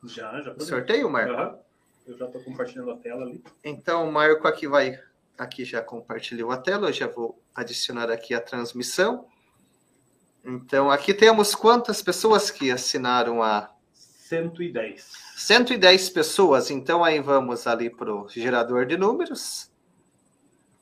já, 0.04 0.42
já 0.42 0.52
o 0.52 0.60
sorteio, 0.60 1.08
Marco? 1.08 1.32
Uhum. 1.32 1.65
Eu 2.06 2.16
já 2.16 2.26
estou 2.26 2.42
compartilhando 2.42 2.90
a 2.90 2.96
tela 2.96 3.22
ali. 3.22 3.42
Então, 3.64 4.08
o 4.08 4.12
Marco 4.12 4.46
aqui 4.46 4.68
vai. 4.68 4.98
Aqui 5.36 5.64
já 5.64 5.82
compartilhou 5.82 6.50
a 6.50 6.56
tela, 6.56 6.88
eu 6.88 6.92
já 6.92 7.06
vou 7.06 7.42
adicionar 7.54 8.10
aqui 8.10 8.32
a 8.32 8.40
transmissão. 8.40 9.26
Então, 10.44 10.90
aqui 10.90 11.12
temos 11.12 11.54
quantas 11.54 12.00
pessoas 12.00 12.50
que 12.50 12.70
assinaram 12.70 13.42
a. 13.42 13.70
110. 13.92 15.12
110 15.36 16.10
pessoas. 16.10 16.70
Então, 16.70 17.04
aí 17.04 17.20
vamos 17.20 17.66
ali 17.66 17.90
para 17.90 18.14
o 18.14 18.28
gerador 18.28 18.86
de 18.86 18.96
números. 18.96 19.70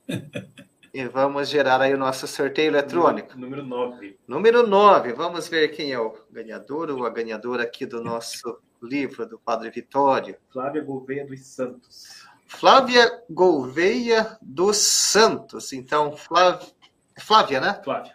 e 0.95 1.09
vamos 1.09 1.49
gerar 1.49 1.81
aí 1.81 1.93
o 1.93 1.99
nosso 1.99 2.25
sorteio 2.29 2.69
eletrônico. 2.69 3.37
Número 3.37 3.65
9. 3.65 4.17
Número 4.29 4.65
9. 4.65 5.13
Vamos 5.13 5.49
ver 5.49 5.71
quem 5.71 5.91
é 5.91 5.99
o 5.99 6.15
ganhador 6.31 6.89
ou 6.89 7.05
a 7.05 7.11
ganhadora 7.11 7.65
aqui 7.65 7.85
do 7.85 8.01
nosso 8.01 8.61
livro 8.81 9.27
do 9.27 9.37
Padre 9.37 9.71
Vitório. 9.71 10.37
Flávia 10.53 10.85
Gouveia 10.85 11.27
dos 11.27 11.49
Santos. 11.49 12.25
Flávia 12.47 13.25
Gouveia 13.29 14.39
dos 14.41 14.77
Santos. 14.77 15.73
Então, 15.73 16.17
Flávia, 16.17 16.69
Flávia 17.19 17.61
né? 17.61 17.81
Flávia. 17.83 18.15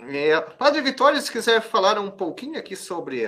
É, 0.01 0.41
Padre 0.41 0.81
Vitório, 0.81 1.21
se 1.21 1.33
quiser 1.33 1.61
falar 1.61 1.99
um 1.99 2.11
pouquinho 2.11 2.59
aqui 2.59 2.75
sobre, 2.77 3.27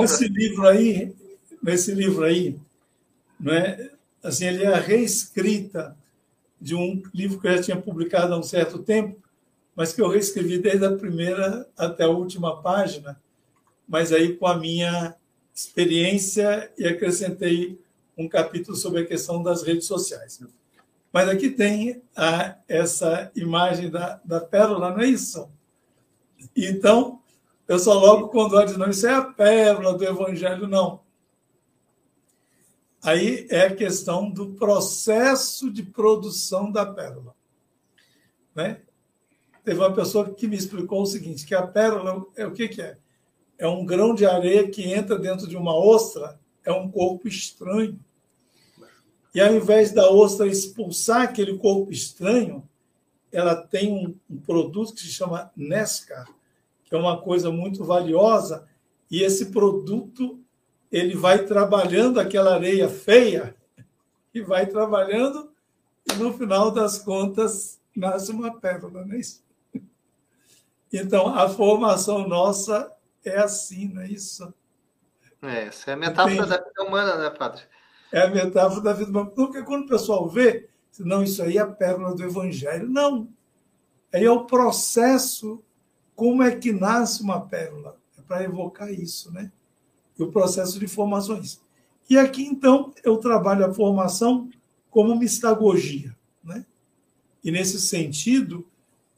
Nesse 0.00 0.28
livro 0.28 0.66
aí, 0.66 1.14
nesse 1.62 1.92
livro 1.92 2.24
aí, 2.24 2.58
não 3.38 3.52
é? 3.52 3.90
assim, 4.22 4.46
ele 4.46 4.64
é 4.64 4.74
a 4.74 4.80
reescrita 4.80 5.96
de 6.60 6.74
um 6.74 7.02
livro 7.14 7.40
que 7.40 7.46
eu 7.48 7.56
já 7.56 7.62
tinha 7.62 7.76
publicado 7.76 8.34
há 8.34 8.38
um 8.38 8.42
certo 8.42 8.78
tempo, 8.78 9.18
mas 9.74 9.92
que 9.92 10.02
eu 10.02 10.08
reescrevi 10.08 10.58
desde 10.58 10.84
a 10.84 10.96
primeira 10.96 11.66
até 11.76 12.04
a 12.04 12.10
última 12.10 12.60
página, 12.60 13.20
mas 13.88 14.12
aí 14.12 14.36
com 14.36 14.46
a 14.46 14.58
minha 14.58 15.14
experiência 15.54 16.70
e 16.76 16.86
acrescentei 16.86 17.80
um 18.16 18.28
capítulo 18.28 18.76
sobre 18.76 19.00
a 19.00 19.06
questão 19.06 19.42
das 19.42 19.62
redes 19.62 19.86
sociais. 19.86 20.40
Mas 21.12 21.28
aqui 21.28 21.50
tem 21.50 22.02
a, 22.14 22.56
essa 22.68 23.32
imagem 23.34 23.90
da, 23.90 24.20
da 24.24 24.40
pérola, 24.40 24.90
não 24.90 25.00
é 25.00 25.06
isso? 25.06 25.48
Então, 26.54 27.19
eu 27.70 27.78
só 27.78 27.94
logo 27.94 28.30
quando 28.30 28.56
olho, 28.56 28.76
não, 28.76 28.90
isso 28.90 29.06
é 29.06 29.14
a 29.14 29.22
pérola 29.22 29.96
do 29.96 30.02
evangelho, 30.02 30.66
não. 30.66 31.02
Aí 33.00 33.46
é 33.48 33.66
a 33.66 33.76
questão 33.76 34.28
do 34.28 34.54
processo 34.54 35.70
de 35.70 35.84
produção 35.84 36.72
da 36.72 36.84
pérola. 36.84 37.32
Né? 38.56 38.82
Teve 39.64 39.78
uma 39.78 39.94
pessoa 39.94 40.34
que 40.34 40.48
me 40.48 40.56
explicou 40.56 41.02
o 41.02 41.06
seguinte, 41.06 41.46
que 41.46 41.54
a 41.54 41.64
pérola 41.64 42.26
é 42.34 42.44
o 42.44 42.50
que, 42.50 42.66
que 42.66 42.82
é? 42.82 42.98
É 43.56 43.68
um 43.68 43.86
grão 43.86 44.16
de 44.16 44.26
areia 44.26 44.68
que 44.68 44.92
entra 44.92 45.16
dentro 45.16 45.46
de 45.46 45.56
uma 45.56 45.72
ostra, 45.72 46.40
é 46.64 46.72
um 46.72 46.90
corpo 46.90 47.28
estranho. 47.28 48.00
E 49.32 49.40
ao 49.40 49.54
invés 49.54 49.92
da 49.92 50.10
ostra 50.10 50.48
expulsar 50.48 51.22
aquele 51.22 51.56
corpo 51.56 51.92
estranho, 51.92 52.68
ela 53.30 53.54
tem 53.54 53.92
um, 53.92 54.16
um 54.28 54.40
produto 54.40 54.92
que 54.92 55.02
se 55.02 55.12
chama 55.12 55.52
Nescar, 55.54 56.26
que 56.90 56.96
é 56.96 56.98
uma 56.98 57.22
coisa 57.22 57.52
muito 57.52 57.84
valiosa, 57.84 58.68
e 59.08 59.22
esse 59.22 59.46
produto 59.46 60.40
ele 60.90 61.14
vai 61.14 61.44
trabalhando 61.44 62.18
aquela 62.18 62.54
areia 62.54 62.88
feia 62.88 63.54
e 64.34 64.42
vai 64.42 64.66
trabalhando 64.66 65.52
e 66.10 66.14
no 66.16 66.36
final 66.36 66.72
das 66.72 66.98
contas 66.98 67.80
nasce 67.94 68.32
uma 68.32 68.58
pérola, 68.58 69.06
não 69.06 69.14
é 69.14 69.18
isso? 69.18 69.42
Então 70.92 71.32
a 71.32 71.48
formação 71.48 72.26
nossa 72.26 72.90
é 73.24 73.38
assim, 73.38 73.86
não 73.94 74.02
é 74.02 74.08
isso? 74.08 74.52
É, 75.40 75.66
essa 75.66 75.92
é 75.92 75.94
a 75.94 75.96
metáfora 75.96 76.34
Entendi. 76.34 76.48
da 76.48 76.56
vida 76.56 76.82
humana, 76.82 77.16
né, 77.16 77.30
padre? 77.30 77.62
É 78.12 78.22
a 78.22 78.28
metáfora 78.28 78.80
da 78.80 78.92
vida 78.92 79.08
humana. 79.08 79.30
Porque 79.30 79.62
quando 79.62 79.84
o 79.84 79.88
pessoal 79.88 80.28
vê, 80.28 80.68
não, 80.98 81.22
isso 81.22 81.42
aí 81.44 81.58
é 81.58 81.60
a 81.60 81.66
pérola 81.66 82.12
do 82.12 82.24
evangelho. 82.24 82.88
Não. 82.88 83.28
Aí 84.12 84.24
é 84.24 84.30
o 84.30 84.46
processo, 84.46 85.62
como 86.20 86.42
é 86.42 86.54
que 86.54 86.72
nasce 86.72 87.22
uma 87.22 87.40
pérola. 87.40 87.96
É 88.18 88.20
para 88.20 88.44
evocar 88.44 88.92
isso, 88.92 89.32
né? 89.32 89.50
E 90.18 90.22
o 90.22 90.30
processo 90.30 90.78
de 90.78 90.86
formações. 90.86 91.60
E 92.08 92.18
aqui, 92.18 92.42
então, 92.42 92.92
eu 93.02 93.16
trabalho 93.16 93.64
a 93.64 93.72
formação 93.72 94.50
como 94.90 95.16
mistagogia, 95.16 96.14
né? 96.44 96.66
E 97.42 97.50
nesse 97.50 97.80
sentido, 97.80 98.66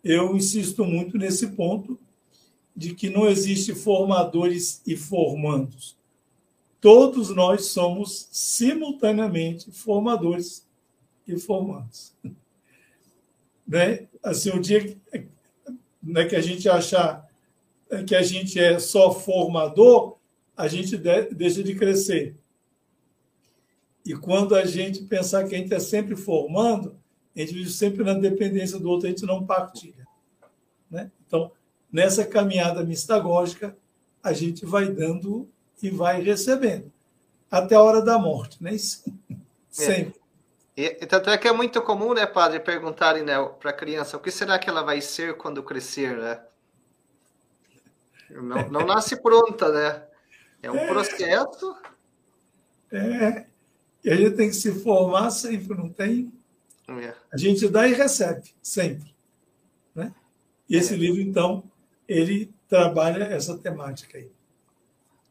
eu 0.04 0.36
insisto 0.36 0.84
muito 0.84 1.18
nesse 1.18 1.48
ponto 1.48 1.98
de 2.76 2.94
que 2.94 3.10
não 3.10 3.26
existe 3.26 3.74
formadores 3.74 4.80
e 4.86 4.96
formandos 4.96 5.96
todos 6.82 7.30
nós 7.30 7.66
somos 7.66 8.28
simultaneamente 8.32 9.70
formadores 9.70 10.66
e 11.26 11.38
formandos. 11.38 12.12
Né? 13.64 14.06
Assim, 14.22 14.50
o 14.50 14.60
dia 14.60 14.84
que, 14.84 14.98
né, 16.02 16.24
que 16.24 16.36
a 16.36 16.40
gente 16.40 16.68
achar 16.68 17.26
que 18.06 18.14
a 18.14 18.22
gente 18.22 18.58
é 18.58 18.78
só 18.78 19.12
formador, 19.12 20.16
a 20.56 20.66
gente 20.66 20.96
de, 20.96 21.22
deixa 21.34 21.62
de 21.62 21.74
crescer. 21.74 22.36
E 24.04 24.14
quando 24.14 24.54
a 24.54 24.64
gente 24.64 25.02
pensar 25.04 25.46
que 25.46 25.54
a 25.54 25.58
gente 25.58 25.72
é 25.72 25.78
sempre 25.78 26.16
formando, 26.16 26.96
a 27.36 27.40
gente 27.40 27.54
vive 27.54 27.70
sempre 27.70 28.02
na 28.02 28.14
dependência 28.14 28.78
do 28.78 28.88
outro, 28.88 29.06
a 29.06 29.10
gente 29.10 29.24
não 29.26 29.44
partilha. 29.44 30.06
Né? 30.90 31.10
Então, 31.26 31.52
nessa 31.90 32.24
caminhada 32.24 32.82
mistagógica, 32.84 33.76
a 34.22 34.32
gente 34.32 34.64
vai 34.64 34.88
dando 34.88 35.48
e 35.82 35.90
vai 35.90 36.22
recebendo 36.22 36.90
até 37.50 37.74
a 37.74 37.82
hora 37.82 38.00
da 38.00 38.18
morte, 38.18 38.62
né? 38.62 38.72
Isso. 38.74 39.02
É. 39.28 39.34
Sempre. 39.70 40.21
E, 40.76 40.90
tanto 41.06 41.28
é 41.28 41.36
que 41.36 41.46
é 41.46 41.52
muito 41.52 41.82
comum, 41.82 42.14
né, 42.14 42.24
padre, 42.24 42.58
perguntarem 42.58 43.22
né, 43.22 43.34
para 43.60 43.70
a 43.70 43.74
criança 43.74 44.16
o 44.16 44.20
que 44.20 44.30
será 44.30 44.58
que 44.58 44.70
ela 44.70 44.82
vai 44.82 45.00
ser 45.00 45.36
quando 45.36 45.62
crescer, 45.62 46.16
né? 46.16 46.40
Não, 48.30 48.70
não 48.70 48.86
nasce 48.86 49.20
pronta, 49.20 49.70
né? 49.70 50.02
É 50.62 50.70
um 50.70 50.76
é. 50.76 50.86
processo. 50.86 51.76
É. 52.90 53.46
E 54.02 54.10
a 54.10 54.16
gente 54.16 54.36
tem 54.36 54.48
que 54.48 54.56
se 54.56 54.72
formar 54.72 55.30
sempre, 55.30 55.76
não 55.76 55.88
tem? 55.88 56.32
É. 56.88 57.14
A 57.32 57.36
gente 57.36 57.68
dá 57.68 57.86
e 57.86 57.92
recebe, 57.92 58.54
sempre. 58.62 59.14
Né? 59.94 60.12
E 60.68 60.76
esse 60.76 60.94
é. 60.94 60.96
livro, 60.96 61.20
então, 61.20 61.64
ele 62.08 62.52
trabalha 62.68 63.24
essa 63.24 63.56
temática 63.58 64.16
aí. 64.16 64.30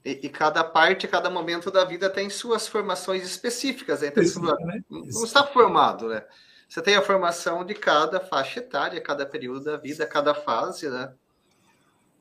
E, 0.04 0.20
e, 0.24 0.30
cada 0.30 0.64
parte, 0.64 1.08
cada 1.08 1.30
momento 1.30 1.70
da 1.70 1.86
vida 1.86 2.10
tem 2.10 2.30
suas 2.30 2.68
formações 2.68 3.24
específicas. 3.24 4.02
Né? 4.02 4.08
Então, 4.08 4.24
Isso, 4.24 4.42
né? 4.42 4.84
não 4.90 5.24
está 5.24 5.46
formado, 5.46 6.08
né? 6.08 6.26
Você 6.68 6.82
tem 6.82 6.96
a 6.96 7.02
formação 7.02 7.66
de 7.66 7.76
cada 7.76 8.20
faixa 8.20 8.60
etária, 8.60 9.02
cada 9.02 9.26
período 9.26 9.66
da 9.66 9.78
vida, 9.78 10.08
cada 10.08 10.34
fase, 10.34 10.90
né? 10.90 11.14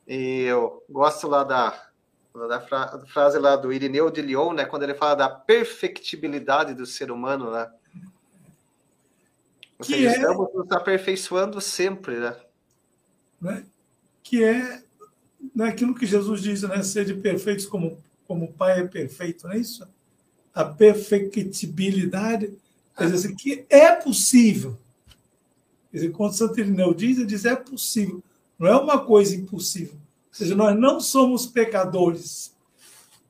E 0.05 0.41
eu 0.41 0.83
gosto 0.89 1.27
lá 1.27 1.43
da, 1.43 1.89
da 2.33 2.59
frase 3.07 3.39
lá 3.39 3.55
do 3.55 3.71
Irineu 3.71 4.11
de 4.11 4.21
Lyon, 4.21 4.53
né? 4.53 4.65
Quando 4.65 4.83
ele 4.83 4.93
fala 4.93 5.15
da 5.15 5.29
perfectibilidade 5.29 6.73
do 6.73 6.85
ser 6.85 7.11
humano, 7.11 7.49
né? 7.49 7.71
Ou 9.79 9.85
seja, 9.85 10.09
é... 10.09 10.11
estamos 10.11 10.53
nos 10.53 10.71
aperfeiçoando 10.71 11.59
sempre, 11.61 12.19
né? 12.19 12.35
né? 13.41 13.65
Que 14.21 14.43
é 14.43 14.83
naquilo 15.55 15.95
que 15.95 16.05
Jesus 16.05 16.41
diz, 16.41 16.61
né? 16.63 16.81
Sede 16.83 17.13
perfeitos 17.13 17.65
como, 17.65 17.97
como 18.27 18.45
o 18.45 18.53
Pai 18.53 18.81
é 18.81 18.87
perfeito, 18.87 19.47
não 19.47 19.53
é 19.53 19.57
isso? 19.57 19.87
A 20.53 20.63
perfectibilidade, 20.63 22.53
quer 22.97 23.05
dizer, 23.05 23.15
assim, 23.15 23.35
que 23.35 23.65
é 23.69 23.91
possível. 23.91 24.77
Quer 25.91 25.97
dizer, 25.97 26.11
quando 26.11 26.33
Santo 26.33 26.59
Irineu 26.59 26.93
diz, 26.93 27.17
ele 27.17 27.25
diz 27.25 27.45
é 27.45 27.55
possível. 27.55 28.23
Não 28.57 28.67
é 28.67 28.75
uma 28.75 29.03
coisa 29.03 29.35
impossível. 29.35 29.93
Ou 29.93 30.35
seja, 30.35 30.55
nós 30.55 30.77
não 30.77 30.99
somos 30.99 31.45
pecadores. 31.45 32.53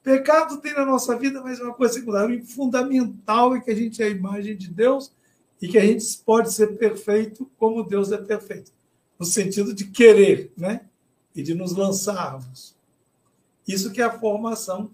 Pecado 0.03 0.57
tem 0.57 0.73
na 0.73 0.85
nossa 0.85 1.15
vida, 1.15 1.41
mas 1.41 1.59
é 1.59 1.63
uma 1.63 1.73
coisa 1.73 1.93
secundária. 1.93 2.43
Fundamental 2.43 3.55
é 3.55 3.61
que 3.61 3.71
a 3.71 3.75
gente 3.75 4.01
é 4.01 4.07
a 4.07 4.09
imagem 4.09 4.55
de 4.55 4.67
Deus 4.67 5.11
e 5.61 5.67
que 5.67 5.77
a 5.77 5.85
gente 5.85 6.05
pode 6.25 6.51
ser 6.51 6.77
perfeito 6.77 7.49
como 7.57 7.83
Deus 7.83 8.11
é 8.11 8.17
perfeito. 8.17 8.71
No 9.19 9.25
sentido 9.25 9.73
de 9.73 9.85
querer, 9.85 10.51
né? 10.57 10.81
E 11.35 11.41
de 11.41 11.53
nos 11.53 11.75
lançarmos. 11.75 12.75
Isso 13.67 13.91
que 13.91 14.01
é 14.01 14.05
a 14.05 14.19
formação. 14.19 14.91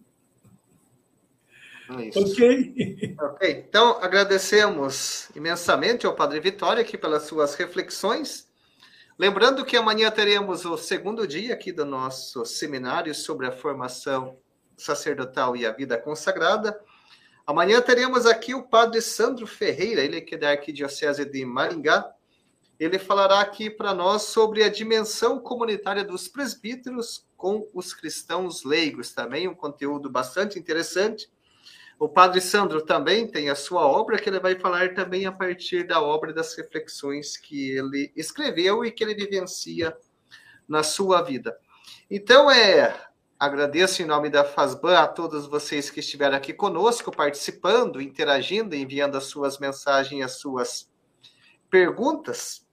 Isso. 2.00 2.20
Ok? 2.20 3.16
Ok. 3.20 3.66
Então, 3.68 3.98
agradecemos 4.02 5.30
imensamente 5.36 6.06
ao 6.06 6.16
Padre 6.16 6.40
Vitória 6.40 6.82
aqui 6.82 6.98
pelas 6.98 7.24
suas 7.24 7.56
reflexões. 7.56 8.48
Lembrando 9.18 9.66
que 9.66 9.78
amanhã 9.78 10.12
teremos 10.12 10.66
o 10.66 10.78
segundo 10.78 11.26
dia 11.26 11.54
aqui 11.54 11.72
do 11.72 11.86
nosso 11.86 12.46
seminário 12.46 13.16
sobre 13.16 13.48
a 13.48 13.52
formação 13.52 14.38
sacerdotal 14.78 15.56
e 15.56 15.66
a 15.66 15.72
vida 15.72 15.98
consagrada. 15.98 16.80
Amanhã 17.46 17.82
teremos 17.82 18.26
aqui 18.26 18.54
o 18.54 18.64
Padre 18.64 19.02
Sandro 19.02 19.48
Ferreira, 19.48 20.02
ele 20.02 20.22
que 20.22 20.36
é 20.36 20.38
da 20.38 20.50
Arquidiocese 20.52 21.24
de 21.26 21.46
Maringá, 21.46 22.14
ele 22.80 23.00
falará 23.00 23.40
aqui 23.40 23.70
para 23.70 23.94
nós 23.94 24.24
sobre 24.24 24.64
a 24.64 24.70
dimensão 24.70 25.40
comunitária 25.40 26.04
dos 26.04 26.28
presbíteros 26.28 27.26
com 27.36 27.68
os 27.74 27.94
cristãos 27.94 28.64
leigos, 28.64 29.14
também 29.14 29.48
um 29.48 29.56
conteúdo 29.56 30.10
bastante 30.10 30.60
interessante. 30.60 31.30
O 32.00 32.08
Padre 32.08 32.40
Sandro 32.42 32.82
também 32.84 33.28
tem 33.28 33.50
a 33.50 33.56
sua 33.56 33.88
obra, 33.88 34.20
que 34.20 34.30
ele 34.30 34.40
vai 34.40 34.56
falar 34.60 34.94
também 34.94 35.26
a 35.26 35.32
partir 35.32 35.88
da 35.88 36.00
obra 36.00 36.32
das 36.32 36.56
reflexões 36.56 37.36
que 37.36 37.72
ele 37.72 38.12
escreveu 38.16 38.86
e 38.86 38.92
que 38.92 39.04
ele 39.04 39.16
vivencia 39.16 39.98
na 40.68 40.84
sua 40.84 41.24
vida. 41.24 41.58
Então, 42.10 42.52
é 42.52 43.08
agradeço 43.40 44.02
em 44.02 44.06
nome 44.06 44.30
da 44.30 44.44
FASBAN 44.44 44.98
a 44.98 45.08
todos 45.08 45.46
vocês 45.46 45.90
que 45.90 46.00
estiveram 46.00 46.36
aqui 46.36 46.54
conosco, 46.54 47.12
participando, 47.12 48.02
interagindo, 48.02 48.76
enviando 48.76 49.16
as 49.16 49.26
suas 49.26 49.60
mensagens, 49.60 50.24
as 50.24 50.40
suas 50.40 50.90
perguntas. 51.70 52.67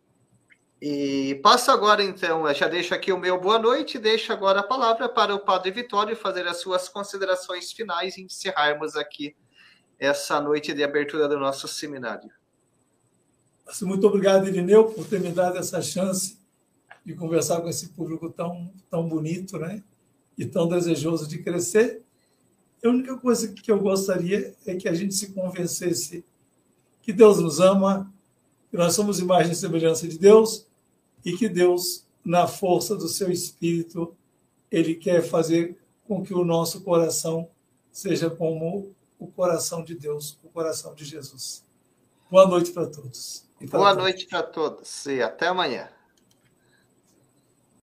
E 0.87 1.37
passo 1.37 1.71
agora, 1.71 2.05
então, 2.05 2.53
já 2.53 2.69
deixo 2.69 2.95
aqui 2.95 3.11
o 3.11 3.19
meu 3.19 3.41
boa 3.41 3.59
noite, 3.59 3.99
deixo 3.99 4.31
agora 4.35 4.61
a 4.61 4.63
palavra 4.63 5.09
para 5.09 5.35
o 5.35 5.39
Padre 5.39 5.71
Vitório 5.71 6.15
fazer 6.15 6.47
as 6.47 6.59
suas 6.59 6.91
considerações 6.91 7.73
finais 7.73 8.19
e 8.19 8.23
encerrarmos 8.25 8.95
aqui 8.95 9.35
essa 9.99 10.39
noite 10.43 10.75
de 10.75 10.85
abertura 10.85 11.27
do 11.27 11.39
nosso 11.39 11.67
seminário. 11.67 12.31
Muito 13.81 14.07
obrigado, 14.07 14.47
Irineu, 14.47 14.85
por 14.91 15.07
ter 15.07 15.21
me 15.21 15.31
dado 15.31 15.57
essa 15.57 15.81
chance 15.81 16.39
de 17.03 17.15
conversar 17.15 17.63
com 17.63 17.69
esse 17.71 17.89
público 17.89 18.29
tão, 18.29 18.71
tão 18.91 19.09
bonito 19.09 19.59
né? 19.59 19.83
e 20.37 20.45
tão 20.45 20.69
desejoso 20.69 21.27
de 21.27 21.39
crescer. 21.39 22.03
A 22.85 22.91
única 22.91 23.17
coisa 23.17 23.49
que 23.49 23.73
eu 23.73 23.81
gostaria 23.81 24.55
é 24.67 24.75
que 24.75 24.87
a 24.87 24.93
gente 24.93 25.15
se 25.15 25.33
convencesse 25.33 26.23
que 27.01 27.11
Deus 27.11 27.41
nos 27.41 27.59
ama, 27.59 28.13
que 28.71 28.77
nós 28.77 28.93
somos 28.93 29.19
imagem 29.19 29.53
e 29.53 29.57
semelhança 29.57 30.07
de 30.07 30.19
Deus 30.19 30.67
e 31.25 31.37
que 31.37 31.49
Deus, 31.49 32.05
na 32.25 32.47
força 32.47 32.95
do 32.95 33.09
seu 33.09 33.31
espírito, 33.31 34.15
ele 34.71 34.95
quer 34.95 35.23
fazer 35.23 35.77
com 36.07 36.23
que 36.23 36.35
o 36.35 36.45
nosso 36.45 36.83
coração 36.83 37.49
seja 37.91 38.29
como 38.29 38.95
o 39.19 39.27
coração 39.29 39.83
de 39.83 39.95
Deus, 39.95 40.39
o 40.43 40.49
coração 40.49 40.95
de 40.95 41.05
Jesus. 41.05 41.65
Boa 42.31 42.47
noite 42.47 42.73
para 42.73 42.87
todos. 42.87 43.45
Boa 43.71 43.95
noite 43.95 44.27
para 44.27 44.43
todos 44.43 45.07
e 45.07 45.23
até 45.23 45.47
amanhã. 45.47 45.89